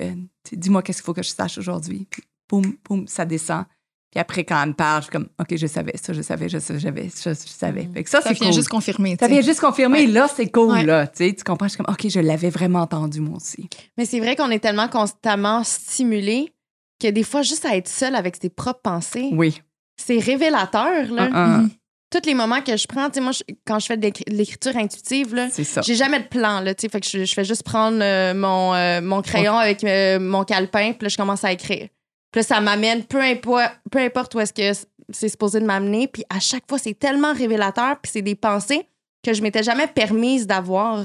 [0.51, 2.07] Dis-moi qu'est-ce qu'il faut que je sache aujourd'hui.
[2.09, 3.65] Puis boum, boum, ça descend.
[4.11, 6.47] Puis après, quand elle me parle, je suis comme, OK, je savais ça, je savais,
[6.47, 7.89] je savais, je, je savais.
[7.91, 8.55] Fait que ça, Ça c'est vient cool.
[8.55, 9.17] juste confirmer.
[9.19, 10.01] ça vient juste confirmer.
[10.05, 10.07] Ouais.
[10.11, 10.85] Là, c'est cool, Ouais.
[10.85, 11.07] là.
[11.07, 11.65] Tu comprends?
[11.67, 13.67] Je suis comme, OK, je l'avais vraiment entendu, moi aussi.
[13.97, 16.53] Mais c'est vrai qu'on est tellement constamment stimulé
[17.01, 19.59] que des fois, juste à être seul avec ses propres pensées, Oui.
[19.97, 21.11] C'est révélateur.
[21.11, 21.29] Là.
[21.33, 21.69] Un, Mhm.
[22.11, 24.23] Tous les moments que je prends, tu sais, moi, je- quand je fais de l'écri-
[24.25, 25.47] de l'écriture intuitive, là,
[25.81, 26.59] j'ai jamais de plan.
[26.59, 29.57] Là, tu sais, fait que je, je fais juste prendre euh, mon, euh, mon crayon
[29.57, 31.87] avec euh, mon calepin, puis là, je commence à écrire.
[32.31, 34.79] Puis là, ça m'amène, peu importe, peu importe où est-ce que
[35.11, 36.07] c'est supposé de m'amener.
[36.07, 38.85] Puis à chaque fois, c'est tellement révélateur, puis c'est des pensées
[39.23, 41.03] que je m'étais jamais permise d'avoir.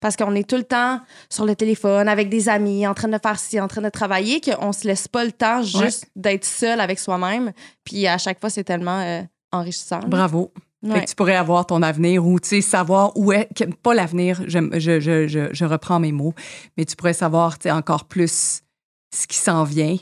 [0.00, 3.18] Parce qu'on est tout le temps sur le téléphone, avec des amis, en train de
[3.18, 6.80] faire ci, en train de travailler, qu'on se laisse pas le temps juste d'être seul
[6.80, 7.52] avec soi-même.
[7.84, 9.22] Puis à chaque fois, c'est tellement euh,
[9.52, 10.00] enrichissant.
[10.06, 10.52] Bravo.
[10.54, 11.00] Fait Ouais.
[11.04, 13.48] que tu pourrais avoir ton avenir ou, tu sais, savoir où est,
[13.82, 16.34] pas l'avenir, je, je, je, je, je reprends mes mots,
[16.76, 18.62] mais tu pourrais savoir, encore plus
[19.12, 19.96] ce qui s'en vient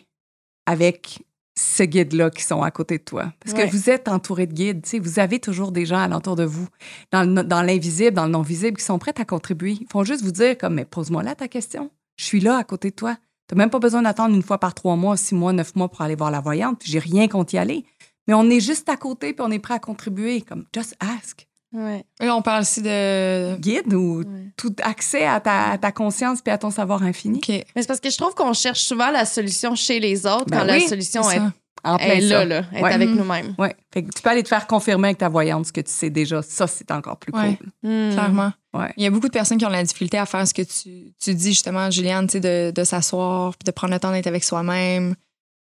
[0.66, 1.22] avec
[1.58, 3.32] ce guide-là qui sont à côté de toi.
[3.42, 3.66] Parce Ouais.
[3.66, 6.68] que vous êtes entouré de guides, vous avez toujours des gens alentour de vous,
[7.12, 9.78] dans, le- dans l'invisible, dans le non-visible, qui sont prêts à contribuer.
[9.80, 11.90] Ils font juste vous dire, comme, mais pose-moi là ta question.
[12.18, 13.16] Je suis là à côté de toi.
[13.48, 15.88] Tu n'as même pas besoin d'attendre une fois par trois mois, six mois, neuf mois
[15.88, 16.82] pour aller voir la voyante.
[16.84, 17.84] J'ai rien contre y aller.
[18.26, 20.40] Mais on est juste à côté puis on est prêt à contribuer.
[20.42, 21.46] Comme, just ask.
[21.76, 22.04] Ouais.
[22.20, 23.56] Là, on parle aussi de.
[23.56, 24.24] Guide ou Ouais.
[24.56, 27.40] tout accès à ta, à ta conscience puis à ton savoir infini.
[27.48, 30.60] Mais c'est parce que je trouve qu'on cherche souvent la solution chez les autres Ben
[30.60, 32.92] quand la solution est, là, là, est Ouais.
[32.94, 33.16] avec Mhm.
[33.16, 33.54] nous-mêmes.
[33.58, 33.76] Ouais.
[33.92, 36.08] Fait que tu peux aller te faire confirmer avec ta voyante ce que tu sais
[36.10, 36.40] déjà.
[36.40, 37.56] Ça, c'est encore plus Ouais.
[37.58, 37.68] cool.
[37.90, 38.10] Hmm.
[38.12, 38.52] Clairement.
[38.72, 38.92] Ouais.
[38.96, 41.12] Il y a beaucoup de personnes qui ont la difficulté à faire ce que tu,
[41.22, 45.14] tu dis, justement, Juliane, de, de s'asseoir, puis de prendre le temps d'être avec soi-même.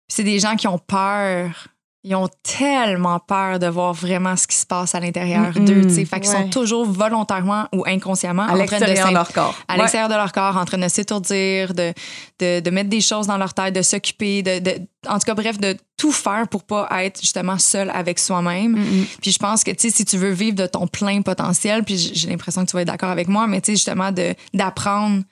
[0.09, 1.69] C'est des gens qui ont peur.
[2.05, 5.65] Ils ont tellement peur de voir vraiment ce qui se passe à l'intérieur Mm-mm.
[5.65, 6.05] d'eux, tu sais.
[6.05, 6.37] Fait qu'ils Ouais.
[6.43, 9.55] sont toujours volontairement ou inconsciemment À de l'extérieur de leur corps.
[9.69, 9.79] à Ouais.
[9.79, 11.93] l'extérieur de leur corps, en train de s'étourdir, de,
[12.41, 15.35] de, de mettre des choses dans leur tête, de s'occuper, de, de- en tout cas,
[15.35, 18.77] bref, de tout faire pour pas être justement seul avec soi-même.
[19.21, 21.97] Puis je pense que, tu sais, si tu veux vivre de ton plein potentiel, puis
[21.97, 25.23] j'ai l'impression que tu vas être d'accord avec moi, mais tu sais, justement, de- d'apprendre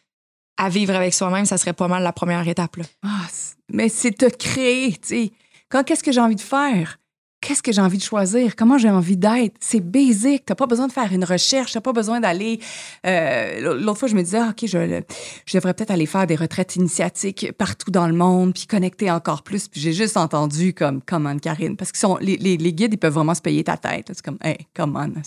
[0.56, 2.76] à vivre avec soi-même, ça serait pas mal la première étape.
[2.76, 2.84] Là.
[3.28, 5.32] C'est- mais c'est te créer, tu sais.
[5.70, 6.98] Quand qu'est-ce que j'ai envie de faire?
[7.40, 8.54] qu'est-ce que j'ai envie de choisir?
[8.54, 9.56] Comment j'ai envie d'être?
[9.60, 10.44] C'est basic.
[10.44, 11.72] T'as pas besoin de faire une recherche.
[11.72, 12.60] T'as pas besoin d'aller.
[13.06, 15.02] Euh, L'autre fois, je me disais, ah, OK, je,
[15.46, 19.42] je devrais peut-être aller faire des retraites initiatiques partout dans le monde, puis connecter encore
[19.42, 19.68] plus.
[19.68, 21.76] Puis j'ai juste entendu comme, come on, Karine.
[21.76, 24.06] Parce que sont, les, les, les, guides, ils peuvent vraiment se payer ta tête.
[24.08, 25.20] C'est comme, hey, come on.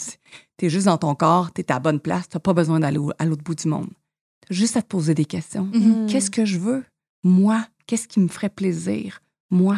[0.57, 2.29] T'es juste dans ton corps, t'es à la bonne place.
[2.29, 3.89] T'as pas besoin d'aller à l'autre bout du monde.
[4.47, 5.69] T'as juste à te poser des questions.
[5.73, 6.07] Mhm.
[6.07, 6.83] Qu'est-ce que je veux?
[7.23, 9.21] Moi, qu'est-ce qui me ferait plaisir?
[9.49, 9.77] Moi,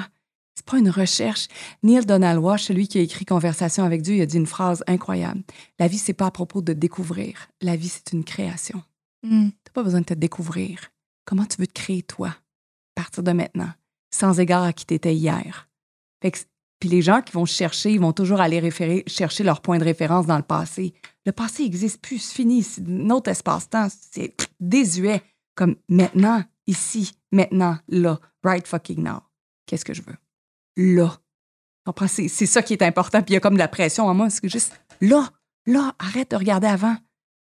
[0.55, 1.47] c'est pas une recherche.
[1.83, 4.83] Neil Donald Walsh, celui qui a écrit Conversation avec Dieu, il a dit une phrase
[4.87, 5.43] incroyable.
[5.79, 7.49] La vie, c'est pas à propos de découvrir.
[7.61, 8.81] La vie, c'est une création.
[9.23, 9.49] Mm.
[9.63, 10.91] T'as pas besoin de te découvrir.
[11.25, 13.71] Comment tu veux te créer toi, à partir de maintenant,
[14.13, 15.67] sans égard à qui t'étais hier.
[16.21, 16.39] Fait que,
[16.79, 19.83] puis les gens qui vont chercher, ils vont toujours aller référer, chercher leur point de
[19.83, 20.93] référence dans le passé.
[21.25, 25.21] Le passé n'existe plus, c'est fini, c'est notre espace-temps, c'est désuet.
[25.55, 29.21] Comme maintenant, ici, maintenant, là, right fucking now.
[29.65, 30.15] Qu'est-ce que je veux?
[30.77, 31.17] Là.
[32.07, 33.21] C'est, c'est ça qui est important.
[33.21, 34.29] Puis il y a comme de la pression en moi.
[34.29, 35.29] C'est juste là,
[35.67, 36.95] là, arrête de regarder avant.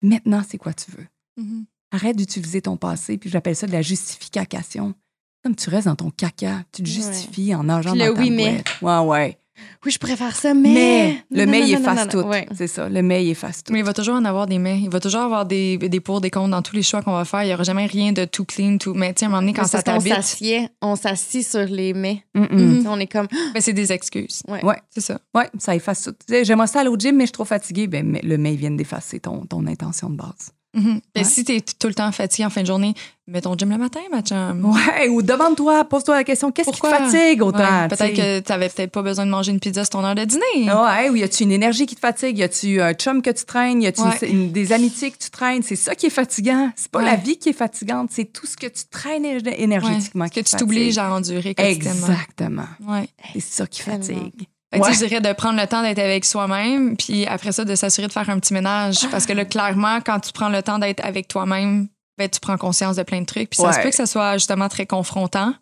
[0.02, 1.06] Maintenant, c'est quoi tu veux.
[1.36, 1.64] Mhm.
[1.90, 3.18] Arrête d'utiliser ton passé.
[3.18, 4.94] Puis j'appelle ça de la justification.
[5.42, 6.94] Comme tu restes dans ton caca, tu te Ouais.
[6.94, 8.62] justifies en nageant Puis dans le ta oui, mais.
[8.82, 9.38] Ouais, ouais.
[9.84, 10.72] Oui, je préfère ça, mais.
[10.72, 12.18] Mais, le Non, mais, non, il non, non, efface tout.
[12.20, 12.46] ouais.
[12.54, 12.88] C'est ça.
[12.88, 13.72] Le mais, il efface tout.
[13.72, 14.80] Mais il va toujours en avoir des mais.
[14.80, 17.24] Il va toujours avoir des, des pour, des contre dans tous les choix qu'on va
[17.24, 17.42] faire.
[17.42, 18.94] Il n'y aura jamais rien de tout clean, tout.
[18.94, 21.64] Mais tu sais, à un moment donné, quand Mais ça t'habite, s'assied, on s'assit sur
[21.64, 22.24] les mais.
[22.34, 22.56] Mm, mm.
[22.58, 22.86] Mhm.
[22.88, 23.28] On est comme.
[23.54, 24.42] ben, c'est des excuses.
[24.48, 24.64] Ouais.
[24.64, 24.78] Ouais.
[24.90, 25.18] C'est ça.
[25.34, 26.14] Ouais, ça efface tout.
[26.42, 27.86] J'aimerais ça aller au gym, mais je suis trop fatiguée.
[27.86, 30.52] Ben, mais le mais, il vient d'effacer ton, ton intention de base.
[30.74, 31.00] Mhm.
[31.14, 31.24] Ben, Ouais.
[31.24, 32.92] Si tu es tout le temps fatigué en fin de journée,
[33.26, 34.64] mets ton gym le matin, ma chum.
[34.66, 37.58] Ouais, ou demande-toi, pose-toi la question, qu'est-ce qui te fatigue autant?
[37.58, 40.14] Ouais, peut-être que tu n'avais peut-être pas besoin de manger une pizza sur ton heure
[40.14, 40.70] de dîner.
[40.70, 42.38] Ouais, ou y a-tu une énergie qui te fatigue?
[42.38, 43.80] Y a-tu un chum que tu traînes?
[43.82, 44.30] Y a-tu Ouais.
[44.50, 45.62] des amitiés que tu traînes?
[45.62, 46.70] C'est ça qui est fatigant.
[46.76, 47.06] C'est pas Ouais.
[47.06, 50.56] la vie qui est fatigante, c'est tout ce que tu traînes énergétiquement Que qui tu
[50.56, 52.06] t'obliges à endurer quotidiennement.
[52.08, 52.66] Exactement.
[52.86, 53.08] Ouais.
[53.32, 54.00] C'est ça qui Tellement.
[54.02, 54.46] fatigue.
[54.72, 55.08] Fait que, tu sais, Ouais.
[55.08, 58.12] Je dirais de prendre le temps d'être avec soi-même, puis après ça, de s'assurer de
[58.12, 59.08] faire un petit ménage.
[59.10, 61.88] Parce que là, clairement, quand tu prends le temps d'être avec toi-même,
[62.18, 63.48] ben, tu prends conscience de plein de trucs.
[63.50, 63.72] Puis ça Ouais.
[63.72, 65.54] se peut que ça soit justement très confrontant.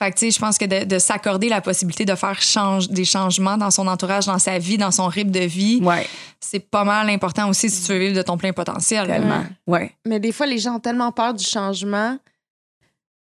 [0.00, 2.88] Fait que, tu sais, je pense que de, de s'accorder la possibilité de faire change,
[2.88, 6.06] des changements dans son entourage, dans sa vie, dans son rythme de vie, Ouais,
[6.38, 9.08] c'est pas mal important aussi si tu veux vivre de ton plein potentiel.
[9.08, 9.44] tellement.
[9.66, 9.92] Ouais.
[10.06, 12.16] Mais des fois, les gens ont tellement peur du changement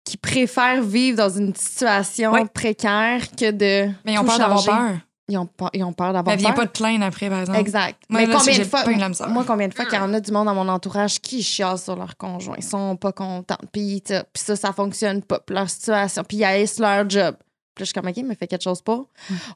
[0.10, 2.46] qu'ils préfèrent vivre dans une situation Ouais.
[2.54, 3.92] précaire que de.
[4.06, 4.98] Mais ils ont tout peur d'avoir peur.
[5.32, 6.62] Ils ont, peur- ils ont peur d'avoir Elle vient peur.
[6.66, 7.60] pas te plaindre après, par exemple.
[7.60, 8.02] Exact.
[8.10, 10.20] Moi, mais là, combien de fois, de moi, combien de fois qu'il y en a
[10.20, 14.02] du monde dans mon entourage qui chialent sur leur conjoint, ils sont pas contents, puis
[14.04, 17.36] ça, puis ça, ça fonctionne pas, puis leur situation, puis ils haïssent leur job.
[17.76, 19.06] Puis là, je suis comme, OK, mais fais quelque chose pas.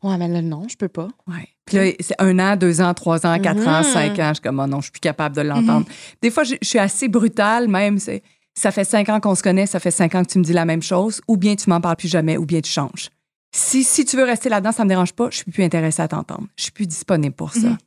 [0.03, 1.07] Ouais, mais là, non, je peux pas.
[1.27, 1.49] Ouais.
[1.65, 3.83] Puis là, c'est un an, deux ans, trois ans, quatre ans, Mhm.
[3.83, 4.27] cinq ans.
[4.29, 5.87] Je suis comme, oh non, je suis plus capable de l'entendre.
[6.21, 7.97] Des fois, je, je suis assez brutale, même.
[7.97, 8.21] C'est,
[8.55, 10.53] ça fait cinq ans qu'on se connaît, ça fait cinq ans que tu me dis
[10.53, 13.09] la même chose, ou bien tu m'en parles plus jamais, ou bien tu changes.
[13.55, 16.07] Si, si tu veux rester là-dedans, ça me dérange pas, je suis plus intéressée à
[16.07, 16.47] t'entendre.
[16.57, 17.69] Je suis plus disponible pour ça.
[17.69, 17.77] Mhm.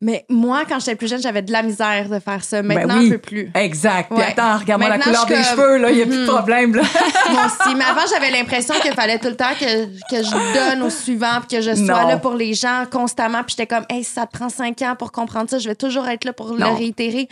[0.00, 2.62] Mais moi, quand j'étais plus jeune, j'avais de la misère de faire ça.
[2.62, 3.06] Maintenant, Ben oui.
[3.08, 3.50] un peu plus.
[3.54, 4.08] Exact.
[4.10, 4.24] Puis Ouais.
[4.36, 6.26] attends, regarde-moi la couleur des suis cheveux, là, il n'y a plus Mhm.
[6.26, 6.82] de problème, là.
[7.30, 7.74] Moi aussi.
[7.74, 11.40] Mais avant, j'avais l'impression qu'il fallait tout le temps que, que je donne au suivant,
[11.46, 12.08] puis que je sois Non.
[12.08, 13.42] là pour les gens constamment.
[13.42, 16.06] Puis j'étais comme, hey, ça te prend cinq ans pour comprendre ça, je vais toujours
[16.08, 16.70] être là pour Non.
[16.72, 17.28] le réitérer.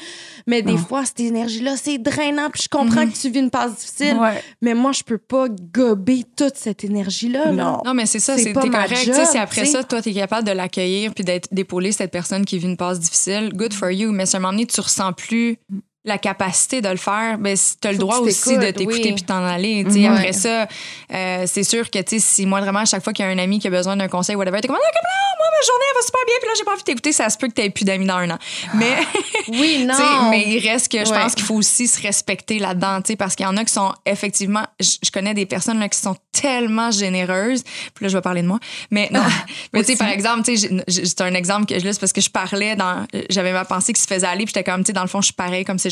[0.46, 2.50] Mais des fois, cette énergie-là, c'est drainant.
[2.52, 3.12] Puis je comprends Mhm.
[3.12, 4.16] que tu vis une passe difficile.
[4.18, 4.42] Ouais.
[4.62, 7.46] Mais moi, je peux pas gober toute cette énergie-là.
[7.46, 7.52] là.
[7.52, 7.82] Non.
[7.84, 8.94] Non, mais c'est ça, C'est correct.
[9.02, 12.43] Tu si après tu ça, toi, t'es capable de l'accueillir puis d'être d'épauler cette personne
[12.44, 14.12] qui vit une passe difficile, good for you.
[14.12, 15.58] Mais à un moment donné, tu ressens plus
[16.06, 19.12] la capacité de le faire, ben, tu as le droit aussi de t'écouter oui.
[19.14, 19.84] puis t'en aller.
[19.84, 20.12] Mhm.
[20.12, 20.32] Après Ouais.
[20.32, 20.68] ça,
[21.12, 23.30] euh, c'est sûr que tu sais, si moi, vraiment, à chaque fois qu'il y a
[23.30, 25.66] un ami qui a besoin d'un conseil, whatever, t'es comme, ah, comme, non, moi, ma
[25.66, 27.48] journée, elle va super bien, puis là, j'ai pas envie de t'écouter, ça se peut
[27.48, 28.38] que t'aies plus d'amis dans un an.
[28.74, 28.96] Mais.
[29.48, 30.30] Oui, non.
[30.30, 31.20] Mais il reste que je Ouais.
[31.20, 34.62] pense qu'il faut aussi se respecter là-dedans, parce qu'il y en a qui sont effectivement,
[34.80, 37.62] je, connais des personnes là, qui sont tellement généreuses.
[37.94, 38.58] Puis là, je vais parler de moi.
[38.90, 39.20] Mais non,
[39.74, 40.50] mais tu sais, par exemple,
[40.88, 44.00] c'est un exemple que je laisse parce que je parlais dans, j'avais ma pensée qui
[44.00, 45.78] se faisait aller, puis j'étais comme, tu sais, dans le fond, je suis pareil comme
[45.78, 45.90] ces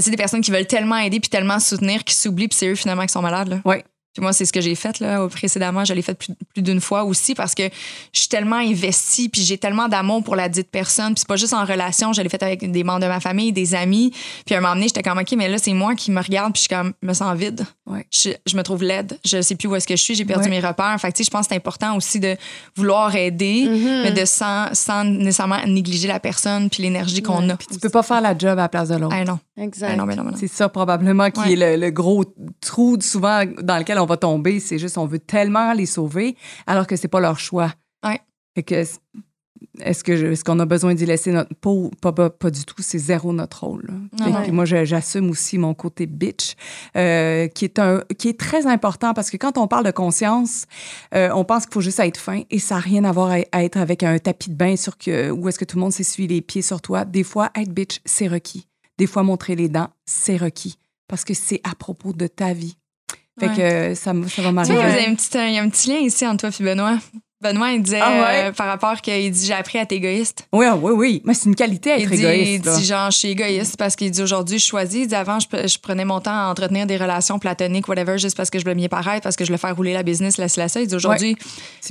[0.00, 2.74] sais, des personnes qui veulent tellement aider puis tellement soutenir, qui s'oublient, puis c'est eux
[2.74, 3.60] finalement qui sont malades, là.
[4.14, 5.84] Puis moi, c'est ce que j'ai fait là, précédemment.
[5.84, 7.64] Je l'ai fait plus, plus d'une fois aussi parce que
[8.12, 11.14] je suis tellement investie puis j'ai tellement d'amour pour la dite personne.
[11.14, 12.12] Puis c'est pas juste en relation.
[12.12, 14.12] Je l'ai fait avec des membres de ma famille, des amis.
[14.44, 16.52] Puis à un moment donné, j'étais comme, OK, mais là, c'est moi qui me regarde
[16.52, 17.64] puis je suis comme, me sens vide.
[17.86, 18.06] Ouais.
[18.12, 19.18] Je, je me trouve laide.
[19.24, 20.14] Je sais plus où est-ce que je suis.
[20.14, 20.50] J'ai perdu Ouais.
[20.50, 20.96] mes repères.
[21.00, 22.36] Fait que, tu sais, je pense que c'est important aussi de
[22.76, 24.02] vouloir aider, Mhm.
[24.02, 27.52] mais de sans, sans nécessairement négliger la personne puis l'énergie qu'on Ouais.
[27.52, 27.56] a.
[27.56, 29.14] Tu peux pas faire la job à la place de l'autre.
[29.16, 29.38] Ah non.
[29.58, 29.90] Exact.
[29.92, 30.36] Ah non, mais non, mais non.
[30.38, 31.52] C'est ça probablement qui Ouais.
[31.54, 32.24] est le, le gros
[32.60, 34.60] trou souvent dans lequel on va tomber.
[34.60, 36.36] C'est juste on veut tellement les sauver
[36.66, 37.72] alors que c'est pas leur choix.
[38.04, 38.20] Ouais.
[38.54, 38.84] Fait que
[39.80, 41.90] est-ce que je- est-ce qu'on a besoin d'y laisser notre peau?
[42.00, 43.90] Pas, pas, pas du tout, c'est zéro notre rôle.
[44.16, 44.50] que Ouais.
[44.52, 46.54] Moi, j'assume aussi mon côté bitch,
[46.96, 50.66] euh, qui, est un, qui est très important parce que quand on parle de conscience,
[51.14, 53.38] euh, on pense qu'il faut juste être fin et ça n'a rien à voir à,
[53.50, 55.92] à être avec un tapis de bain sur que, où est-ce que tout le monde
[55.92, 57.04] s'essuie les pieds sur toi.
[57.04, 58.67] Des fois, être bitch, c'est requis.
[58.98, 60.76] Des fois, montrer les dents, c'est requis
[61.08, 62.76] parce que c'est à propos de ta vie.
[63.40, 63.56] Fait Ouais.
[63.56, 64.74] que ça, ça va Tu m'arriver.
[64.74, 66.50] vois, il y a un petit- il y a un petit lien ici entre toi
[66.58, 66.98] et Benoît.
[67.40, 68.48] Benoît, il disait Ah ouais?
[68.48, 70.48] euh, par rapport qu'il dit j'ai appris à être égoïste.
[70.52, 71.22] Oui, oui, oui.
[71.24, 72.64] Mais c'est une qualité à Il être dit, égoïste.
[72.66, 75.02] il dit genre, je suis égoïste parce qu'il dit aujourd'hui, je choisis.
[75.02, 78.18] Il dit avant, je, pre- je prenais mon temps à entretenir des relations platoniques, whatever,
[78.18, 80.36] juste parce que je voulais mieux paraître, parce que je voulais faire rouler la business,
[80.36, 80.80] la la ça.
[80.80, 81.36] Il dit aujourd'hui,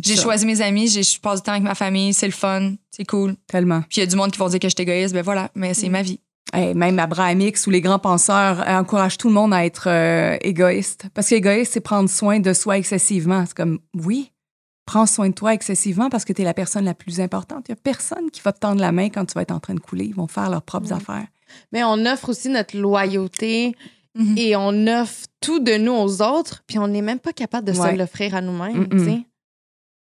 [0.03, 3.05] j'ai choisi mes amis, je passe du temps avec ma famille, c'est le fun, c'est
[3.05, 3.35] cool.
[3.47, 3.79] Tellement.
[3.84, 5.49] Puis il y a du monde qui vont dire que je suis égoïste, ben voilà,
[5.55, 6.19] mais c'est ma vie.
[6.53, 10.38] Même Abraham X ou les grands penseurs euh, encouragent tout le monde à être euh,
[10.41, 11.06] égoïste.
[11.14, 13.44] Parce qu'égoïste, c'est prendre soin de soi excessivement.
[13.45, 14.32] C'est comme, oui,
[14.86, 17.65] prends soin de toi excessivement parce que tu es la personne la plus importante.
[17.68, 19.60] Il n'y a personne qui va te tendre la main quand tu vas être en
[19.60, 20.06] train de couler.
[20.06, 21.28] Ils vont faire leurs propres affaires.
[21.74, 23.76] Mais on offre aussi notre loyauté
[24.15, 24.36] Mhm.
[24.38, 27.78] et on offre tout de nous aux autres, puis on n'est même pas capable de
[27.78, 27.91] Ouais.
[27.91, 28.88] se l'offrir à nous-mêmes.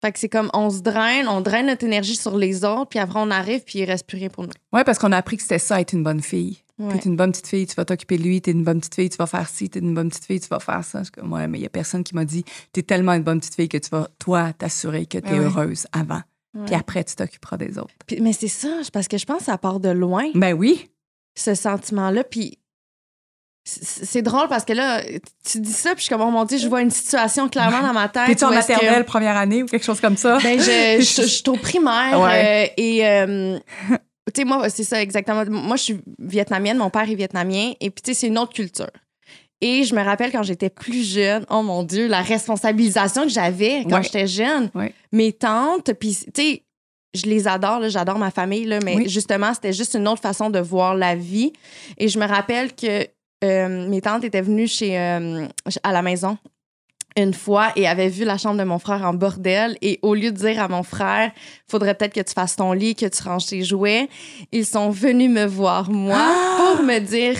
[0.02, 3.00] Fait que c'est comme on se draine, on draine notre énergie sur les autres, puis
[3.00, 4.52] après on arrive, puis il reste plus rien pour nous.
[4.74, 6.60] Oui, parce qu'on a appris que c'était ça, être une bonne fille.
[6.78, 6.94] Ouais.
[7.00, 8.42] T'es une bonne petite fille, tu vas t'occuper de lui.
[8.42, 9.70] T'es une bonne petite fille, tu vas faire ci.
[9.70, 11.04] T'es une bonne petite fille, tu vas faire ça.
[11.04, 12.44] Je ouais, mais il y a personne qui m'a dit,
[12.74, 15.40] t'es tellement une bonne petite fille que tu vas, toi, t'assurer que t'es oui.
[15.40, 16.22] heureuse avant.
[16.54, 16.66] Ouais.
[16.66, 17.94] Puis après, tu t'occuperas des autres.
[18.06, 20.90] Puis- mais c'est ça, parce que je pense que ça part de loin, Ben oui.
[21.36, 22.26] ce sentiment-là.
[22.26, 22.60] Puis
[23.68, 25.02] c'est drôle parce que là,
[25.44, 27.82] tu dis ça, puis je suis comme, oh mon Dieu, je vois une situation clairement
[27.82, 28.28] dans ma tête.
[28.28, 30.38] T'es-tu en que- maternelle première année ou quelque chose comme ça?
[30.44, 32.70] Ben, je, je, je suis au primaire Ouais.
[32.70, 33.58] euh, et euh,
[34.34, 35.44] tu sais moi c'est ça exactement.
[35.50, 38.54] Moi je suis vietnamienne, mon père est vietnamien et puis tu sais c'est une autre
[38.54, 38.90] culture.
[39.62, 43.84] Et je me rappelle quand j'étais plus jeune, oh mon dieu, la responsabilisation que j'avais
[43.90, 44.04] quand Ouais.
[44.04, 44.70] j'étais jeune.
[44.76, 44.94] Ouais.
[45.12, 46.62] Mes tantes puis tu sais
[47.16, 49.08] je les adore, j'adore ma famille, là, mais Oui.
[49.10, 51.54] justement, c'était juste une autre façon de voir la vie.
[51.98, 53.08] Et je me rappelle que
[53.46, 55.48] euh, mes tantes étaient venues chez, euh,
[55.84, 56.38] à la maison
[57.18, 59.78] une fois et avaient vu la chambre de mon frère en bordel.
[59.82, 61.32] Et au lieu de dire à mon frère,
[61.68, 64.10] faudrait peut-être que tu fasses ton lit, que tu ranges tes jouets,
[64.52, 66.74] ils sont venus me voir, moi, Ah!
[66.76, 67.38] pour me dire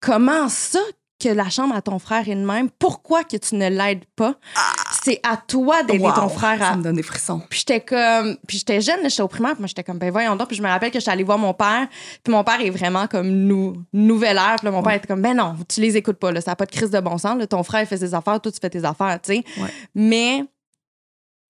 [0.00, 0.78] comment ça
[1.18, 4.34] que la chambre à ton frère est de même, pourquoi que tu ne l'aides pas?
[5.02, 7.40] C'est à toi d'aider Wow, ton frère à, Ça me donne des frissons.
[7.48, 10.10] puis j'étais comme, puis j'étais jeune, là, j'étais au primaire, puis moi j'étais comme ben
[10.10, 11.86] voyons donc, puis je me rappelle que j'étais allée voir mon père,
[12.22, 15.22] puis mon père est vraiment comme nou, nouvelle ère, puis là, mon père était comme
[15.22, 17.38] ben non, tu les écoutes pas là, ça a pas de crise de bon sens,
[17.38, 19.44] là, ton frère il fait ses affaires, toi tu fais tes affaires, tu sais.
[19.60, 19.70] Ouais.
[19.94, 20.44] Mais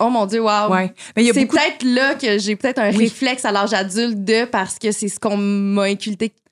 [0.01, 0.70] oh mon dieu, waouh.
[0.72, 0.93] Ouais.
[1.16, 1.56] Mais il y a C'est beaucoup.
[1.56, 2.98] peut-être là que j'ai peut-être un Oui.
[2.98, 5.90] réflexe à l'âge adulte de parce que c'est ce qu'on m'a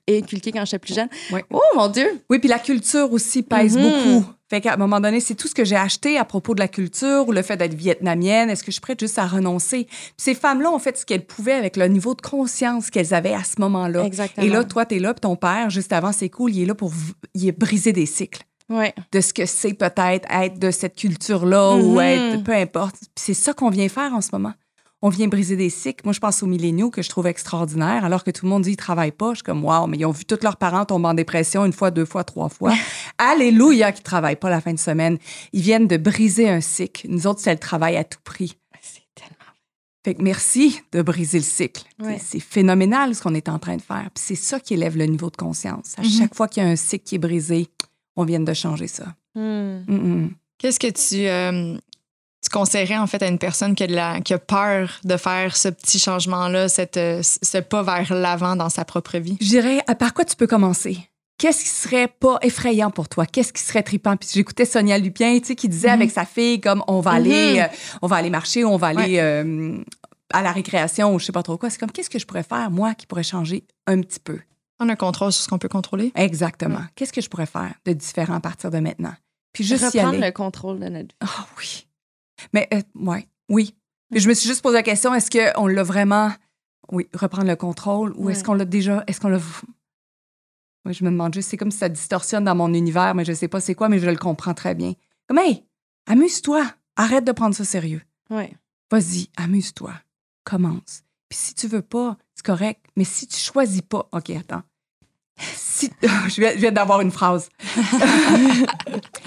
[0.07, 1.09] inculqué, inculqué quand j'étais plus jeune.
[1.31, 1.43] Ouais.
[1.51, 2.21] Oh mon dieu.
[2.29, 3.83] Oui, puis la culture aussi pèse Mhm.
[3.83, 4.25] beaucoup.
[4.47, 6.67] Fait qu'à un moment donné, c'est tout ce que j'ai acheté à propos de la
[6.67, 8.49] culture ou le fait d'être vietnamienne.
[8.51, 9.85] Est-ce que je suis prête juste à renoncer?
[9.85, 13.33] Puis ces femmes-là ont fait ce qu'elles pouvaient avec le niveau de conscience qu'elles avaient
[13.33, 14.03] à ce moment-là.
[14.05, 14.45] Exactement.
[14.45, 16.75] Et là, toi, t'es là, puis ton père, juste avant, c'est cool, il est là
[16.75, 16.91] pour
[17.33, 18.93] il est briser des cycles Ouais.
[19.11, 21.99] de ce que c'est peut-être être de cette culture-là ou Mhm.
[22.01, 22.95] être, peu importe.
[22.99, 24.53] Puis c'est ça qu'on vient faire en ce moment.
[25.01, 26.01] On vient briser des cycles.
[26.03, 28.69] Moi, je pense aux milléniaux que je trouve extraordinaires, alors que tout le monde dit
[28.71, 29.31] qu'ils travaillent pas.
[29.31, 31.73] Je suis comme, waouh, mais ils ont vu tous leurs parents tomber en dépression une
[31.73, 32.73] fois, deux fois, trois fois.
[33.17, 35.17] Alléluia qu'ils travaillent pas la fin de semaine.
[35.53, 37.07] Ils viennent de briser un cycle.
[37.09, 38.57] Nous autres, c'est le travail à tout prix.
[38.81, 39.35] C'est tellement.
[40.03, 41.83] Fait que merci de briser le cycle.
[41.99, 42.19] Ouais.
[42.23, 44.09] C'est fénoménal ce qu'on est en train de faire.
[44.13, 45.93] Puis c'est ça qui élève le niveau de conscience.
[45.97, 46.09] À Mhm.
[46.09, 47.67] chaque fois qu'il y a un cycle qui est brisé,
[48.15, 49.13] on vient de changer ça.
[49.35, 49.83] Hmm.
[49.87, 49.93] Mm,
[50.23, 50.29] mm.
[50.57, 51.77] Qu'est-ce que tu, euh,
[52.45, 55.17] tu conseillerais en fait à une personne qui a, de la, qui a peur de
[55.17, 59.37] faire ce petit changement-là, cette, euh, ce pas vers l'avant dans sa propre vie?
[59.41, 60.97] Je dirais, à par quoi tu peux commencer?
[61.37, 63.25] Qu'est-ce qui serait pas effrayant pour toi?
[63.25, 64.15] Qu'est-ce qui serait trippant?
[64.15, 65.93] Puis j'écoutais Sonia Lupien, tu sais, qui disait Mhm.
[65.95, 67.59] avec sa fille, comme, on va aller, Mhm.
[67.59, 67.67] euh,
[68.03, 69.77] on va aller marcher, on va aller euh,
[70.31, 71.69] à la récréation ou je sais pas trop quoi.
[71.69, 74.39] C'est comme, qu'est-ce que je pourrais faire, moi, qui pourrait changer un petit peu?
[74.79, 76.11] On a un contrôle sur ce qu'on peut contrôler.
[76.15, 76.81] Exactement.
[76.95, 79.13] Qu'est-ce que je pourrais faire de différent à partir de maintenant?
[79.53, 80.25] Puis juste y Reprendre aller.
[80.27, 81.15] le contrôle de notre vie.
[81.21, 81.84] Ah oui.
[82.55, 83.75] Mais, euh, ouais, oui.
[84.11, 86.31] Puis je me suis juste posé la question, est-ce qu'on l'a vraiment,
[86.89, 89.41] oui, reprendre le contrôle ou est-ce qu'on l'a déjà, est-ce qu'on l'a...
[90.85, 93.33] Oui, je me demande juste, c'est comme si ça distorsionne dans mon univers, mais je
[93.33, 94.93] sais pas c'est quoi, mais je le comprends très bien.
[95.27, 95.65] Comme, hey,
[96.05, 96.65] amuse-toi,
[96.95, 98.01] arrête de prendre ça sérieux.
[98.29, 98.53] Ouais.
[98.89, 99.91] Vas-y, amuse-toi,
[100.45, 101.03] commence.
[101.27, 104.63] Puis si tu veux pas, c'est correct, mais si tu choisis pas, OK, attends.
[105.37, 107.49] Si, je viens, je viens d'avoir une phrase.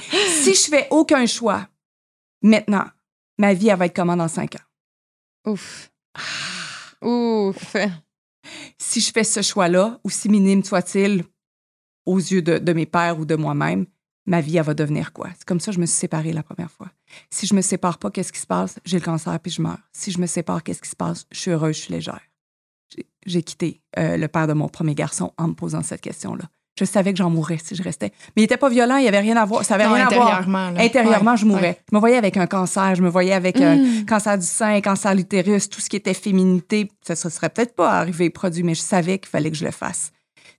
[0.00, 1.68] si je fais aucun choix,
[2.40, 2.86] maintenant,
[3.38, 5.50] ma vie, elle va être comment dans cinq ans?
[5.50, 5.90] Ouf.
[7.02, 7.76] Ouf.
[8.78, 11.24] Si je fais ce choix-là, aussi minime soit-il
[12.06, 13.86] aux yeux de, de mes pères ou de moi-même,
[14.26, 15.30] ma vie, elle va devenir quoi?
[15.36, 16.90] C'est comme ça que je me suis séparée la première fois.
[17.30, 18.78] Si je me sépare pas, qu'est-ce qui se passe?
[18.84, 19.78] J'ai le cancer puis je meurs.
[19.92, 21.26] Si je me sépare, qu'est-ce qui se passe?
[21.30, 22.20] Je suis heureuse, je suis légère.
[23.26, 26.44] j'ai quitté euh, le père de mon premier garçon en me posant cette question-là.
[26.78, 28.12] Je savais que j'en mourrais si je restais.
[28.36, 29.64] Mais il n'était pas violent, il n'y avait rien à voir.
[29.64, 30.26] Ça avait Non, rien à voir.
[30.28, 30.80] intérieurement, là.
[30.80, 31.60] Intérieurement, Ouais, je mourrais.
[31.62, 31.80] ouais.
[31.90, 35.12] Je me voyais avec un cancer, je me voyais avec un cancer du sein, cancer
[35.12, 36.88] de l'utérus, tout ce qui était féminité.
[37.02, 39.70] Ça ne serait peut-être pas arrivé produit, mais je savais qu'il fallait que je le
[39.72, 40.12] fasse.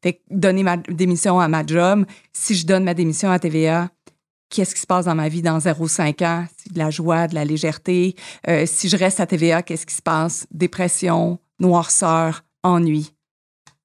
[0.04, 3.90] Fait que donner ma démission à ma job, si je donne ma démission à TVA,
[4.50, 6.46] qu'est-ce qui se passe dans ma vie dans 0,5 ans?
[6.58, 8.16] C'est de la joie, de la légèreté.
[8.48, 10.48] Euh, si je reste à TVA, qu'est-ce qui se passe?
[10.52, 13.14] Dépression, noirceur, ennui.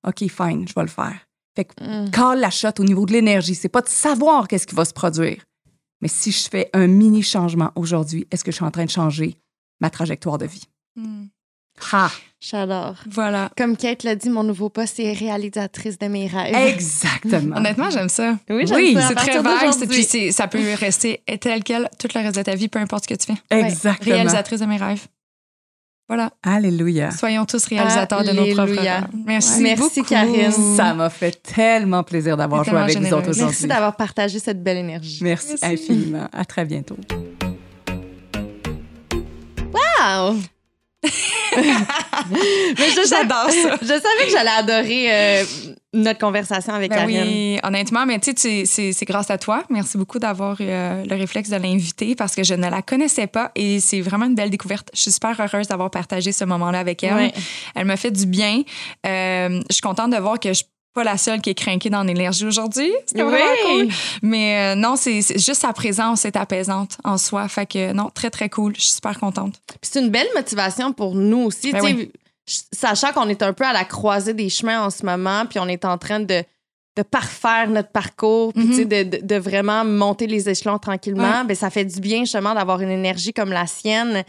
[0.07, 1.24] OK, fine, je vais le faire.
[1.57, 2.11] Fait que Mm.
[2.11, 3.55] call la shot au niveau de l'énergie.
[3.55, 5.45] C'est pas de savoir qu'est-ce qui va se produire.
[6.01, 8.91] Mais si je fais un mini changement aujourd'hui, est-ce que je suis en train de
[8.91, 9.37] changer
[9.81, 10.65] ma trajectoire de vie?
[10.97, 11.27] Hmm.
[11.93, 12.11] Ha!
[12.41, 12.97] J'adore.
[13.11, 13.51] Voilà.
[13.57, 16.55] Comme Kate l'a dit, mon nouveau poste, c'est réalisatrice de mes rêves.
[16.55, 17.57] Exactement.
[17.57, 18.39] Honnêtement, j'aime ça.
[18.51, 19.09] Oui, j'aime Oui, ça.
[19.09, 19.87] C'est très d'aujourd'hui.
[20.07, 23.15] puis ça peut rester tel quel tout le reste de ta vie, peu importe ce
[23.15, 23.57] que tu fais.
[23.59, 24.15] Exactement.
[24.15, 25.07] Réalisatrice de mes rêves.
[26.07, 26.31] Voilà.
[26.43, 27.11] Alléluia.
[27.11, 29.07] Soyons tous réalisateurs de nos propres rêves.
[29.27, 30.09] Merci, Merci, beaucoup.
[30.09, 30.53] Karine.
[30.77, 33.43] Ça m'a fait tellement plaisir d'avoir joué avec vous autres aujourd'hui.
[33.45, 35.21] Merci d'avoir partagé cette belle énergie.
[35.23, 35.65] Merci Merci.
[35.65, 36.29] infiniment.
[36.33, 36.97] À très bientôt.
[39.73, 40.37] Wow!
[41.05, 43.77] Mais je J'adore ça.
[43.83, 45.45] Je savais que j'allais adorer euh,
[45.93, 47.23] notre conversation avec Ben Karine.
[47.23, 49.63] oui, honnêtement, mais tu sais, c'est c'est grâce à toi.
[49.71, 53.27] Merci beaucoup d'avoir eu euh, le réflexe de l'inviter parce que je ne la connaissais
[53.27, 54.91] pas et c'est vraiment une belle découverte.
[54.95, 57.33] Je suis super heureuse d'avoir partagé ce moment-là avec elle.
[57.75, 58.63] Elle m'a fait du bien.
[59.07, 60.63] Euh, je suis contente de voir que je
[60.95, 62.91] pas la seule qui est craquée dans l'énergie aujourd'hui.
[63.07, 63.89] C'était vraiment Oui.
[63.89, 63.95] cool.
[64.23, 67.47] Mais euh, non, c'est juste sa présence est apaisante en soi.
[67.49, 68.75] Fait que non, très, très cool.
[68.77, 69.55] Je suis super contente.
[69.67, 72.13] Puis c'est une belle motivation pour nous aussi, Ben oui.
[72.47, 75.67] sachant qu'on est un peu à la croisée des chemins en ce moment, puis on
[75.69, 76.43] est en train de,
[76.97, 78.85] de parfaire notre parcours, puis Mhm.
[78.85, 81.45] de- de vraiment monter les échelons tranquillement.
[81.45, 84.23] Ben, ça fait du bien justement d'avoir une énergie comme la sienne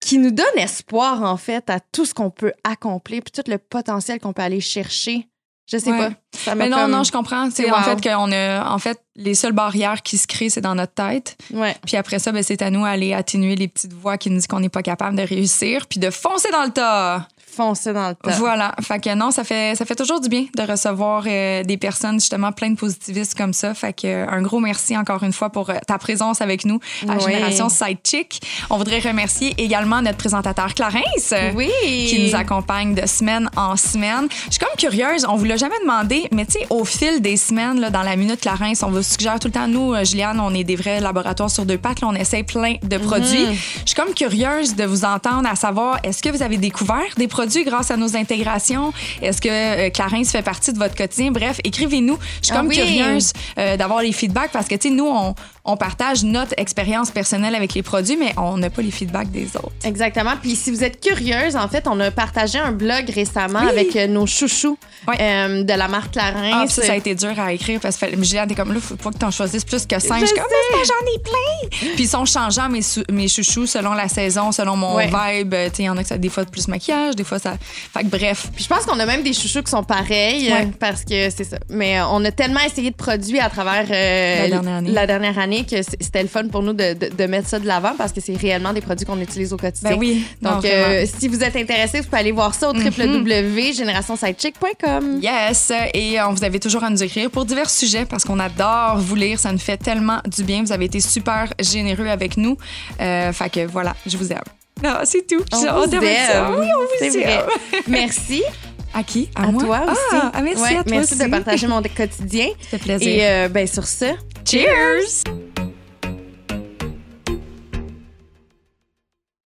[0.00, 3.58] qui nous donne espoir en fait à tout ce qu'on peut accomplir, puis tout le
[3.58, 5.26] potentiel qu'on peut aller chercher.
[5.72, 5.98] Je sais Ouais.
[5.98, 6.10] pas.
[6.32, 7.48] Ça m'a Mais non, comme- non, je comprends.
[7.50, 10.74] C'est en fait qu'on a, en fait, les seules barrières qui se créent, c'est dans
[10.74, 11.36] notre tête.
[11.52, 11.76] Ouais.
[11.86, 14.46] Puis après ça, ben, c'est à nous d'aller atténuer les petites voix qui nous disent
[14.48, 17.28] qu'on n'est pas capable de réussir, puis de foncer dans le tas.
[17.54, 18.30] Foncer dans le tas.
[18.32, 18.74] Voilà.
[18.80, 22.20] Fait que non, ça fait, ça fait toujours du bien de recevoir euh, des personnes
[22.20, 23.74] justement pleines de positivisme comme ça.
[23.74, 26.78] Fait que euh, un gros merci encore une fois pour euh, ta présence avec nous
[27.08, 27.20] à Oui.
[27.32, 28.40] Génération Sidechick.
[28.70, 31.34] On voudrait remercier également notre présentateur Clarence.
[31.54, 31.70] Oui.
[31.82, 34.28] Qui nous accompagne de semaine en semaine.
[34.46, 37.36] Je suis comme curieuse, on vous l'a jamais demandé, mais tu sais, au fil des
[37.36, 40.54] semaines, là, dans la Minute Clarence, on vous suggère tout le temps, nous, Juliane, on
[40.54, 43.46] est des vrais laboratoires sur deux pattes, là, on essaie plein de produits.
[43.84, 47.26] Je suis comme curieuse de vous entendre à savoir, est-ce que vous avez découvert des
[47.28, 48.92] produits grâce à nos intégrations?
[49.22, 51.30] Est-ce que euh, Clarence fait partie de votre quotidien?
[51.30, 52.18] Bref, écrivez-nous.
[52.40, 52.76] Je suis Ah comme oui.
[52.76, 55.34] curieuse euh, d'avoir les feedbacks parce que, tu sais, nous, on,
[55.64, 59.48] on partage notre expérience personnelle avec les produits, mais on n'a pas les feedbacks des
[59.56, 59.72] autres.
[59.84, 60.32] Exactement.
[60.40, 63.68] Puis si vous êtes curieuse, en fait, on a partagé un blog récemment Oui.
[63.68, 64.78] avec euh, nos chouchous
[65.20, 66.62] euh, de la marque Clarins.
[66.64, 68.96] Ah, ça, ça a été dur à écrire parce que Juliane, t'es comme là, faut
[68.96, 70.20] pas que t'en choisisses plus que cinq.
[70.20, 70.46] Je suis comme,
[70.84, 71.90] j'en ai plein.
[71.94, 72.80] Puis ils sont changeants, mes,
[73.10, 75.06] mes chouchous, selon la saison, selon mon Ouais.
[75.08, 75.54] vibe.
[75.54, 77.54] Tu sais, il y en a que ça, des fois, plus maquillage, des fois, ça.
[77.60, 78.48] Fait que bref.
[78.54, 81.44] Puis je pense qu'on a même des chouchous qui sont pareils euh, parce que c'est
[81.44, 81.58] ça.
[81.68, 84.90] Mais euh, on a tellement essayé de produits à travers euh, La dernière année.
[84.90, 87.66] la dernière année que c'était le fun pour nous de, de- de mettre ça de
[87.66, 89.90] l'avant parce que c'est réellement des produits qu'on utilise au quotidien.
[89.90, 90.24] Ben oui.
[90.42, 95.20] Donc, euh, si vous êtes intéressé, vous pouvez aller voir ça au www.générationsidechick.com.
[95.22, 98.98] Yes, et on vous avez toujours à nous écrire pour divers sujets parce qu'on adore
[98.98, 100.62] vous lire, ça nous fait tellement du bien.
[100.62, 102.56] Vous avez été super généreux avec nous.
[103.00, 104.38] Euh, fait que voilà, je vous aime.
[104.82, 105.44] Non, c'est tout.
[105.52, 106.56] On J'ai vous aime.
[106.58, 107.42] Oui, on vous aime.
[107.88, 108.42] Merci
[108.92, 109.28] À qui?
[109.34, 109.62] À, à moi?
[109.64, 110.00] toi aussi.
[110.12, 111.24] Ah, ah, merci Ouais, à toi merci aussi.
[111.24, 112.48] de partager mon quotidien.
[112.60, 113.08] Ça fait plaisir.
[113.08, 114.06] Et euh, ben sur ce,
[114.44, 115.24] Cheers!